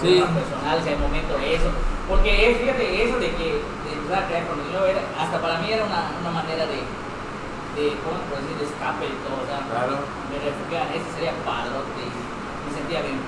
Sí. 0.00 0.20
problemas 0.20 0.32
personales, 0.38 0.82
hay 0.86 0.98
momentos 0.98 1.36
de 1.40 1.48
eso. 1.54 1.70
Porque 2.08 2.30
es, 2.30 2.52
fíjate, 2.60 2.84
eso 3.04 3.16
de 3.16 3.30
que 3.36 3.48
de 3.64 3.90
empezar 3.96 4.24
a 4.24 4.26
crear 4.28 4.44
contenido 4.46 4.84
era, 4.84 5.00
hasta 5.16 5.40
para 5.40 5.58
mí 5.64 5.72
era 5.72 5.84
una, 5.88 6.12
una 6.20 6.32
manera 6.36 6.68
de, 6.68 6.84
de, 7.76 7.84
¿cómo 8.04 8.20
puede 8.28 8.44
decir?, 8.44 8.58
de 8.60 8.66
escape 8.68 9.04
y 9.08 9.16
todo. 9.24 9.40
O 9.40 9.46
sea, 9.48 9.64
Claro. 9.64 10.04
me 10.28 10.36
refugiaba 10.38 10.84
en 10.92 11.00
eso, 11.00 11.08
sería 11.16 11.32
padrote 11.42 12.00
y 12.04 12.12
me 12.66 12.70
sentía 12.76 13.00
bien. 13.02 13.18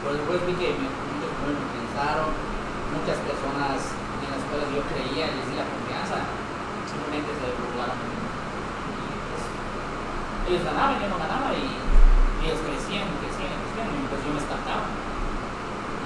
Pero 0.00 0.16
después 0.16 0.38
vi 0.48 0.54
que 0.56 0.68
me, 0.80 0.88
muchos 0.88 1.32
me 1.44 1.52
utilizaron, 1.52 2.32
muchas 2.96 3.18
personas 3.28 3.76
en 4.24 4.28
las 4.32 4.42
cuales 4.48 4.68
yo 4.72 4.80
creía 4.88 5.28
y 5.28 5.34
les 5.36 5.46
di 5.52 5.54
la 5.60 5.68
confianza, 5.68 6.24
simplemente 6.88 7.28
se 7.36 7.46
burlaron 7.60 7.96
de 8.00 8.06
mí. 8.08 8.18
Y, 8.24 9.12
pues, 9.28 9.44
ellos 10.48 10.64
ganaban, 10.64 10.96
yo 10.96 11.06
no 11.12 11.18
ganaba 11.20 11.52
y 11.52 11.66
ellos 12.40 12.60
crecían, 12.64 13.04
crecían, 13.20 13.52
crecían 13.52 13.88
y 13.92 14.08
pues 14.08 14.20
yo 14.24 14.30
me 14.32 14.40
estancaba. 14.40 14.88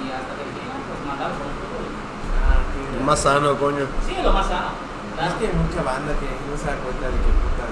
Y 0.03 0.11
hasta 0.11 0.32
que 0.36 0.44
dije, 0.50 0.62
"Ah, 0.68 0.80
pues 0.82 1.00
mandaron. 1.07 1.38
Ah, 1.38 2.59
Más 3.07 3.18
sano, 3.18 3.57
coño. 3.59 3.84
Sí, 4.07 4.14
es 4.18 4.24
lo 4.24 4.32
más 4.32 4.46
sano. 4.46 4.74
Es 5.22 5.34
que 5.38 5.46
hay 5.46 5.55
mucha 5.55 5.82
banda 5.86 6.11
que 6.18 6.26
no 6.26 6.55
se 6.59 6.66
da 6.66 6.74
cuenta 6.82 7.07
de 7.07 7.18
que 7.22 7.30
puta. 7.42 7.64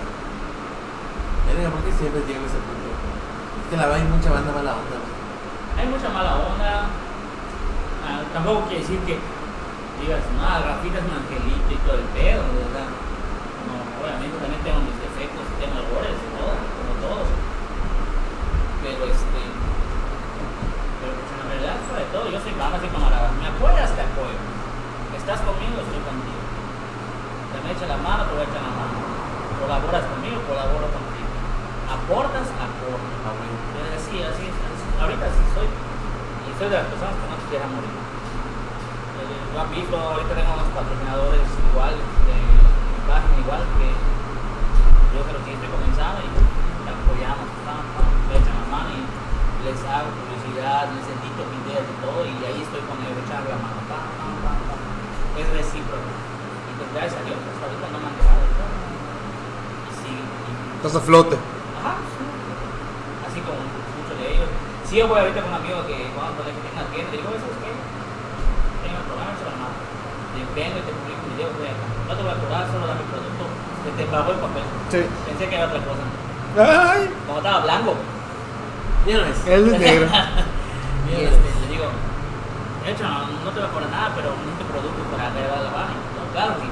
Verga, 1.51 1.71
¿por 1.75 1.83
qué 1.83 1.91
siempre 1.99 2.21
llego 2.29 2.45
a 2.47 2.51
ese 2.51 2.61
punto? 2.63 2.89
Es 2.95 3.67
que 3.71 3.77
la 3.81 3.87
hay 3.91 4.05
mucha 4.07 4.31
banda 4.31 4.51
mala 4.55 4.79
onda, 4.79 4.97
güey. 5.03 5.15
Hay 5.79 5.87
mucha 5.91 6.09
mala 6.15 6.33
onda. 6.47 6.71
Ah, 8.07 8.23
tampoco 8.33 8.67
quiere 8.71 8.83
decir 8.87 9.01
que 9.09 9.19
digas, 9.99 10.23
no, 10.37 10.47
Rafita 10.47 10.99
es 11.03 11.07
un 11.11 11.15
angelito 11.17 11.71
y 11.75 11.81
todo 11.83 11.97
el 11.99 12.07
pedo, 12.15 12.43
¿verdad? 12.55 12.89
No, 13.67 13.75
obviamente 13.99 14.37
también 14.39 14.63
tengo 14.63 14.81
mis 14.87 14.99
defectos, 15.01 15.45
tengo 15.59 15.77
errores, 15.81 16.17
todo, 16.39 16.55
como 16.55 16.93
todos. 17.03 17.29
Pero 18.85 19.01
este. 19.11 19.30
Sobre 21.91 22.07
todo, 22.15 22.31
yo 22.31 22.39
soy 22.39 22.55
banda 22.55 22.79
así 22.79 22.87
camarada. 22.87 23.35
Me 23.35 23.47
apoyas, 23.51 23.91
te 23.99 24.03
apoyo. 24.07 24.39
Estás 25.19 25.43
conmigo, 25.43 25.83
estoy 25.83 25.99
contigo. 26.07 26.39
Te 27.51 27.57
me 27.67 27.69
echa 27.75 27.87
la 27.91 27.99
mano, 27.99 28.31
te 28.31 28.33
voy 28.39 28.47
la 28.47 28.71
mano. 28.79 28.95
Colaboras 29.59 30.05
conmigo, 30.07 30.39
colaboro 30.47 30.87
contigo. 30.95 31.31
Aportas. 31.91 32.47
Eh, 32.47 33.99
Sí, 34.01 34.23
así 34.23 34.43
es. 34.47 34.55
así- 34.55 34.97
Ahorita 35.03 35.27
sí 35.35 35.43
soy. 35.55 35.67
Y 35.67 36.51
soy 36.59 36.69
de 36.71 36.77
las 36.79 36.87
personas 36.91 37.15
que 37.19 37.27
no 37.27 37.37
quisiera 37.43 37.67
morir. 37.71 37.91
Eh, 37.91 39.39
Lo 39.55 39.59
han 39.61 39.71
visto, 39.75 39.95
ahorita 39.99 40.31
tengo 40.35 40.51
unos 40.55 40.71
patrocinadores 40.71 41.43
igual, 41.71 41.95
de 41.99 42.37
página 43.11 43.37
igual, 43.43 43.63
que 43.79 43.89
yo 43.91 45.21
creo 45.27 45.41
que 45.43 45.53
estoy 45.59 45.71
comenzando 45.75 46.23
y 46.23 46.31
apoyamos, 46.87 47.51
me 48.31 48.35
echan 48.39 48.55
la 48.63 48.67
mano 48.71 48.91
y 48.95 49.03
les 49.67 49.79
hago 49.91 50.09
publicidad, 50.15 50.87
les 50.95 51.07
videos 51.49 51.87
y 51.89 51.97
todo, 52.05 52.19
y 52.27 52.35
ahí 52.45 52.59
estoy 52.61 52.83
con 52.85 52.97
ellos 53.01 53.17
echando 53.25 53.49
la 53.49 53.59
mano, 53.61 53.81
pam, 53.89 54.05
pam, 54.21 54.35
pam, 54.45 54.59
pam. 54.69 54.81
Es 55.41 55.47
recíproco. 55.57 56.11
Y 56.11 56.73
pues 56.77 56.89
gracias 56.93 57.17
a 57.17 57.25
Dios, 57.25 57.39
hasta 57.41 57.63
ahorita 57.65 57.87
no 57.95 57.99
me 58.03 58.07
han 58.11 58.17
dejado. 58.21 58.43
Y 58.45 59.93
sí, 59.97 60.13
y 60.13 60.53
Estás 60.81 60.95
a 60.97 61.03
flote. 61.05 61.37
Ajá, 61.81 61.93
sí. 62.13 62.23
Así 63.25 63.39
como 63.41 63.61
muchos 63.65 64.17
de 64.21 64.27
ellos. 64.37 64.51
Si 64.85 64.93
yo 64.99 65.07
voy 65.07 65.21
ahorita 65.23 65.41
con 65.41 65.55
un 65.55 65.59
amigo 65.63 65.79
que 65.87 65.97
vamos 66.19 66.35
a 66.35 66.37
poner 66.37 66.53
que 66.53 66.63
tenga 66.67 66.85
tienda, 66.91 67.11
digo, 67.15 67.31
¿eso 67.31 67.47
es 67.47 67.59
qué? 67.63 67.73
Tengo 68.85 68.99
el 69.01 69.07
programa, 69.07 69.33
se 69.39 69.45
lo 69.47 69.55
mando. 69.55 69.79
Vengo 70.51 70.77
y 70.77 70.85
te 70.85 70.93
publico 70.93 71.23
un 71.25 71.31
video, 71.37 71.49
voy 71.55 71.69
acá. 71.71 71.87
No 72.09 72.13
te 72.17 72.23
voy 72.27 72.33
a 72.35 72.39
cobrar, 72.43 72.65
solo 72.69 72.85
dame 72.91 73.03
el 73.07 73.11
producto. 73.13 73.45
Te, 73.87 73.89
te 73.97 74.05
pago 74.11 74.29
el 74.35 74.41
papel. 74.43 74.67
Sí. 74.91 75.01
Pensé 75.31 75.43
que 75.47 75.55
era 75.55 75.71
otra 75.71 75.81
cosa. 75.87 76.05
Ay, 76.59 77.07
Como 77.27 77.39
estaba 77.39 77.61
blanco. 77.61 77.95
No 77.95 79.11
él 79.11 79.69
es 79.73 79.81
negro. 79.81 80.07
Y 81.11 81.27
este, 81.27 81.51
le 81.67 81.67
digo, 81.75 81.91
de 81.91 82.89
hecho, 82.95 83.03
no, 83.03 83.27
no 83.27 83.51
te 83.51 83.59
voy 83.59 83.67
a 83.67 83.73
cobrar 83.75 83.91
nada, 83.91 84.15
pero 84.15 84.31
necesito 84.47 84.71
producto 84.71 85.03
para 85.11 85.27
agregar 85.27 85.59
la. 85.59 85.91
No, 85.91 86.23
claro, 86.31 86.55
sí. 86.63 86.71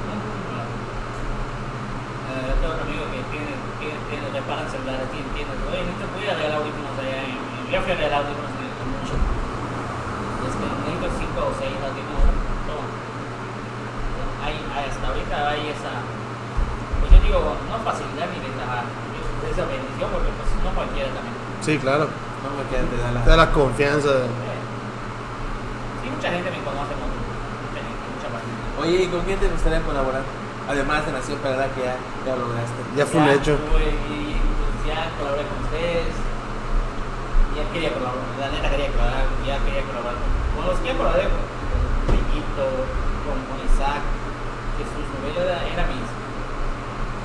Eh, 2.29 2.55
tengo 2.61 2.71
otro 2.71 2.87
amigo 2.87 3.03
que 3.11 3.19
tiene, 3.35 3.51
tiene, 3.83 3.99
tiene 4.07 4.31
reparan 4.31 4.71
celulares, 4.71 5.11
tiene 5.11 5.27
tiendas. 5.35 5.59
Oye, 5.67 5.83
necesito 5.83 6.07
voy 6.15 6.29
a 6.31 6.39
regalar 6.39 6.63
audífonos 6.63 6.95
allá 7.03 7.19
en, 7.27 7.35
yo 7.67 7.83
fui 7.83 7.93
a 7.93 7.99
regalar 7.99 8.23
audífonos 8.23 8.53
en 8.55 8.63
el 8.63 8.75
mucho. 8.95 9.17
Es 9.19 10.55
que 10.55 10.67
necesito 10.71 11.09
cinco 11.19 11.41
o 11.51 11.53
seis 11.59 11.75
audífonos. 11.83 12.31
Toma. 12.69 12.87
Hay, 14.47 14.55
hasta 14.71 15.03
ahorita 15.03 15.35
hay 15.51 15.63
esa, 15.75 15.93
pues 17.03 17.11
yo 17.11 17.19
digo, 17.27 17.59
no 17.67 17.75
facilidad 17.83 18.31
ni 18.31 18.39
ventaja, 18.39 18.87
esa 18.87 19.65
bendición, 19.67 20.09
porque 20.15 20.31
pues 20.31 20.49
no 20.63 20.71
cualquiera 20.79 21.11
también. 21.11 21.35
Sí, 21.59 21.75
claro. 21.83 22.07
No 22.43 22.51
la. 23.15 23.25
Te 23.25 23.31
da 23.31 23.37
la 23.37 23.51
confianza. 23.51 24.09
Sí, 26.03 26.11
mucha 26.11 26.31
gente 26.31 26.51
me 26.51 26.59
conoce, 26.63 26.95
¿no? 26.95 27.07
mucha. 27.11 28.29
Oye, 28.81 29.03
¿y 29.05 29.07
con 29.09 29.23
quién 29.23 29.39
te 29.41 29.49
gustaría 29.49 29.83
colaborar? 29.83 30.23
Además 30.69 31.07
de 31.07 31.13
Nación 31.13 31.39
Perada 31.39 31.67
que 31.75 31.81
ya, 31.83 31.97
ya 32.27 32.37
lograste. 32.37 32.81
Ya 32.97 33.07
fue 33.07 33.21
un 33.21 33.29
hecho. 33.29 33.57
y, 33.57 34.37
pues, 34.39 34.87
ya 34.87 35.11
colaboré 35.19 35.43
con 35.49 35.65
ustedes. 35.65 36.15
Ya 37.57 37.65
quería 37.73 37.91
colaborar, 37.91 38.23
la 38.39 38.55
neta 38.55 38.71
quería 38.71 38.93
colaborar, 38.93 39.27
ya 39.43 39.59
quería 39.67 39.83
colaborar 39.83 40.15
con, 40.55 40.63
los 40.63 40.79
que 40.79 40.95
colaboré, 40.95 41.27
con, 41.27 41.43
con 41.43 41.83
Rillito, 42.15 42.67
con, 43.27 43.35
con 43.51 43.59
Isaac, 43.67 43.99
que 44.79 44.87
sus 44.87 45.03
novelas 45.11 45.43
era, 45.43 45.59
era 45.67 45.83
mis. 45.91 46.07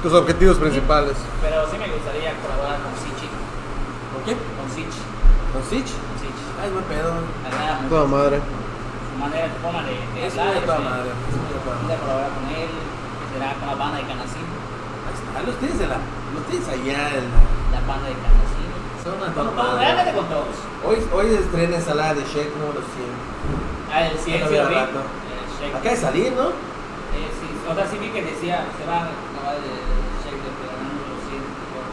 Tus 0.01 0.13
objetivos 0.13 0.57
principales. 0.57 1.13
Pero 1.37 1.69
sí 1.69 1.77
me 1.77 1.85
gustaría 1.85 2.33
colaborar 2.41 2.81
con 2.81 2.97
Sichi, 2.97 3.22
¿Con 3.22 3.22
quién? 4.25 4.37
con 4.57 4.67
Sich, 4.73 4.95
¿Con 5.53 5.63
Sitch? 5.69 5.91
con 5.93 6.15
Sich. 6.21 6.39
Ay, 6.61 6.69
buen 6.71 6.85
pedo. 6.85 7.13
Me 7.13 7.47
agrada 7.49 7.79
mucho 7.81 7.89
Toda 7.95 8.07
madre. 8.07 8.37
su 8.39 9.15
manera, 9.19 9.45
su 9.53 9.59
forma 9.61 9.81
de, 9.83 9.93
de 9.93 10.27
Es 10.27 10.33
hablar. 10.37 10.57
Es 10.57 10.65
toda 10.65 10.79
madre. 10.79 11.09
colaborar 12.01 12.31
con 12.33 12.45
él, 12.49 12.71
que 12.73 13.25
será 13.33 13.53
con 13.59 13.67
la 13.67 13.75
banda 13.75 13.97
de 14.01 14.05
Canacín, 14.09 14.47
Ahí 15.05 15.13
está. 15.13 15.41
Los 15.45 15.55
tienes, 15.59 15.77
en 15.81 15.89
la, 15.89 15.99
los 16.33 16.43
tienes 16.49 16.67
allá 16.69 17.01
en 17.19 17.25
la. 17.29 17.39
la 17.75 17.81
banda 17.85 18.07
de 18.09 18.17
Canacín. 18.17 18.69
Son 19.03 19.13
una 19.19 19.29
Con- 19.35 19.51
con- 19.53 19.77
realmente 19.77 20.11
todos. 20.15 20.55
Hoy, 20.87 20.97
hoy 21.11 21.27
estrena 21.35 21.75
ensalada 21.75 22.13
de 22.15 22.23
shake 22.23 22.55
número 22.55 22.79
100. 22.79 23.11
Ah, 23.91 24.07
el 24.07 24.17
100 24.17 24.39
Ya 24.39 24.45
lo 24.45 24.49
sí 24.49 24.55
lo 24.57 24.69
vi. 24.69 24.75
Acaba 24.75 25.83
de 25.83 25.97
salir, 25.97 26.31
¿no? 26.33 26.47
Eh, 27.13 27.29
sí, 27.39 27.47
o 27.69 27.75
sea, 27.75 27.85
sí 27.87 27.97
vi 27.99 28.09
que 28.09 28.23
decía, 28.23 28.65
se 28.79 28.83
va 28.87 29.05
de 29.05 29.69
programa 30.57 30.87
número 30.87 31.15
100. 31.27 31.43
por- 31.71 31.91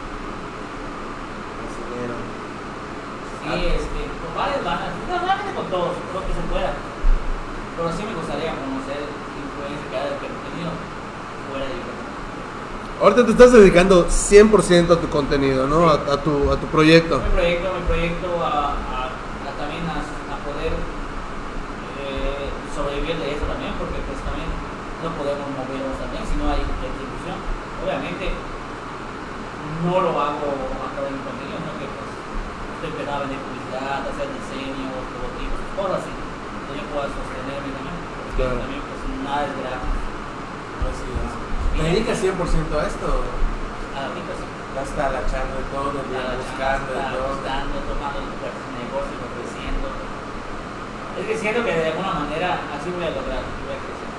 Brasilero. 1.61 2.15
Sí, 3.41 3.57
este, 3.73 3.99
con 4.21 4.31
varias 4.37 4.63
bandas, 4.63 4.93
no, 5.09 5.17
realmente 5.17 5.53
con 5.57 5.65
todos, 5.73 5.97
lo 6.13 6.21
que 6.21 6.33
se 6.33 6.45
pueda. 6.45 6.77
Pero 7.73 7.89
sí 7.89 8.05
me 8.05 8.13
gustaría 8.13 8.53
conocer 8.53 9.01
influencia 9.01 9.85
que 9.89 9.95
haya 9.97 10.13
de 10.13 10.21
contenido 10.21 10.69
fuera 11.49 11.65
de 11.65 11.73
Yucatán. 11.73 12.09
Ahorita 13.01 13.25
te 13.25 13.33
estás 13.33 13.51
dedicando 13.53 14.05
100% 14.05 14.93
a 14.93 15.01
tu 15.01 15.09
contenido, 15.09 15.65
¿no? 15.65 15.89
A, 15.89 15.97
a 16.05 16.21
tu, 16.21 16.53
a 16.53 16.55
tu 16.61 16.67
proyecto. 16.69 17.17
Mi 17.17 17.33
proyecto, 17.33 17.73
mi 17.73 17.83
proyecto 17.89 18.29
a, 18.45 18.77
a, 18.77 19.09
a 19.09 19.51
también 19.57 19.89
a, 19.89 20.05
poder 20.45 20.73
eh, 20.73 22.45
sobrevivir 22.77 23.17
de 23.17 23.37
eso 23.37 23.45
también, 23.49 23.73
porque 23.81 23.97
pues 24.05 24.21
también 24.21 24.49
no 25.01 25.09
podemos 25.17 25.49
movernos 25.57 25.97
también 25.97 26.21
si 26.29 26.37
no 26.37 26.45
hay 26.45 26.61
retribución. 26.61 27.37
Obviamente 27.81 28.37
no 29.81 29.97
lo 29.97 30.13
hago 30.13 30.45
a 30.45 30.89
través 30.93 31.09
de 31.09 31.17
mi 31.17 31.25
contenido, 31.25 31.57
sino 31.57 31.73
que 31.81 31.89
pues 31.89 32.09
pegado 32.97 33.17
a 33.17 33.23
vender 33.25 33.39
publicidad, 33.45 33.99
a 34.03 34.09
hacer 34.11 34.27
diseños, 34.35 34.91
logotipos, 35.15 35.61
cosas 35.77 35.97
así. 36.03 36.13
Entonces 36.13 36.77
yo 36.79 36.85
puedo 36.91 37.07
sostenerme 37.11 37.69
también, 37.75 37.97
porque 38.01 38.33
Claro. 38.37 38.55
también 38.63 38.81
pues 38.87 38.99
nada 39.25 39.41
es 39.47 39.53
gratis. 39.59 39.95
Así 40.89 41.07
es. 41.11 41.31
¿Te 41.71 41.81
dedicas 41.87 42.17
100% 42.21 42.73
a 42.77 42.83
esto? 42.87 43.07
A 43.95 43.97
la 44.03 44.09
rica 44.15 44.33
sí. 44.39 44.45
Ya 44.71 44.83
está 44.87 45.03
la 45.11 45.21
chamba 45.27 45.55
de 45.59 45.67
todo, 45.67 45.91
el 45.99 46.07
día 46.07 46.23
buscando 46.39 46.91
de 46.95 47.03
todo. 47.11 47.27
buscando, 47.35 47.75
tomando 47.91 48.19
pues, 48.39 48.55
negocios, 48.71 49.19
ofreciendo. 49.19 49.87
Es 51.19 51.23
que 51.27 51.35
siento 51.35 51.59
que 51.67 51.73
de 51.75 51.87
alguna 51.91 52.23
manera 52.23 52.49
así 52.71 52.87
voy 52.95 53.03
a 53.03 53.11
lograr, 53.11 53.43
voy 53.43 53.75
a 53.75 53.79
crecer. 53.83 54.09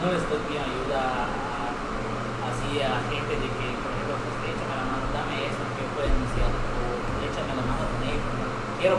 No 0.00 0.04
les 0.08 0.24
estoy 0.24 0.40
pidiendo 0.48 0.72
ayuda 0.72 1.00
a- 1.28 1.72
así 2.48 2.80
a 2.80 2.96
gente 3.12 3.32
de 3.36 3.48
que, 3.60 3.66
por 3.76 3.90
ejemplo, 3.92 4.16
pues, 4.24 4.36
échame 4.56 4.72
la 4.72 4.86
mano, 4.88 5.04
dame 5.12 5.34
esto, 5.52 5.62
que 5.76 5.84
puedes 5.92 6.12
iniciar, 6.16 6.48
o 6.48 6.80
échame 7.28 7.52
la 7.60 7.64
mano 7.68 7.84
con 7.92 8.00
esto. 8.08 8.32
¿no? 8.40 8.48
Quiero, 8.80 8.98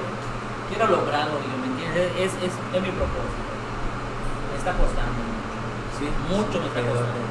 quiero 0.69 0.85
lograrlo, 0.87 1.37
digo, 1.41 1.57
¿me 1.61 1.67
entiendes? 1.67 2.11
Es, 2.17 2.31
es, 2.41 2.53
es 2.53 2.81
mi 2.81 2.91
propósito. 2.97 3.45
Me 4.51 4.57
está 4.57 4.71
costando 4.73 5.13
mucho 5.21 5.37
Sí. 5.97 6.05
mucho 6.29 6.55
me 6.61 6.67
está 6.67 6.81
costando. 6.81 7.25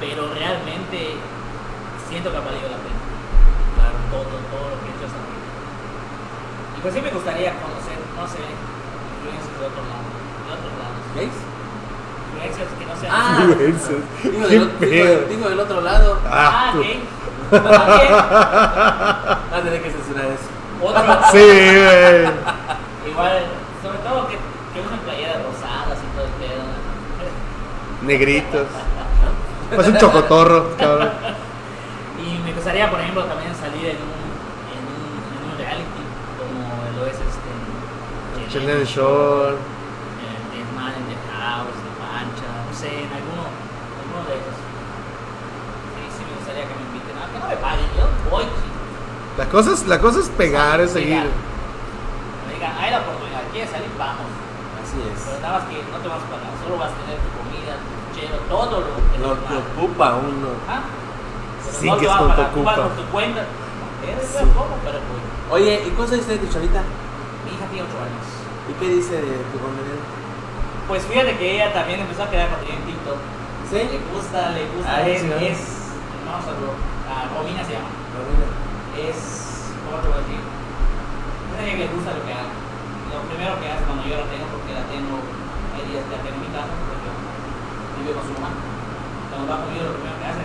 Pero 0.00 0.30
realmente 0.34 1.16
siento 2.08 2.30
que 2.30 2.36
ha 2.36 2.40
valido 2.46 2.66
la 2.70 2.78
pena. 2.82 3.00
Claro. 3.78 3.96
Todo, 4.10 4.34
todo 4.50 4.66
lo 4.70 4.76
que 4.82 4.86
he 4.90 4.94
hecho 4.98 5.06
hasta 5.06 5.18
aquí. 5.22 5.38
Y 6.76 6.78
pues 6.82 6.94
sí 6.94 7.00
me 7.02 7.10
gustaría 7.10 7.50
conocer, 7.58 7.98
no 8.18 8.24
sé, 8.26 8.42
influencias 8.42 9.54
de 9.58 9.66
otros 9.70 9.86
lados. 9.86 10.10
De 10.46 10.50
otros 10.58 10.74
lados. 10.82 11.02
¿Veis? 11.14 11.36
Influencias 12.34 12.68
que 12.78 12.86
no 12.86 12.94
sean. 12.98 13.12
Ah, 13.14 13.38
Influencers. 13.46 14.04
Digo 14.22 14.46
Qué 14.46 14.54
del, 14.54 14.62
o- 14.62 14.66
digo, 14.66 14.78
pedo. 14.78 15.28
digo 15.30 15.44
del 15.48 15.60
otro 15.60 15.80
lado. 15.80 16.18
Ah, 16.26 16.70
tú. 16.74 16.80
ok. 16.82 16.86
También, 17.52 18.12
Va 18.12 19.56
a 19.58 19.62
tener 19.62 19.82
que 19.82 19.90
censurar 19.90 20.26
eso. 20.26 20.50
Otro, 20.82 21.02
Sí, 21.32 21.38
güey. 21.38 22.28
Igual, 23.10 23.44
sobre 23.82 23.98
todo 23.98 24.28
que, 24.28 24.36
que 24.36 24.80
usan 24.80 24.98
playeras 25.00 25.42
rosadas 25.42 25.98
y 25.98 26.16
todo 26.16 26.24
el 26.26 26.32
pedo. 26.40 26.62
Negritos. 28.02 28.66
Parece 29.70 29.90
un 29.90 29.98
chocotorro, 29.98 30.76
cabrón. 30.76 31.10
Y 32.18 32.38
me 32.44 32.52
gustaría, 32.52 32.90
por 32.90 33.00
ejemplo, 33.00 33.24
también 33.24 33.54
salir 33.54 33.86
en 33.86 33.96
un, 33.96 34.20
en 34.70 34.82
un, 34.84 35.10
en 35.32 35.40
un 35.50 35.58
reality, 35.58 36.02
como 36.38 37.00
lo 37.00 37.06
es 37.06 37.14
este. 37.16 37.50
Sheldon 38.52 38.84
Shore. 38.84 39.56
De 39.56 40.60
Man 40.76 40.92
in 40.92 41.06
the 41.08 41.16
House, 41.32 41.72
de 41.72 41.90
Pancha, 41.96 42.48
no 42.68 42.72
sé, 42.76 42.92
en 42.92 43.10
alguno, 43.10 43.48
alguno 43.48 44.20
de 44.28 44.34
esos. 44.36 44.56
Sí, 45.96 46.02
sí 46.12 46.20
me 46.28 46.36
gustaría 46.36 46.68
que 46.68 46.74
me 46.76 46.84
inviten. 46.92 47.16
Aunque 47.16 47.38
no 47.40 47.48
me 47.48 47.56
paguen, 47.56 47.88
yo 47.96 48.04
voy. 48.28 48.44
chico. 48.44 48.76
La 49.38 49.46
cosa 49.48 49.72
es, 49.72 49.86
la 49.86 49.98
cosa 49.98 50.20
es 50.20 50.28
pegar, 50.28 50.80
es 50.80 50.90
seguir. 50.92 51.24
Me 51.24 52.54
digan, 52.54 52.72
hay 52.78 52.90
la 52.90 53.00
oportunidad, 53.00 53.42
¿quieres 53.50 53.70
salir? 53.70 53.88
Vamos. 53.98 54.28
Así 54.82 54.98
es. 55.08 55.16
Pero 55.24 55.40
nada 55.40 55.58
más 55.58 55.64
que 55.72 55.76
no 55.88 55.98
te 56.04 56.08
vas 56.08 56.20
a 56.20 56.28
pagar, 56.28 56.52
solo 56.60 56.76
vas 56.76 56.92
a 56.92 56.96
tener 57.00 57.16
tu 57.16 57.30
comida, 57.40 57.72
tu 57.80 57.96
chero, 58.12 58.36
todo 58.48 58.80
lo 58.84 58.92
que 59.08 59.16
Lo 59.24 59.32
que 59.40 59.54
ocupa 59.56 60.20
uno. 60.20 60.52
¿Ah? 60.68 60.84
Pero 61.64 61.78
Sí, 61.80 61.86
no 61.88 61.96
que 61.96 62.04
te 62.04 62.06
es 62.06 62.12
a 62.12 62.18
tú 62.18 62.28
vas 62.28 62.38
ocupa. 62.52 62.74
con 62.76 62.92
tu 62.96 63.04
cuenta. 63.08 63.40
Eres 64.04 64.26
Sí. 64.28 64.44
poco, 64.52 64.74
pero 64.84 64.98
pues. 65.00 65.20
Oye, 65.56 65.72
¿y 65.86 65.90
cómo 65.96 66.08
dice 66.08 66.36
tu 66.36 66.48
chavita? 66.52 66.82
Mi 67.46 67.56
hija 67.56 67.64
tiene 67.72 67.88
8 67.88 67.96
años. 68.04 68.26
¿Y 68.68 68.72
qué 68.76 68.86
dice 69.00 69.14
de 69.16 69.32
tu 69.48 69.56
compañero? 69.62 70.02
Pues 70.88 71.06
fíjate 71.08 71.38
que 71.38 71.46
ella 71.56 71.72
también 71.72 72.00
empezó 72.04 72.24
a 72.24 72.28
crear 72.28 72.50
contenido 72.52 72.76
en 72.78 72.84
TikTok. 72.84 73.18
¿Sí? 73.72 73.80
Le 73.80 73.98
gusta, 74.12 74.50
le 74.52 74.66
gusta. 74.76 74.90
Ah, 74.92 75.08
es, 75.08 75.20
sí, 75.22 75.26
¿no? 75.30 75.36
es, 75.40 75.58
vamos 76.28 76.44
a 76.44 76.52
ver, 76.52 76.76
ah, 77.08 77.24
Romina 77.32 77.64
se 77.64 77.72
llama. 77.80 77.88
Romina. 78.12 78.46
Es, 78.92 79.72
¿cómo 79.88 80.04
te 80.04 80.08
voy 80.12 80.20
a 80.20 80.24
decir? 80.24 80.42
Es 80.42 81.56
alguien 81.56 81.76
que 81.80 81.84
le 81.88 81.94
gusta 81.96 82.12
lo 82.12 82.22
que 82.28 82.32
haga. 82.36 82.52
Lo 83.08 83.24
primero 83.28 83.56
que 83.56 83.68
hace 83.72 83.84
cuando 83.88 84.04
yo 84.04 84.20
la 84.20 84.28
tengo, 84.28 84.46
porque 84.52 84.72
la 84.76 84.84
tengo, 84.88 85.16
hay 85.72 85.84
días 85.88 86.04
que 86.04 86.12
la 86.12 86.20
tengo 86.20 86.36
en 86.36 86.44
mi 86.44 86.52
casa, 86.52 86.72
porque 86.76 86.96
yo 87.00 87.12
vivo 88.04 88.20
con 88.20 88.24
su 88.28 88.34
mamá. 88.36 88.52
Cuando 89.32 89.44
va 89.48 89.64
conmigo, 89.64 89.88
lo 89.88 89.96
primero 89.96 90.16
que 90.20 90.28
hace, 90.28 90.44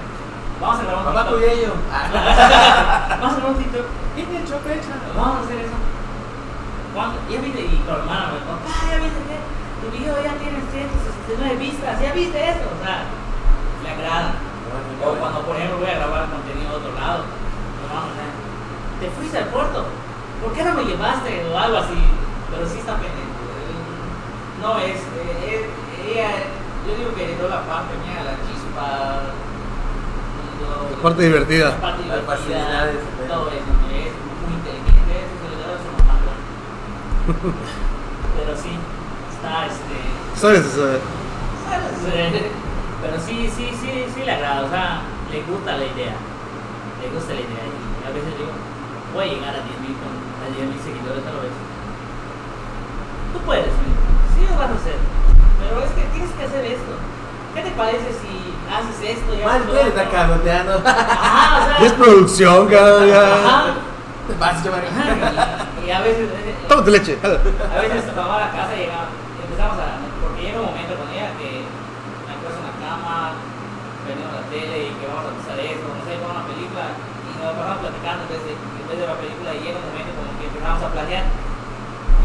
vamos 0.64 0.80
a 0.80 0.84
grabar 0.88 1.04
un 1.04 1.08
Papá 1.12 1.24
TikTok. 1.28 1.76
Vamos 3.20 3.34
a 3.34 3.40
grabar 3.40 3.52
un 3.52 3.60
TikTok. 3.60 3.88
¿Qué 4.16 4.24
te 4.24 4.38
pecha? 4.40 4.94
Vamos 5.12 5.36
a 5.36 5.42
hacer 5.44 5.60
eso. 5.68 5.78
¿Cuándo? 6.96 7.16
Ya 7.28 7.40
viste, 7.44 7.62
y 7.62 7.78
tu 7.84 7.92
hermana 7.92 8.32
me 8.32 8.40
dijo, 8.40 8.48
papá, 8.58 8.74
ya 8.90 8.98
viste 8.98 9.22
que 9.28 9.38
tu 9.84 9.88
video 9.92 10.16
ya 10.24 10.34
tiene 10.40 10.60
169 10.72 11.56
vistas, 11.62 11.94
ya 12.00 12.12
viste 12.16 12.40
eso. 12.42 12.66
O 12.68 12.80
sea, 12.80 13.06
le 13.84 13.90
agrada. 13.92 14.40
O 15.04 15.14
cuando, 15.20 15.40
por 15.46 15.56
ejemplo, 15.56 15.78
voy 15.78 15.92
a 15.92 16.00
grabar 16.00 16.26
contenido 16.32 16.74
a 16.74 16.80
otro 16.82 16.92
lado, 16.98 17.24
me 17.24 17.86
vamos 17.86 18.12
a 18.12 18.26
decir, 18.26 18.48
te 19.00 19.10
fuiste 19.12 19.38
al 19.38 19.46
puerto, 19.50 19.86
¿por 20.44 20.54
qué 20.54 20.64
no 20.64 20.74
me 20.74 20.84
llevaste? 20.84 21.46
O 21.54 21.58
algo 21.58 21.78
así, 21.78 21.98
pero 22.52 22.68
sí 22.68 22.80
está 22.80 22.94
pendiente. 22.94 23.26
No 24.62 24.78
es, 24.80 24.98
eh, 24.98 25.70
es- 25.70 26.08
ella, 26.08 26.30
yo 26.88 26.96
digo 26.98 27.14
que 27.16 27.24
heredó 27.26 27.48
la 27.50 27.62
parte 27.68 27.94
mía, 28.06 28.24
la 28.26 28.36
chispa, 28.48 29.22
lo- 30.62 30.96
La 30.98 31.02
parte 31.04 31.24
divertida. 31.24 31.70
la 31.70 31.78
parte 31.82 32.02
Las 32.08 32.22
divertida, 32.22 32.36
facilidades, 32.36 32.96
¿eh? 32.96 33.28
todo 33.28 33.48
eso, 33.50 33.72
es 33.92 34.12
muy 34.42 34.54
inteligente, 34.58 35.14
eso 35.22 35.36
se 35.42 35.48
le 35.52 35.56
da 35.62 35.70
a 35.78 35.82
su 35.84 35.90
mamá. 35.94 36.16
¿no? 36.26 36.34
Pero 38.38 38.52
sí, 38.58 38.72
está 39.36 39.66
este. 39.68 39.98
¿Sabes? 40.40 40.64
Sea, 40.66 40.98
¿sabes? 41.68 42.44
Pero 43.02 43.16
sí, 43.26 43.50
sí, 43.56 43.70
sí, 43.82 44.06
sí 44.16 44.22
le 44.24 44.32
agrada, 44.32 44.66
o 44.66 44.70
sea, 44.70 45.02
le 45.32 45.42
gusta 45.44 45.78
la 45.78 45.86
idea. 45.86 46.16
Le 47.02 47.10
gusta 47.14 47.34
la 47.34 47.42
idea. 47.42 47.66
Y 47.68 48.08
a 48.08 48.12
veces 48.14 48.32
digo, 48.38 48.54
voy 49.18 49.26
a 49.26 49.34
llegar 49.34 49.54
a 49.58 49.62
10.000 49.66 49.98
con 49.98 50.14
a 50.14 50.46
10.000 50.54 50.78
seguidores 50.86 51.26
a 51.26 51.32
la 51.34 51.42
vez. 51.42 51.56
Tú 53.34 53.40
puedes, 53.42 53.74
sí 54.38 54.42
lo 54.46 54.54
vas 54.62 54.70
a 54.70 54.78
hacer. 54.78 54.98
Pero 55.58 55.82
es 55.82 55.92
que 55.98 56.04
tienes 56.14 56.32
que 56.38 56.44
hacer 56.46 56.64
esto. 56.66 56.94
¿Qué 57.58 57.62
te 57.66 57.72
parece 57.74 58.14
si 58.22 58.54
haces 58.70 59.18
esto 59.18 59.34
y 59.34 59.42
haces 59.42 59.66
tú 59.66 59.74
está 59.76 60.10
cagoteando. 60.10 60.82
Ajá, 60.86 61.58
o 61.58 61.66
sea. 61.66 61.78
es 61.88 61.94
producción, 61.94 62.68
cabrón. 62.68 63.08
Ya. 63.10 63.22
Ajá. 63.26 63.74
Vas, 64.38 64.62
chaval. 64.64 64.84
Y, 64.86 65.90
a 65.90 66.02
veces. 66.02 66.28
eh, 66.30 66.56
Tómate 66.68 66.92
leche. 66.92 67.18
a 67.24 67.80
veces 67.82 68.04
mamá 68.14 68.36
a 68.38 68.40
la 68.46 68.52
casa 68.52 68.76
y 68.76 68.86
llegaba, 68.86 69.08
y 69.10 69.40
empezamos 69.42 69.78
a. 69.82 69.98
Porque 70.22 70.42
llega 70.46 70.60
un 70.62 70.68
momento 70.70 70.94
con 71.00 71.08
ella 71.10 71.32
que 71.40 71.64
me 72.28 72.32
acuesto 72.36 72.60
en 72.62 72.68
la 72.70 72.76
cama, 72.84 73.40
prendemos 74.06 74.36
la 74.36 74.44
tele 74.52 74.78
y 74.86 74.94
que 75.00 75.06
vamos 75.08 75.26
a 75.26 75.34
pasar 75.42 75.58
esto, 75.64 75.86
no 75.88 76.02
sé, 76.06 76.12
vamos 76.20 76.36
a 76.36 76.44
una 76.44 76.48
película 76.52 76.86
y 76.92 77.30
nos 77.40 77.56
pasamos 77.56 77.80
platicando 77.88 78.20
en 78.28 78.30
vez, 78.36 78.42
de, 78.46 78.54
en 78.54 78.86
vez 78.92 78.98
de 79.00 79.08
la 79.08 79.16
película 79.18 79.50
y 79.56 79.60
llega 79.64 79.80
un 79.80 79.88
momento 79.88 80.12
como 80.14 80.32
que 80.38 80.46
empezamos 80.52 80.82
a 80.84 80.90
planear 80.92 81.26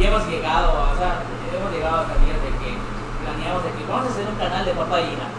y 0.03 0.07
hemos 0.07 0.27
llegado, 0.27 0.91
o 0.91 0.97
sea, 0.99 1.23
hemos 1.55 1.71
llegado 1.71 2.03
a 2.03 2.07
salir 2.11 2.35
de 2.35 2.51
que 2.59 2.75
planeamos 3.23 3.63
de 3.63 3.71
que 3.71 3.83
vamos 3.87 4.07
a 4.07 4.11
hacer 4.11 4.27
un 4.27 4.35
canal 4.35 4.65
de 4.65 4.73
papá 4.75 5.01
y 5.01 5.15
hija, 5.15 5.31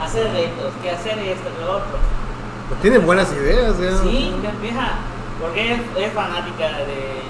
hacer 0.00 0.32
retos, 0.32 0.72
que 0.80 0.90
hacer 0.90 1.18
esto, 1.18 1.44
que 1.52 1.60
lo 1.60 1.76
otro. 1.76 1.98
Tiene 2.80 2.98
buenas 2.98 3.30
ideas, 3.32 3.76
ya. 3.78 3.98
Sí, 4.00 4.32
empieza, 4.32 4.96
porque 5.40 5.74
es, 5.74 5.80
es 5.96 6.12
fanática 6.14 6.68
de, 6.88 7.20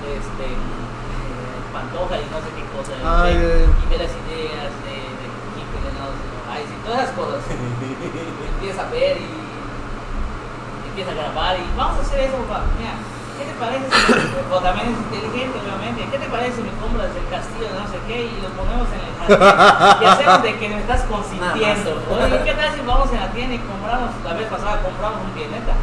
de 0.00 0.10
este 0.16 0.46
eh, 0.48 1.68
Pantoja 1.72 2.16
y 2.16 2.24
no 2.32 2.40
sé 2.40 2.48
qué 2.56 2.64
cosa, 2.72 2.96
Ay, 3.04 3.36
ay. 3.36 3.68
y 3.68 3.84
ve 3.92 3.98
las 4.00 4.12
ideas 4.24 4.72
de, 4.88 4.96
de 5.04 5.26
y 5.52 6.86
todas 6.86 7.02
esas 7.04 7.14
cosas. 7.16 7.40
empieza 8.56 8.86
a 8.86 8.90
ver 8.90 9.16
y 9.20 10.88
empieza 10.88 11.10
a 11.10 11.14
grabar 11.14 11.56
y 11.60 11.64
vamos 11.76 11.98
a 11.98 12.02
hacer 12.02 12.20
eso, 12.20 12.36
papá. 12.48 12.64
Mira, 12.78 12.92
¿qué 13.38 13.44
te 13.48 13.54
parece? 13.58 13.84
si- 13.88 14.52
o 14.52 14.58
también 14.60 14.86
es 14.92 14.98
inteligente, 14.98 15.56
obviamente. 15.60 15.98
¿Qué 16.10 16.18
te 16.18 16.28
parece 16.28 16.52
si 16.56 16.62
me 16.62 16.74
compras 16.76 17.08
el 17.16 17.26
castillo 17.32 17.66
de 17.72 17.74
no 17.80 17.86
sé 17.88 17.98
qué 18.06 18.16
y 18.28 18.34
lo 18.42 18.50
ponemos 18.52 18.86
en 18.92 19.00
el 19.00 19.12
jardín? 19.16 20.02
Y 20.02 20.04
hacemos 20.06 20.42
de 20.42 20.52
que 20.58 20.66
me 20.68 20.78
estás 20.80 21.02
consintiendo. 21.08 21.90
Oye, 22.12 22.36
¿qué 22.44 22.52
tal 22.54 22.68
si 22.74 22.80
vamos 22.84 23.08
en 23.12 23.20
la 23.20 23.30
tienda 23.32 23.54
y 23.54 23.62
compramos, 23.64 24.10
la 24.24 24.32
vez 24.34 24.46
pasada 24.48 24.82
compramos 24.82 25.20
un 25.24 25.32
vieneta? 25.34 25.74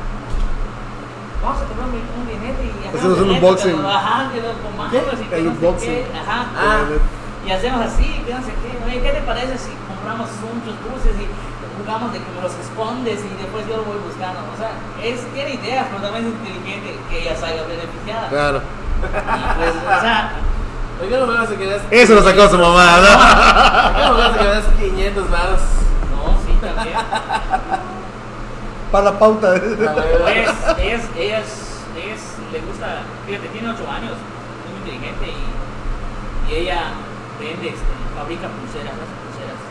Vamos 1.41 1.61
a 1.61 1.65
comprar 1.65 1.87
un, 1.87 1.95
un 1.95 2.27
y 2.27 2.87
Hacemos 2.97 3.19
un 3.19 3.29
unboxing. 3.31 3.75
pero, 3.77 3.89
Ajá, 3.89 4.29
que 4.31 4.41
lo 4.41 4.53
comamos 4.59 4.93
y 4.93 5.25
que 5.25 5.35
El 5.39 5.45
no 5.45 5.79
sé 5.79 5.85
qué, 5.85 6.05
Ajá. 6.11 6.45
Ah. 6.57 6.83
Y 7.47 7.51
hacemos 7.51 7.81
así, 7.81 8.21
que 8.27 8.33
no 8.33 8.41
sé 8.43 8.51
qué. 8.59 8.69
Oye, 8.85 9.01
¿qué 9.01 9.11
te 9.11 9.21
parece 9.21 9.57
si 9.57 9.71
compramos 9.87 10.27
muchos 10.43 10.75
dulces 10.83 11.15
y 11.15 11.25
jugamos 11.79 12.13
de 12.13 12.19
que 12.19 12.31
me 12.35 12.41
los 12.41 12.53
escondes 12.55 13.19
y 13.23 13.29
después 13.41 13.67
yo 13.67 13.77
lo 13.77 13.83
voy 13.83 13.97
buscando? 14.05 14.39
O 14.53 14.57
sea, 14.57 14.71
es, 15.03 15.21
tiene 15.33 15.55
ideas, 15.55 15.87
pero 15.89 16.03
también 16.03 16.27
es 16.27 16.33
inteligente 16.33 16.99
que 17.09 17.21
ella 17.21 17.35
salga 17.35 17.63
beneficiada. 17.63 18.29
Claro. 18.29 18.61
Y 18.99 19.57
pues, 19.57 19.73
o 19.75 20.01
sea, 20.01 20.31
Oye, 21.01 21.17
no 21.17 21.27
me 21.27 21.33
vas 21.33 21.49
a 21.49 21.55
quedar. 21.55 21.79
Eso 21.91 22.15
lo 22.15 22.21
sacó 22.21 22.49
su 22.49 22.57
mamá, 22.57 22.99
¿no? 22.99 23.07
¿Cómo 24.03 24.17
vas 24.19 24.35
a 24.35 24.37
quedar 24.37 24.63
500 24.77 25.31
varos? 25.31 25.61
no, 26.11 26.35
sí, 26.43 26.51
también. 26.59 26.97
Para 28.91 29.03
la 29.05 29.19
pauta. 29.19 29.55
Ella, 29.55 30.51
es, 30.75 31.01
ella 31.15 31.39
es, 31.39 31.79
es, 31.95 32.21
le 32.51 32.59
gusta, 32.67 33.03
fíjate, 33.25 33.47
tiene 33.47 33.69
8 33.69 33.79
años, 33.89 34.11
es 34.11 34.67
muy 34.67 34.91
inteligente 34.91 35.25
y, 35.29 36.51
y 36.51 36.55
ella 36.55 36.91
vende, 37.39 37.69
este, 37.69 37.93
fabrica 38.17 38.49
pulseras, 38.49 38.99
pulseras. 38.99 39.61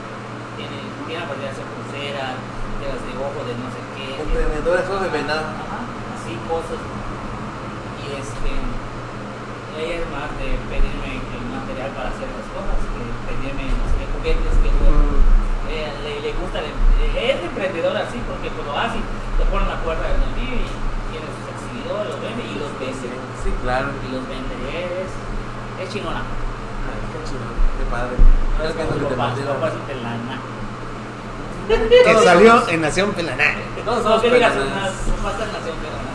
Tiene, 0.57 0.81
tiene 1.05 1.21
la 1.21 1.27
habilidad 1.29 1.53
de 1.53 1.61
hacer 1.61 1.69
pulseras, 1.99 2.39
de 2.79 2.87
las 2.87 3.01
de 3.03 3.13
ojo, 3.19 3.41
de 3.43 3.55
no 3.59 3.67
sé 3.75 3.81
qué. 3.99 4.07
Emprendedores 4.23 4.87
de 4.87 5.09
venado. 5.11 5.47
Ajá, 5.51 5.83
así 6.15 6.33
cosas. 6.47 6.79
Y 6.79 8.05
este, 8.15 8.51
ella 9.83 9.95
es 9.99 10.07
más 10.15 10.31
de 10.39 10.49
pedirme 10.71 11.19
el 11.19 11.45
material 11.51 11.91
para 11.99 12.09
hacer 12.15 12.31
las 12.31 12.47
cosas, 12.55 12.79
que 12.87 13.03
pedirme, 13.27 13.67
no 13.75 13.87
sé, 13.91 13.95
qué, 13.99 14.07
juguetes, 14.15 14.55
que 14.63 14.71
Mm. 14.79 15.75
ella 15.75 15.91
le, 16.07 16.13
le 16.23 16.31
gusta, 16.39 16.63
le- 16.63 16.73
es 17.19 17.39
emprendedora 17.43 18.07
así, 18.07 18.19
porque 18.31 18.49
cuando 18.55 18.73
hace, 18.79 18.99
le 19.03 19.45
pone 19.51 19.67
una 19.67 19.79
puerta 19.83 20.07
en 20.07 20.23
el 20.23 20.33
vídeo 20.39 20.63
y 20.65 20.71
tiene 21.13 21.27
sus 21.35 21.47
exhibidores, 21.51 22.15
los 22.15 22.21
vende 22.23 22.43
y 22.47 22.55
los 22.63 22.73
vende. 22.79 23.11
Sí, 23.43 23.51
claro. 23.63 23.91
Y 24.07 24.09
los 24.15 24.23
vende, 24.31 24.55
es, 24.71 25.11
es 25.83 25.87
chingona. 25.93 26.23
Ay, 26.23 26.99
qué 27.13 27.19
chido, 27.27 27.43
qué 27.77 27.85
padre. 27.91 28.15
No 28.17 28.63
es 28.65 28.73
que 28.73 28.83
papá, 28.87 28.95
su 28.95 29.03
motiva. 29.03 29.55
papá 29.59 29.67
es 29.69 29.75
un 29.75 29.85
pelana. 29.91 30.37
Que 31.69 32.15
salió 32.25 32.69
en 32.69 32.81
Nación 32.81 33.13
Pelaná. 33.13 33.45
Todos 33.85 33.99
No, 33.99 34.03
somos 34.03 34.23
digas, 34.23 34.53
pelanás. 34.53 34.93
nación 35.53 35.77
pelana. 35.85 36.13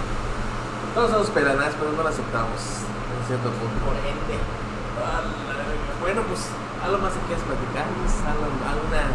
Todos 0.95 1.11
somos 1.11 1.29
pelanás, 1.29 1.71
pero 1.77 1.91
no 1.93 2.01
lo 2.03 2.09
aceptamos. 2.09 2.57
En 2.57 3.27
cierto 3.27 3.49
punto. 3.53 3.85
Por 3.85 3.95
gente. 4.01 4.35
Bueno, 6.01 6.21
pues 6.27 6.41
algo 6.83 6.97
más 6.97 7.13
que 7.13 7.19
quieras 7.29 7.45
platicarnos, 7.45 8.11
alguna 8.25 9.13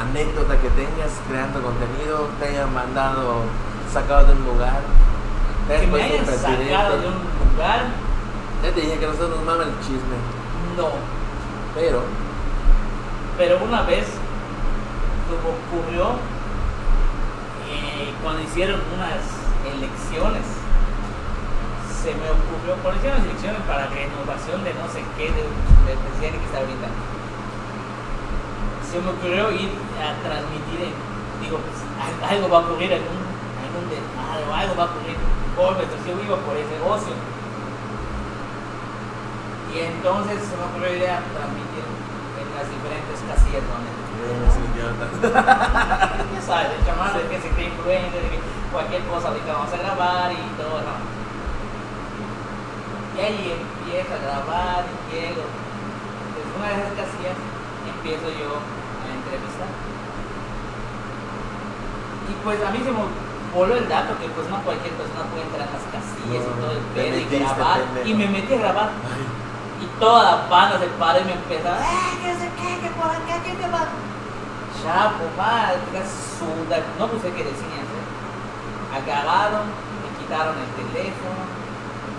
anécdota 0.00 0.56
que 0.58 0.68
tengas 0.70 1.12
creando 1.28 1.62
contenido, 1.62 2.28
te 2.40 2.48
hayan 2.48 2.72
mandado, 2.74 3.42
sacado 3.92 4.26
de 4.26 4.32
un 4.32 4.44
lugar, 4.44 4.80
te 5.68 5.74
Que 5.74 5.78
hayan 5.78 5.92
me 5.92 5.98
puesto 5.98 6.32
hayan 6.32 6.40
sacado 6.42 6.98
de 6.98 7.06
un 7.06 7.14
lugar, 7.54 7.80
Ya 8.64 8.72
te 8.74 8.80
dije 8.80 8.98
que 8.98 9.04
a 9.04 9.08
nosotros 9.08 9.36
nos 9.36 9.44
mama 9.44 9.62
el 9.62 9.78
chisme, 9.80 10.18
no. 10.76 10.88
pero 11.76 12.02
Pero 13.38 13.58
una 13.62 13.82
vez 13.82 14.06
ocurrió 15.42 16.18
eh, 17.70 18.12
cuando 18.22 18.42
hicieron 18.42 18.80
unas 18.94 19.22
elecciones, 19.64 20.44
se 22.02 22.12
me 22.14 22.28
ocurrió, 22.28 22.76
por 22.84 22.92
ejemplo, 22.92 23.16
las 23.16 23.24
elecciones 23.24 23.60
para 23.64 23.88
renovación 23.88 24.60
de 24.64 24.74
no 24.76 24.84
sé 24.92 25.00
qué, 25.16 25.32
de- 25.32 25.48
del 25.88 25.98
presidente 26.04 26.38
que 26.38 26.46
está 26.52 26.58
ahorita. 26.60 26.88
Se 28.84 29.00
me 29.00 29.10
ocurrió 29.10 29.50
ir 29.56 29.72
a 29.98 30.12
transmitir, 30.20 30.92
digo, 31.40 31.56
pues, 31.64 31.80
al- 31.98 32.20
algo 32.28 32.46
va 32.52 32.58
a 32.58 32.64
ocurrir, 32.68 32.92
algún, 32.92 33.20
algún 33.64 33.84
desmadre 33.88 34.44
algo 34.52 34.74
va 34.76 34.84
a 34.84 34.90
ocurrir. 34.92 35.16
Por 35.56 35.72
entonces 35.80 36.04
yo 36.06 36.14
iba 36.20 36.36
por 36.44 36.54
ese 36.60 36.76
ocio. 36.84 37.16
Y 39.72 39.80
entonces 39.80 40.38
se 40.44 40.54
me 40.54 40.64
ocurrió 40.70 40.94
ir 40.94 41.08
a 41.10 41.18
transmitir 41.34 41.82
en 41.82 42.46
las 42.54 42.66
diferentes 42.70 43.18
casillas 43.26 43.64
De 47.24 48.30
que 48.30 48.38
cualquier 48.70 49.02
cosa 49.04 49.28
ahorita 49.28 49.52
vamos 49.52 49.72
a 49.72 49.76
grabar 49.76 50.32
y 50.32 50.36
todo, 50.60 50.78
¿no? 50.86 50.94
Y 53.16 53.20
ahí 53.20 53.54
empiezo 53.54 54.14
a 54.14 54.18
grabar 54.22 54.84
y 54.86 54.94
llego. 55.10 55.44
Desde 56.34 56.50
una 56.54 56.68
de 56.68 56.74
esas 56.78 56.94
casillas 56.94 57.36
empiezo 57.86 58.28
yo 58.30 58.60
a 58.60 59.06
entrevistar. 59.10 59.70
Y 62.28 62.32
pues 62.44 62.58
a 62.62 62.70
mí 62.70 62.78
se 62.84 62.92
me 62.92 63.02
voló 63.54 63.74
el 63.74 63.88
dato 63.88 64.18
que 64.18 64.28
pues 64.28 64.48
no 64.50 64.62
cualquier 64.62 64.94
persona 64.94 65.26
puede 65.32 65.44
entrar 65.48 65.66
en 65.66 65.74
las 65.74 65.86
casillas 65.90 66.44
y 66.44 66.54
todo 66.60 66.72
el 66.72 66.84
pedo 66.94 67.16
y 67.18 67.26
grabar. 67.40 67.80
Y 68.04 68.14
me 68.14 68.26
metí 68.28 68.54
a 68.54 68.58
grabar. 68.58 68.90
Y 69.80 69.86
toda 69.98 70.22
la 70.22 70.36
banda 70.46 70.78
se 70.78 70.86
paró 70.98 71.20
y 71.20 71.24
me 71.24 71.32
empezaba, 71.32 71.78
¡eh, 71.80 72.14
no 72.22 72.32
sé 72.38 72.46
qué, 72.56 72.80
que 72.80 72.90
por 72.94 73.10
acá, 73.10 73.42
que 73.42 73.52
te 73.58 73.68
va! 73.68 74.03
Chapo, 74.84 75.24
madre, 75.32 75.80
suda, 76.04 76.76
no 77.00 77.08
puse 77.08 77.32
que 77.32 77.40
decían, 77.40 77.88
¿eh? 77.88 78.04
Agarraron, 78.92 79.64
me 79.64 80.12
quitaron 80.20 80.60
el 80.60 80.70
teléfono. 80.76 81.40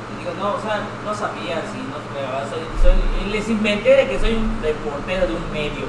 Y 0.10 0.26
digo, 0.26 0.34
no, 0.42 0.58
o 0.58 0.62
sea, 0.66 0.82
no 1.06 1.14
sabía 1.14 1.62
si 1.70 1.78
no 1.86 2.02
soy, 2.02 2.66
soy, 2.82 2.98
les 3.30 3.46
inventé 3.50 3.94
de 3.94 4.10
que 4.10 4.18
soy 4.18 4.34
un 4.34 4.50
reportero 4.66 5.30
de 5.30 5.38
un 5.38 5.46
medio. 5.54 5.86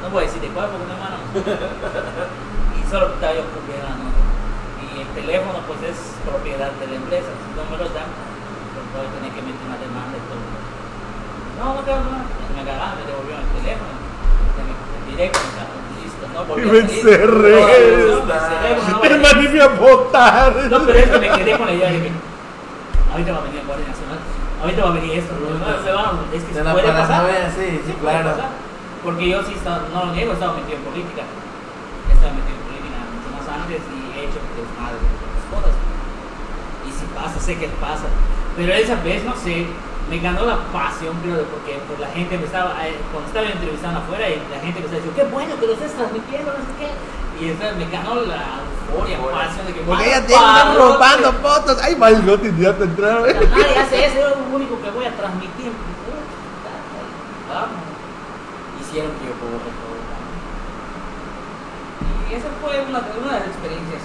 No 0.00 0.08
voy 0.08 0.24
a 0.24 0.26
decir 0.26 0.40
de 0.40 0.48
cuál, 0.56 0.72
porque 0.72 0.88
no, 0.88 0.96
hermano. 0.96 1.20
y 2.72 2.80
solo 2.88 3.20
estaba 3.20 3.36
yo 3.36 3.44
cumpliendo 3.52 3.84
la 3.84 4.00
nota. 4.00 4.24
Y 4.80 5.04
el 5.04 5.10
teléfono, 5.12 5.60
pues 5.68 5.92
es 5.92 6.24
propiedad 6.24 6.72
de 6.72 6.86
la 6.88 6.96
empresa. 7.04 7.28
Si 7.36 7.52
no 7.52 7.68
me 7.68 7.76
lo 7.76 7.84
dan, 7.92 8.08
pues 8.72 8.84
voy 8.96 9.04
a 9.04 9.12
tener 9.12 9.28
que 9.28 9.44
meter 9.44 9.60
una 9.60 9.76
demanda 9.76 10.16
y 10.16 10.24
todo. 10.24 10.40
No, 11.60 11.64
no 11.76 11.80
tengo 11.84 12.00
nada. 12.00 12.24
Me 12.48 12.64
agarraron, 12.64 12.96
me 12.96 13.12
devolvieron 13.12 13.44
el 13.44 13.52
teléfono. 13.60 13.92
Ya 14.56 14.64
directo, 15.04 15.83
no 16.34 16.58
Y 16.58 16.62
me 16.66 16.78
encerré. 16.80 17.60
No, 18.90 19.00
me 19.00 19.06
El 19.08 19.60
a 19.60 19.68
votar. 19.68 20.54
no, 20.70 20.86
pero 20.86 20.98
es 20.98 21.08
que 21.10 21.18
me 21.18 21.28
quedé 21.30 21.56
con 21.58 21.66
la 21.66 21.72
idea 21.74 21.90
de 21.92 22.02
que 22.02 22.10
ahorita 23.12 23.32
va 23.32 23.38
a 23.38 23.42
venir 23.42 23.60
el 23.60 23.66
Guardia 23.66 23.86
Nacional, 23.88 24.18
ahorita 24.60 24.82
va 24.84 24.90
a 24.90 24.92
venir 24.94 25.18
esto. 25.18 25.34
Se 25.84 25.92
va- 25.92 26.12
es 26.34 26.42
que 26.42 26.54
se 26.54 26.62
puede 26.62 26.88
pasar. 26.92 27.30
sí, 27.56 27.94
claro. 28.00 28.30
Porque 29.04 29.28
yo 29.28 29.42
sí 29.44 29.52
estaba, 29.54 29.82
no 29.92 30.06
lo 30.06 30.12
niego, 30.12 30.32
estaba 30.32 30.54
metido 30.54 30.78
en 30.78 30.84
política. 30.84 31.22
Estaba 32.10 32.32
metido 32.32 32.56
en 32.56 32.64
política 32.66 32.98
mucho 33.12 33.28
más 33.36 33.46
antes 33.52 33.80
y 33.84 33.98
he 34.18 34.24
hecho 34.24 34.40
desmadre 34.56 34.96
de 34.96 35.08
otras 35.12 35.44
cosas. 35.52 35.74
Y 36.88 36.90
si 36.90 37.04
pasa, 37.12 37.36
sé 37.38 37.58
que 37.60 37.68
pasa. 37.78 38.08
Pero 38.56 38.72
esa 38.72 38.96
vez, 39.04 39.22
no 39.24 39.36
sé, 39.36 39.66
me 40.10 40.18
ganó 40.18 40.44
la 40.44 40.58
pasión, 40.72 41.16
creo, 41.22 41.36
de 41.36 41.44
porque 41.44 41.80
pues, 41.88 41.98
la 42.00 42.08
gente 42.08 42.36
me 42.38 42.44
estaba, 42.44 42.76
eh, 42.86 42.96
cuando 43.10 43.28
estaba 43.28 43.46
entrevistando 43.46 44.00
afuera 44.00 44.28
y 44.28 44.36
la 44.52 44.60
gente 44.60 44.80
me 44.80 44.86
estaba 44.86 45.00
diciendo, 45.00 45.16
qué 45.16 45.24
bueno 45.32 45.58
que 45.58 45.66
lo 45.66 45.72
estés 45.72 45.92
transmitiendo, 45.96 46.52
no 46.52 46.60
sé 46.60 46.72
qué. 46.78 46.90
Y 47.40 47.48
entonces 47.50 47.76
me 47.76 47.86
ganó 47.90 48.14
la 48.22 48.62
euforia, 48.92 49.16
Euforia. 49.16 49.38
pasión 49.48 49.66
de 49.66 49.72
que 49.74 49.80
Porque 49.80 50.04
"Mano, 50.04 50.12
ya 50.14 50.26
te 50.26 50.32
están 50.34 50.54
padrote". 50.68 50.78
robando 50.94 51.32
fotos. 51.42 51.78
Ay, 51.82 51.96
maldito 51.96 52.46
idiota 52.46 52.84
entrar. 52.84 53.20
Nadie 53.22 53.78
hace 53.78 54.06
eso, 54.06 54.18
es 54.28 54.36
lo 54.38 54.54
único 54.54 54.80
que 54.80 54.90
voy 54.90 55.04
a 55.06 55.16
transmitir. 55.16 55.72
Vamos. 57.50 57.82
Hicieron 58.80 59.10
que 59.18 59.24
yo 59.26 59.34
borre 59.42 59.72
todo. 59.82 59.98
Y 62.30 62.34
esa 62.34 62.48
fue 62.62 62.80
una, 62.86 62.98
una 63.02 63.32
de 63.34 63.40
las 63.40 63.48
experiencias. 63.48 64.02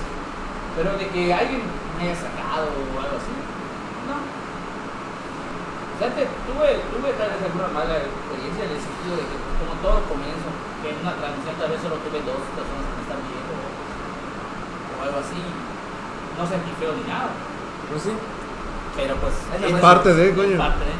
Pero 0.76 0.98
de 0.98 1.08
que 1.10 1.34
alguien 1.34 1.62
me 1.98 2.04
haya 2.10 2.16
sacado 2.16 2.66
o 2.74 2.98
algo 2.98 3.18
así. 3.18 3.34
Te- 6.00 6.32
tuve, 6.48 6.80
tuve 6.96 7.12
tal 7.20 7.28
vez 7.36 7.42
alguna 7.44 7.68
mala 7.76 8.00
experiencia 8.00 8.64
en 8.64 8.72
el 8.72 8.80
sentido 8.80 9.14
de 9.20 9.26
que, 9.28 9.36
pues, 9.36 9.56
como 9.60 9.74
todo 9.84 10.00
comienzo, 10.08 10.48
que 10.80 10.96
en 10.96 10.98
una 11.04 11.12
transmisión 11.20 11.56
tal 11.60 11.70
vez 11.76 11.80
solo 11.84 12.00
tuve 12.00 12.24
dos 12.24 12.40
personas 12.56 12.84
que 12.88 12.96
me 12.96 13.04
están 13.04 13.20
viendo 13.28 13.54
o, 13.60 14.98
algo 15.04 15.18
así, 15.20 15.40
no 15.44 16.44
sentí 16.48 16.72
feo 16.80 16.96
ni 16.96 17.04
nada. 17.04 17.36
Pues 17.92 18.08
sí. 18.08 18.14
Pero 18.96 19.16
pues 19.20 19.36
Es 19.60 19.60
es 19.76 19.80
parte 19.80 20.12
de, 20.16 20.32
coño. 20.36 20.56
parte 20.58 20.84
de. 20.88 20.96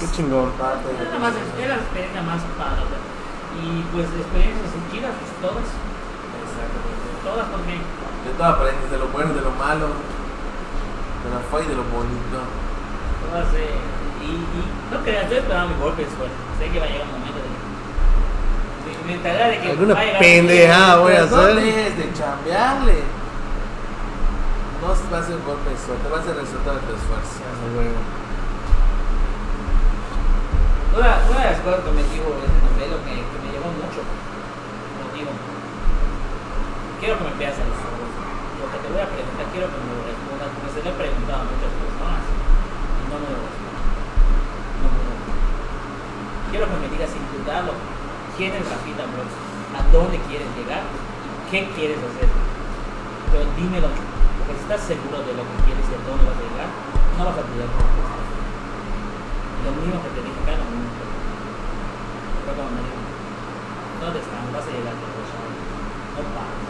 Qué 0.00 0.06
chingón. 0.16 0.50
Parte 0.58 0.88
de 0.90 1.06
Era, 1.06 1.18
más, 1.18 1.34
era 1.58 1.76
la 1.76 1.82
experiencia 1.86 2.22
más 2.22 2.40
padre. 2.58 2.82
¿verdad? 2.82 3.04
Y 3.62 3.82
pues 3.94 4.06
experiencias 4.10 4.70
chidas, 4.90 5.12
pues 5.14 5.32
todas, 5.38 5.66
Exactamente. 5.70 7.06
todas 7.22 7.46
porque 7.52 7.78
De 7.78 8.32
todo 8.38 8.46
aprendes, 8.58 8.90
de 8.90 8.98
lo 8.98 9.06
bueno, 9.14 9.34
de 9.34 9.42
lo 9.42 9.50
malo, 9.54 9.86
de 11.38 11.44
feo 11.50 11.62
y 11.62 11.66
de 11.68 11.74
lo 11.76 11.84
bonito. 11.84 12.38
todas 13.30 13.54
eh, 13.54 13.78
y, 14.22 14.24
y 14.26 14.62
no 14.90 15.02
creas, 15.02 15.30
yo 15.30 15.36
esperaba 15.38 15.66
mi 15.68 15.74
golpe 15.80 16.04
de 16.04 16.10
suerte. 16.10 16.34
Sé 16.58 16.68
que 16.70 16.78
va 16.80 16.86
a 16.86 16.88
llegar 16.88 17.06
un 17.06 17.12
momento 17.20 17.38
de 17.40 17.50
de 18.90 18.92
mentalidad 19.12 19.48
de 19.50 19.58
que 19.60 19.70
Alguna 19.70 19.94
va 19.94 20.00
a 20.00 20.04
llegar 20.04 20.20
pendejada, 20.20 20.96
voy 20.98 21.12
a 21.12 21.16
Pero 21.24 21.30
no 21.30 21.42
hacer. 21.42 21.54
dejes 21.56 21.96
de 21.98 22.12
chambearle. 22.14 22.98
No 24.80 24.86
va 24.88 25.18
a 25.18 25.22
ser 25.22 25.34
un 25.36 25.44
golpe 25.44 25.68
de 25.70 25.76
suerte, 25.76 26.08
va 26.08 26.18
a 26.18 26.22
ser 26.24 26.32
el 26.34 26.40
resultado 26.40 26.76
de 26.80 26.82
tu 26.88 26.92
esfuerzo. 26.96 27.44
Una, 30.96 31.20
una 31.30 31.38
de 31.38 31.50
las 31.52 31.60
cosas 31.60 31.80
que 31.84 31.90
me 31.92 32.02
dijo 32.02 32.28
ese 32.34 32.58
novelo 32.66 32.96
que, 33.04 33.14
que 33.14 33.38
me 33.44 33.48
llevó 33.52 33.68
mucho, 33.76 34.00
como 34.02 35.06
digo, 35.14 35.30
quiero 36.98 37.14
que 37.18 37.24
me 37.24 37.34
veas 37.38 37.54
a 37.60 37.64
los 37.68 37.78
ojos. 37.78 37.99
Lo 38.90 38.98
que 38.98 39.06
te 39.06 39.06
voy 39.06 39.06
a 39.06 39.14
preguntar, 39.14 39.46
quiero 39.54 39.66
que 39.70 39.78
me 39.86 39.92
lo 39.94 40.02
respondas, 40.02 40.48
porque 40.50 40.70
se 40.74 40.80
lo 40.82 40.88
he 40.90 40.96
preguntado 40.98 41.38
a 41.38 41.46
muchas 41.46 41.72
personas 41.78 42.24
y 42.26 43.02
no 43.06 43.16
me 43.22 43.28
lo 43.30 43.38
responden. 43.38 43.86
No 44.82 44.88
me 44.90 45.00
lo. 45.06 45.12
Quiero 46.50 46.64
que 46.66 46.76
me 46.82 46.88
digas 46.90 47.10
sin 47.14 47.24
dudarlo, 47.30 47.72
quién 48.34 48.50
es 48.50 48.66
Rafita 48.66 49.06
Bros, 49.14 49.30
a 49.78 49.80
dónde 49.94 50.18
quieres 50.26 50.50
llegar 50.58 50.82
qué 51.50 51.66
quieres 51.74 51.98
hacer. 51.98 52.30
Pero 53.30 53.42
dímelo, 53.58 53.90
porque 53.90 54.54
si 54.54 54.62
estás 54.62 54.82
seguro 54.86 55.18
de 55.26 55.34
lo 55.34 55.42
que 55.42 55.56
quieres 55.66 55.82
y 55.90 55.94
a 55.98 56.00
dónde 56.06 56.22
vas 56.30 56.38
a 56.38 56.46
llegar, 56.46 56.70
no 57.18 57.22
vas 57.26 57.38
a 57.38 57.46
dudar. 57.46 57.70
Lo 59.66 59.70
mismo 59.82 59.98
que 59.98 60.10
te 60.14 60.20
dije 60.22 60.40
acá, 60.46 60.54
lo 60.62 60.66
mismo 60.70 60.90
que 60.94 61.04
fue 62.46 62.52
como 62.54 62.70
me 62.70 62.82
dijo, 62.86 63.02
¿dónde 63.98 64.18
están? 64.22 64.46
Vas 64.54 64.66
a 64.66 64.70
llegar 64.70 64.94
a 64.94 65.02
los 65.02 65.30
No 66.14 66.22
pares. 66.38 66.66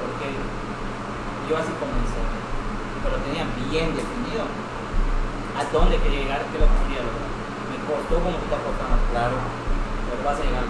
Porque 0.00 0.28
yo 1.50 1.56
así 1.58 1.72
comencé, 1.82 2.20
pero 3.02 3.16
tenía 3.26 3.42
bien 3.70 3.90
definido 3.98 4.46
a 5.58 5.66
dónde 5.74 5.98
quería 5.98 6.20
llegar, 6.22 6.40
qué 6.46 6.54
es 6.56 6.62
lo 6.62 6.68
que 6.70 6.78
quería 6.86 7.02
lograr. 7.02 7.26
Me 7.74 7.78
costó 7.90 8.14
como 8.22 8.36
te 8.38 8.44
está 8.46 8.58
costando, 8.62 8.96
Claro. 9.10 9.36
pero 10.06 10.20
vas 10.22 10.38
a 10.38 10.44
llegar. 10.46 10.64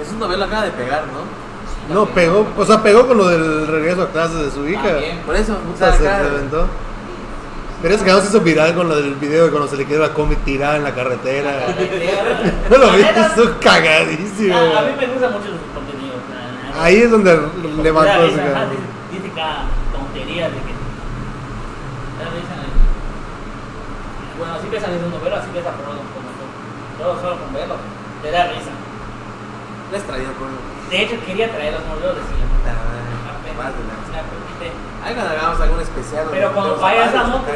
Es 0.00 0.08
un 0.12 0.18
novela 0.20 0.44
acaba 0.46 0.64
de 0.68 0.72
pegar, 0.72 1.04
¿no? 1.08 1.24
Sí, 1.24 1.92
No, 1.92 2.06
pegó, 2.06 2.46
o 2.56 2.64
sea, 2.64 2.82
pegó 2.82 3.08
con 3.08 3.16
lo 3.18 3.28
del 3.28 3.66
regreso 3.66 4.02
a 4.02 4.08
clases 4.10 4.38
de 4.44 4.50
su 4.52 4.68
hija. 4.68 4.84
También. 4.84 5.18
Por 5.24 5.34
eso, 5.36 5.56
O 5.56 5.76
sea, 5.78 5.92
se 5.96 6.04
reventó. 6.22 6.66
Pero 7.80 7.94
ese 7.96 8.04
cabrón 8.04 8.22
se 8.22 8.28
hizo 8.28 8.40
viral 8.40 8.74
con 8.76 8.88
lo 8.88 8.94
del 8.94 9.14
video 9.16 9.46
de 9.46 9.50
cuando 9.50 9.66
se 9.68 9.76
le 9.76 9.84
quedó 9.86 10.02
la 10.02 10.14
combi 10.14 10.36
tirada 10.36 10.76
en 10.76 10.84
la 10.84 10.94
carretera. 10.94 11.66
No 12.70 12.78
lo 12.78 12.92
viste, 12.92 13.20
estuvo 13.20 13.50
cagadísimo. 13.60 14.54
A, 14.56 14.78
a 14.78 14.82
mí 14.82 14.92
me 15.00 15.06
gusta 15.08 15.28
mucho 15.30 15.46
su 15.46 15.74
contenido. 15.74 16.14
o 16.14 16.74
sea, 16.74 16.84
Ahí 16.84 16.96
es 16.98 17.10
donde 17.10 17.40
levantó 17.82 18.24
ese 18.26 18.36
dice 18.36 19.30
cada 19.34 19.64
tontería 20.32 20.48
de 20.48 20.56
que. 20.56 20.72
Bueno, 24.38 24.54
así 24.54 24.66
a 24.66 25.04
un 25.04 25.10
novelo, 25.10 25.36
así 25.36 25.48
a 25.50 25.72
Frodo 25.72 26.02
como 26.08 26.30
tú. 26.32 26.44
Todo 26.98 27.20
solo 27.20 27.36
con 27.38 27.52
verlo. 27.52 27.76
Te 28.22 28.30
da 28.30 28.48
risa. 28.48 28.72
Le 29.90 29.98
has 29.98 30.04
traído 30.04 30.32
con 30.34 30.48
De 30.88 31.02
hecho, 31.02 31.16
quería 31.26 31.52
traer 31.52 31.74
los 31.74 31.84
novelos 31.84 32.16
de 32.16 32.22
Sila. 32.22 32.46
Más 33.58 33.72
de 33.76 33.84
lanza. 33.84 34.08
Me 34.08 34.24
permite. 34.24 34.72
Ahí 35.04 35.14
cuando 35.14 35.32
hagamos 35.32 35.60
algún 35.60 35.80
especial. 35.80 36.26
Pero 36.30 36.52
cuando 36.52 36.76
vayas 36.78 37.14
a 37.14 37.24
moto, 37.24 37.52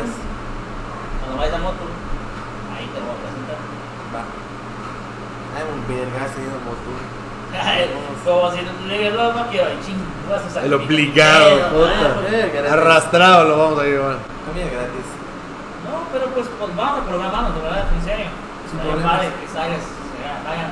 cuando 1.20 1.36
vayas 1.38 1.54
a 1.54 1.58
moto, 1.58 1.84
ahí 2.76 2.86
te 2.92 3.00
lo 3.00 3.06
voy 3.06 3.16
a 3.16 3.20
presentar. 3.24 3.58
Va. 4.12 4.22
Hay 5.56 5.64
un 5.64 5.80
vergazo 5.88 6.36
ahí 6.36 6.44
en 6.44 6.64
moto. 6.68 7.25
Como 8.24 8.50
si 8.52 8.58
no 8.62 8.72
El 10.64 10.74
obligado, 10.74 11.68
puta. 11.70 12.26
Eh, 12.30 12.68
Arrastrado 12.70 13.44
lo 13.44 13.58
vamos 13.58 13.78
a 13.80 13.84
llevar. 13.84 14.16
Comida 14.46 14.66
gratis. 14.66 15.06
No, 15.86 16.02
pero 16.12 16.26
pues, 16.34 16.46
pues 16.58 16.76
vamos 16.76 17.00
a 17.00 17.04
programarnos, 17.04 17.54
de 17.54 17.60
verdad, 17.62 17.84
en 17.94 18.02
serio. 18.04 18.26
Sin 18.70 18.80
padre 19.02 19.28
que 19.40 19.46
salgas, 19.46 19.78
se- 19.78 20.42
salgan 20.42 20.70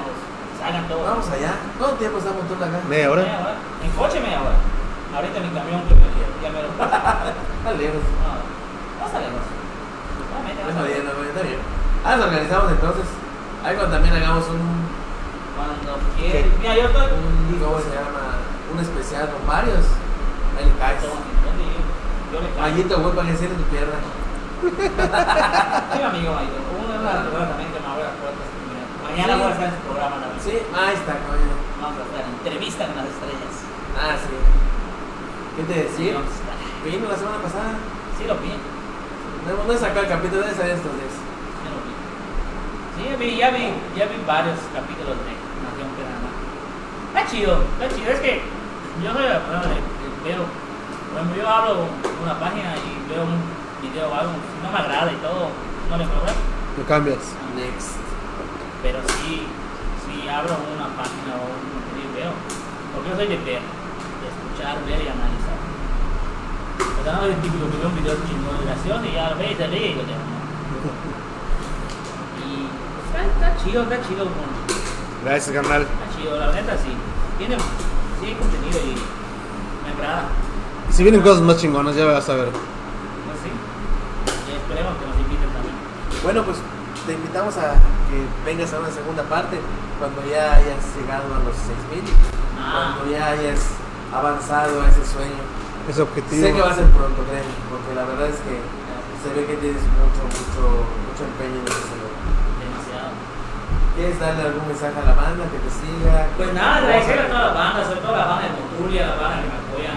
salgan 0.59 0.89
todos. 0.89 1.07
Vamos 1.07 1.27
allá. 1.31 1.55
¿Cuánto 1.79 1.97
tiempo 1.97 2.18
está 2.18 2.33
montando 2.33 2.64
acá? 2.66 2.79
Media 2.89 3.11
hora. 3.11 3.22
En 3.85 3.91
coche 3.95 4.18
media 4.20 4.41
hora. 4.43 4.59
Ahorita 5.14 5.39
mi 5.41 5.51
camión 5.55 5.81
que 5.87 5.95
me 5.95 6.11
ya 6.43 6.51
me 6.51 6.59
lo. 6.66 6.68
Está 6.75 7.70
lejos. 7.79 8.03
no 8.03 9.07
está 9.07 9.18
lejos. 9.22 9.47
Está 9.47 10.39
bien, 10.43 10.57
lejos. 10.59 10.68
está 10.75 10.83
bien, 10.83 11.31
está 11.31 11.43
bien. 11.47 11.61
Ah, 12.05 12.16
nos 12.16 12.27
organizamos 12.27 12.72
entonces. 12.72 13.07
Ahí 13.64 13.77
cuando 13.79 13.95
también 13.95 14.12
hagamos 14.18 14.45
un, 14.51 14.84
Quieras. 16.16 16.51
Mira, 16.61 16.74
yo 16.74 16.86
estoy. 16.88 17.09
un, 17.12 17.59
¿cómo 17.59 17.78
se 17.80 17.90
llama? 17.90 18.42
Un 18.72 18.78
especial 18.80 19.30
con 19.30 19.47
varios. 19.47 19.84
Ahí 20.59 20.66
le 20.66 20.74
caes. 20.78 21.03
Mallito, 22.59 23.01
güey, 23.01 23.14
para 23.14 23.26
que 23.26 23.32
enciende 23.32 23.57
tu 23.57 23.66
pierna. 23.70 23.99
Sí, 25.95 26.03
amigo, 26.03 26.34
Maito. 26.34 26.57
Una 26.72 26.99
de 26.99 27.05
las 27.05 27.22
personas 27.28 27.49
también 27.51 27.70
que 27.70 27.80
me 27.80 27.86
abre 27.86 28.05
las 28.05 28.16
puertas. 28.18 28.47
Mañana 29.05 29.36
voy 29.36 29.47
a 29.47 29.55
estar 29.55 29.68
en 29.68 29.76
su 29.76 29.82
programa 29.84 30.16
también. 30.18 30.40
Sí, 30.42 30.55
ahí 30.72 30.95
está, 30.97 31.12
coño. 31.28 31.55
Vamos 31.78 32.01
a 32.01 32.05
estar 32.09 32.22
en 32.24 32.32
entrevista 32.34 32.82
con 32.88 32.97
las 32.97 33.12
estrellas. 33.12 33.55
Ah, 33.95 34.16
sí. 34.18 34.34
¿Qué 35.55 35.62
te 35.68 35.74
decía? 35.86 36.18
a. 36.18 36.24
Vino 36.82 37.07
la 37.07 37.14
semana 37.16 37.38
pasada. 37.38 37.78
Sí, 38.18 38.24
lo 38.26 38.34
vi. 38.42 38.57
No, 38.57 39.53
no 39.55 39.70
he 39.70 39.78
sacado 39.78 40.03
el 40.03 40.11
capítulo 40.11 40.42
de 40.42 40.51
esa 40.51 40.64
de 40.64 40.74
estos 40.74 40.92
días. 40.97 41.14
Sí, 41.14 41.66
lo 41.68 41.78
vi. 41.84 41.92
Sí, 42.97 43.03
ya 43.07 43.16
vi, 43.20 43.28
ya 43.36 43.51
vi, 43.53 43.64
ya 43.95 44.05
vi 44.09 44.16
varios 44.26 44.59
capítulos 44.72 45.14
de. 45.28 45.43
Está 47.15 47.31
chido, 47.31 47.62
está 47.79 47.95
chido. 47.95 48.11
Es 48.11 48.21
que 48.21 48.43
yo 49.03 49.12
soy 49.12 49.23
de- 49.23 49.29
veo, 50.25 50.43
ejemplo, 51.15 51.37
yo 51.37 51.49
hablo 51.49 51.87
una 52.23 52.39
página 52.41 52.75
y 52.77 53.09
veo 53.09 53.23
un 53.23 53.39
video 53.83 54.09
o 54.11 54.15
algo, 54.15 54.33
si 54.35 54.59
no 54.65 54.73
me 54.73 54.79
agrada 54.79 55.12
y 55.12 55.17
todo, 55.17 55.51
no 55.91 55.97
le 55.97 56.05
problema. 56.07 56.39
Lo 56.79 56.85
cambias. 56.87 57.23
Next. 57.55 57.95
Pero 58.83 58.99
sí, 59.23 59.47
si 60.05 60.29
abro 60.29 60.57
una 60.75 60.89
página 60.99 61.39
o 61.39 61.47
un 61.55 62.11
video, 62.11 62.33
porque 62.95 63.11
yo 63.11 63.17
soy 63.17 63.29
de 63.29 63.37
ver, 63.47 63.62
de 63.62 64.27
escuchar, 64.33 64.75
ver 64.85 64.99
y 64.99 65.09
analizar. 65.09 65.59
O 66.99 67.03
sea, 67.05 67.12
no 67.15 67.27
es 67.31 67.39
típico 67.43 67.71
que 67.71 67.79
veo 67.79 67.89
un 67.89 67.97
video 68.01 68.17
chingón 68.27 68.59
de 68.59 68.65
gracioso 68.67 69.05
y 69.07 69.12
ya 69.15 69.31
lo 69.31 69.37
ve 69.39 69.53
y 69.53 69.57
se 69.57 69.67
ríe 69.69 69.89
y 69.93 69.95
lo 69.95 70.03
dejo. 70.03 70.25
Y 72.45 72.67
pues, 72.67 73.07
está, 73.07 73.21
está 73.25 73.62
chido, 73.65 73.83
está 73.85 73.97
chido, 74.09 74.25
con- 74.25 75.25
Gracias, 75.25 75.55
carnal. 75.55 75.83
está 75.83 76.07
chido, 76.19 76.37
la 76.37 76.53
neta 76.53 76.77
sí. 76.77 76.93
Tiene, 77.39 77.57
sí 77.59 78.26
hay 78.26 78.35
contenido 78.35 78.78
y 78.78 78.95
me 78.95 79.91
agrada. 79.93 80.28
Y 80.89 80.93
si 80.93 81.03
vienen 81.03 81.20
cosas 81.20 81.43
más 81.43 81.57
chingonas, 81.57 81.97
ya 81.97 82.05
vas 82.05 82.28
a 82.28 82.35
ver. 82.35 82.51
Pues 82.51 83.39
sí. 83.43 83.51
Y 83.51 84.55
esperemos 84.55 84.95
que 84.99 85.07
nos 85.07 85.18
inviten 85.18 85.51
también. 85.51 85.74
Bueno, 86.22 86.45
pues 86.45 86.59
te 87.07 87.12
invitamos 87.12 87.57
a 87.59 87.74
que 88.07 88.22
vengas 88.47 88.72
a 88.72 88.78
una 88.78 88.91
segunda 88.91 89.22
parte 89.24 89.59
cuando 89.99 90.22
ya 90.30 90.55
hayas 90.55 90.82
llegado 90.95 91.35
a 91.35 91.39
los 91.43 91.57
6000. 91.59 92.07
Ah. 92.55 92.97
Cuando 92.97 93.11
ya 93.11 93.35
hayas 93.35 93.61
avanzado 94.14 94.82
a 94.82 94.89
ese 94.89 95.05
sueño. 95.05 95.43
Ese 95.91 96.03
objetivo. 96.03 96.41
Sé 96.41 96.53
que 96.55 96.62
va 96.62 96.70
a 96.70 96.78
ser 96.78 96.89
pronto, 96.95 97.18
créeme, 97.26 97.55
porque 97.68 97.93
la 97.99 98.05
verdad 98.07 98.30
es 98.30 98.39
que 98.47 98.62
se 99.20 99.28
ve 99.35 99.45
que 99.45 99.57
tienes 99.59 99.82
mucho, 99.99 100.22
mucho, 100.22 100.87
mucho 100.87 101.22
empeño 101.26 101.61
en 101.61 101.68
ese. 101.68 101.95
¿Quieres 103.95 104.18
darle 104.18 104.42
algún 104.42 104.66
mensaje 104.66 104.99
a 104.99 105.07
la 105.07 105.14
banda 105.14 105.47
que 105.47 105.62
te 105.62 105.70
siga? 105.70 106.26
Pues 106.34 106.51
nada, 106.51 106.82
agradecer 106.82 107.14
a 107.14 107.30
toda 107.30 107.47
la 107.47 107.55
banda, 107.55 107.78
sobre 107.86 108.03
todo 108.03 108.11
a 108.11 108.18
la 108.18 108.26
banda 108.26 108.51
de 108.51 108.59
Motulia, 108.59 109.07
la 109.07 109.22
banda 109.22 109.38
que 109.38 109.55
me 109.55 109.59
apoya. 109.62 109.95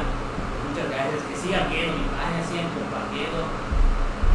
Muchas 0.70 0.86
gracias, 0.94 1.20
que 1.26 1.34
sigan 1.34 1.66
viendo 1.74 1.98
mi 1.98 2.06
página, 2.14 2.46
sigan 2.46 2.70
compartiendo, 2.78 3.42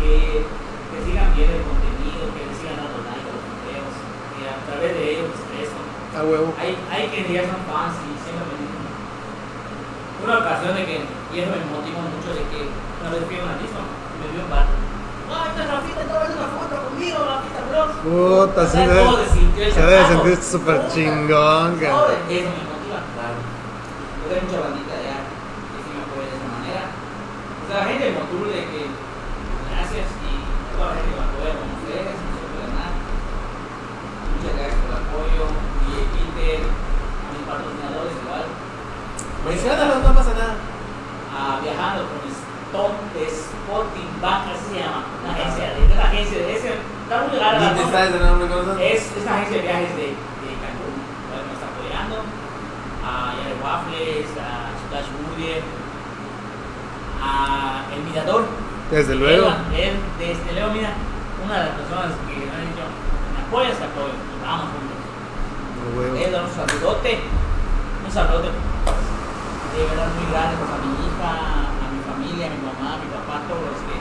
que, 0.03 0.43
que 0.51 0.99
sigan 1.07 1.31
viendo 1.39 1.63
el 1.63 1.63
contenido, 1.63 2.27
que 2.35 2.43
le 2.43 2.55
sigan 2.59 2.75
dando 2.75 3.07
like 3.07 3.23
a 3.23 3.35
los 3.39 3.47
videos, 3.63 3.95
que 4.35 4.43
a 4.51 4.59
través 4.67 4.91
de 4.99 5.03
ellos 5.15 5.31
pues 5.31 5.47
crezo. 5.47 5.79
A 5.79 6.21
huevo. 6.27 6.51
Hay, 6.59 6.75
hay 6.91 7.07
que 7.15 7.23
ya 7.31 7.47
son 7.47 7.63
fans 7.63 8.03
y 8.03 8.19
siempre 8.19 8.43
me 8.43 8.67
dicen. 8.67 8.83
Una 10.27 10.43
ocasión 10.43 10.75
de 10.75 10.83
que, 10.91 11.07
y 11.07 11.35
eso 11.39 11.55
me 11.55 11.71
motiva 11.71 12.03
mucho, 12.03 12.35
de 12.35 12.43
que 12.51 12.67
una 12.67 13.15
vez 13.15 13.23
fui 13.31 13.39
a 13.39 13.47
una 13.47 13.55
y 13.63 13.71
me 13.71 14.27
vio 14.27 14.43
un 14.43 14.51
bar. 14.51 14.82
¡Ay, 15.53 15.61
esta 15.61 15.75
Rafita, 15.75 16.01
una 16.03 16.49
foto 16.57 16.75
conmigo, 16.89 17.19
Rafita 17.21 17.61
Bros! 17.69 17.91
Puta, 18.03 18.67
sí 18.67 18.73
¿Sabes 18.73 18.89
debe- 18.89 19.05
cómo 19.05 19.17
se 19.75 19.81
debe 19.83 20.07
sentir 20.09 20.37
súper 20.43 20.79
chingón, 20.89 21.69
eso 21.83 22.51
me 22.53 22.65
motiva. 22.69 22.99
Claro. 23.13 23.39
Yo 23.43 24.25
tengo 24.29 24.43
mucha 24.49 24.59
bandita 24.65 24.93
allá 24.97 25.17
que 25.23 25.79
sí 25.85 25.91
me 25.93 26.01
apoya 26.03 26.29
de 26.33 26.37
esa 26.41 26.49
manera. 26.57 26.85
O 26.89 27.65
sea, 27.69 27.77
la 27.83 27.87
gente 27.93 28.05
de 28.09 28.13
Motul 28.17 28.47
de 28.49 28.61
que 28.73 28.81
gracias 29.73 30.09
y 30.25 30.33
toda 30.73 30.87
la 30.89 30.95
gente 30.99 31.13
me 31.13 31.23
apoya 31.23 31.53
con 31.61 31.69
ustedes, 31.77 32.15
no 32.17 32.29
se 32.33 32.45
puede 32.53 32.69
nada. 32.73 32.93
Muchas 34.33 34.53
gracias 34.57 34.79
por 34.83 34.89
el 34.93 34.99
apoyo 35.05 35.43
y 35.53 35.89
el 36.01 36.07
Peter, 36.17 36.61
a 36.65 37.29
mis 37.33 37.45
patrocinadores 37.45 38.15
igual. 38.25 38.45
Menciónalos, 39.47 40.01
no 40.01 40.11
pasa 40.17 40.33
nada. 40.39 40.55
A 41.33 41.61
viajando 41.65 42.01
con 42.09 42.21
Stop 42.29 42.93
Spotting 43.17 44.13
Bank, 44.21 44.43
así 44.53 44.65
se 44.73 44.81
llama, 44.85 45.03
agencia 45.43 45.75
de, 45.75 45.93
una 45.93 46.03
agencia 46.03 46.39
está 46.39 47.17
muy 47.27 47.39
rara 47.39 47.59
la 47.59 47.61
Ni 47.61 47.69
te 47.69 47.83
nombre. 47.83 47.99
sabes 47.99 48.15
el 48.15 48.23
nombre, 48.23 48.49
¿cómo 48.49 48.63
se 48.75 48.93
Es, 48.95 49.03
es 49.03 49.23
una 49.23 49.35
agencia 49.35 49.57
de 49.57 49.63
viajes 49.63 49.91
de, 49.97 50.07
de 50.15 50.51
Cancún, 50.63 50.95
la 51.31 51.37
que 51.43 51.47
me 51.47 51.55
está 51.59 51.67
apoyando. 51.73 52.17
A 53.03 53.35
Yare 53.35 53.57
Waffles, 53.59 54.31
a 54.39 54.49
Splash 54.79 55.11
Burger, 55.19 55.63
a 57.21 57.83
El 57.95 58.01
Mirador. 58.07 58.47
Desde 58.91 59.15
luego. 59.15 59.49
Él, 59.75 59.95
desde 60.19 60.53
luego, 60.53 60.71
mira, 60.73 60.93
una 61.45 61.55
de 61.59 61.65
las 61.67 61.75
personas 61.77 62.13
que 62.29 62.35
me 62.39 62.53
han 62.55 62.67
dicho, 62.71 62.87
me 63.35 63.41
apoyas, 63.43 63.77
apoyo, 63.83 64.15
y 64.15 64.39
vamos 64.39 64.69
juntos. 64.71 64.99
A. 65.83 66.25
Él 66.25 66.33
da 66.33 66.43
un 66.43 66.53
saludote, 66.55 67.19
un 68.07 68.13
saludote 68.13 68.51
de 69.73 69.89
verdad 69.89 70.09
muy 70.13 70.29
grande 70.29 70.53
pues, 70.61 70.69
a 70.69 70.79
mi 70.85 70.93
hija, 71.01 71.33
a 71.81 71.87
mi 71.89 72.01
familia, 72.05 72.45
a 72.45 72.53
mi 72.53 72.61
mamá, 72.61 72.89
a 72.93 73.01
mi 73.01 73.09
papá, 73.09 73.41
a 73.41 73.49
todos 73.49 73.73
los 73.73 73.81
que, 73.89 73.97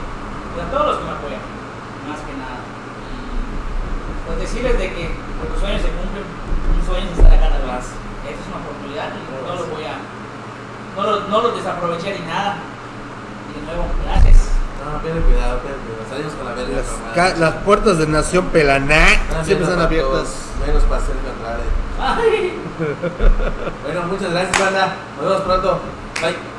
pues, 0.52 0.66
a 0.66 0.70
todos 0.70 0.86
los 0.86 0.96
que 0.98 1.04
me 1.04 1.14
apoyan, 1.16 1.42
más 2.08 2.20
que 2.22 2.34
nada. 2.36 2.60
Y 2.60 4.12
pues 4.26 4.36
decirles 4.44 4.78
de 4.78 4.86
que 4.92 5.04
pues, 5.12 5.46
los 5.50 5.58
sueños 5.60 5.82
se 5.82 5.90
cumplen, 5.92 6.24
un 6.24 6.82
sueño 6.84 7.08
es 7.10 7.18
estar 7.18 7.32
acá 7.32 7.46
en 7.48 7.66
la 7.66 7.72
base. 7.74 7.92
Esta 8.22 8.40
es 8.40 8.48
una 8.48 8.60
oportunidad 8.62 9.08
y 9.12 9.20
no 9.26 9.54
lo 9.56 9.64
voy 9.72 9.84
a, 9.84 9.96
no 9.98 11.02
lo, 11.02 11.12
no 11.28 11.36
lo 11.42 11.48
desaproveché 11.56 12.18
ni 12.18 12.24
nada. 12.26 12.60
Y 13.48 13.58
de 13.58 13.60
nuevo, 13.66 13.84
gracias. 14.04 14.52
No, 14.82 14.98
ten 15.00 15.22
cuidado, 15.22 15.62
ten 15.62 15.78
cuidado. 15.82 16.04
Salimos 16.10 16.34
con 16.34 16.44
la 16.46 16.54
verga. 16.54 16.82
Las, 17.14 17.38
las 17.38 17.54
puertas 17.64 17.98
de 17.98 18.06
Nación 18.06 18.46
Pelaná 18.50 19.06
siempre 19.44 19.66
están 19.66 19.80
abiertas 19.80 20.52
Menos 20.66 20.84
para 20.84 21.00
Sergio 21.00 21.30
Andrade. 21.30 21.64
Ay. 21.98 22.58
Bueno, 23.82 24.02
muchas 24.08 24.30
gracias, 24.30 24.58
banda. 24.58 24.94
Nos 25.16 25.28
vemos 25.28 25.42
pronto. 25.42 25.80
Bye. 26.20 26.51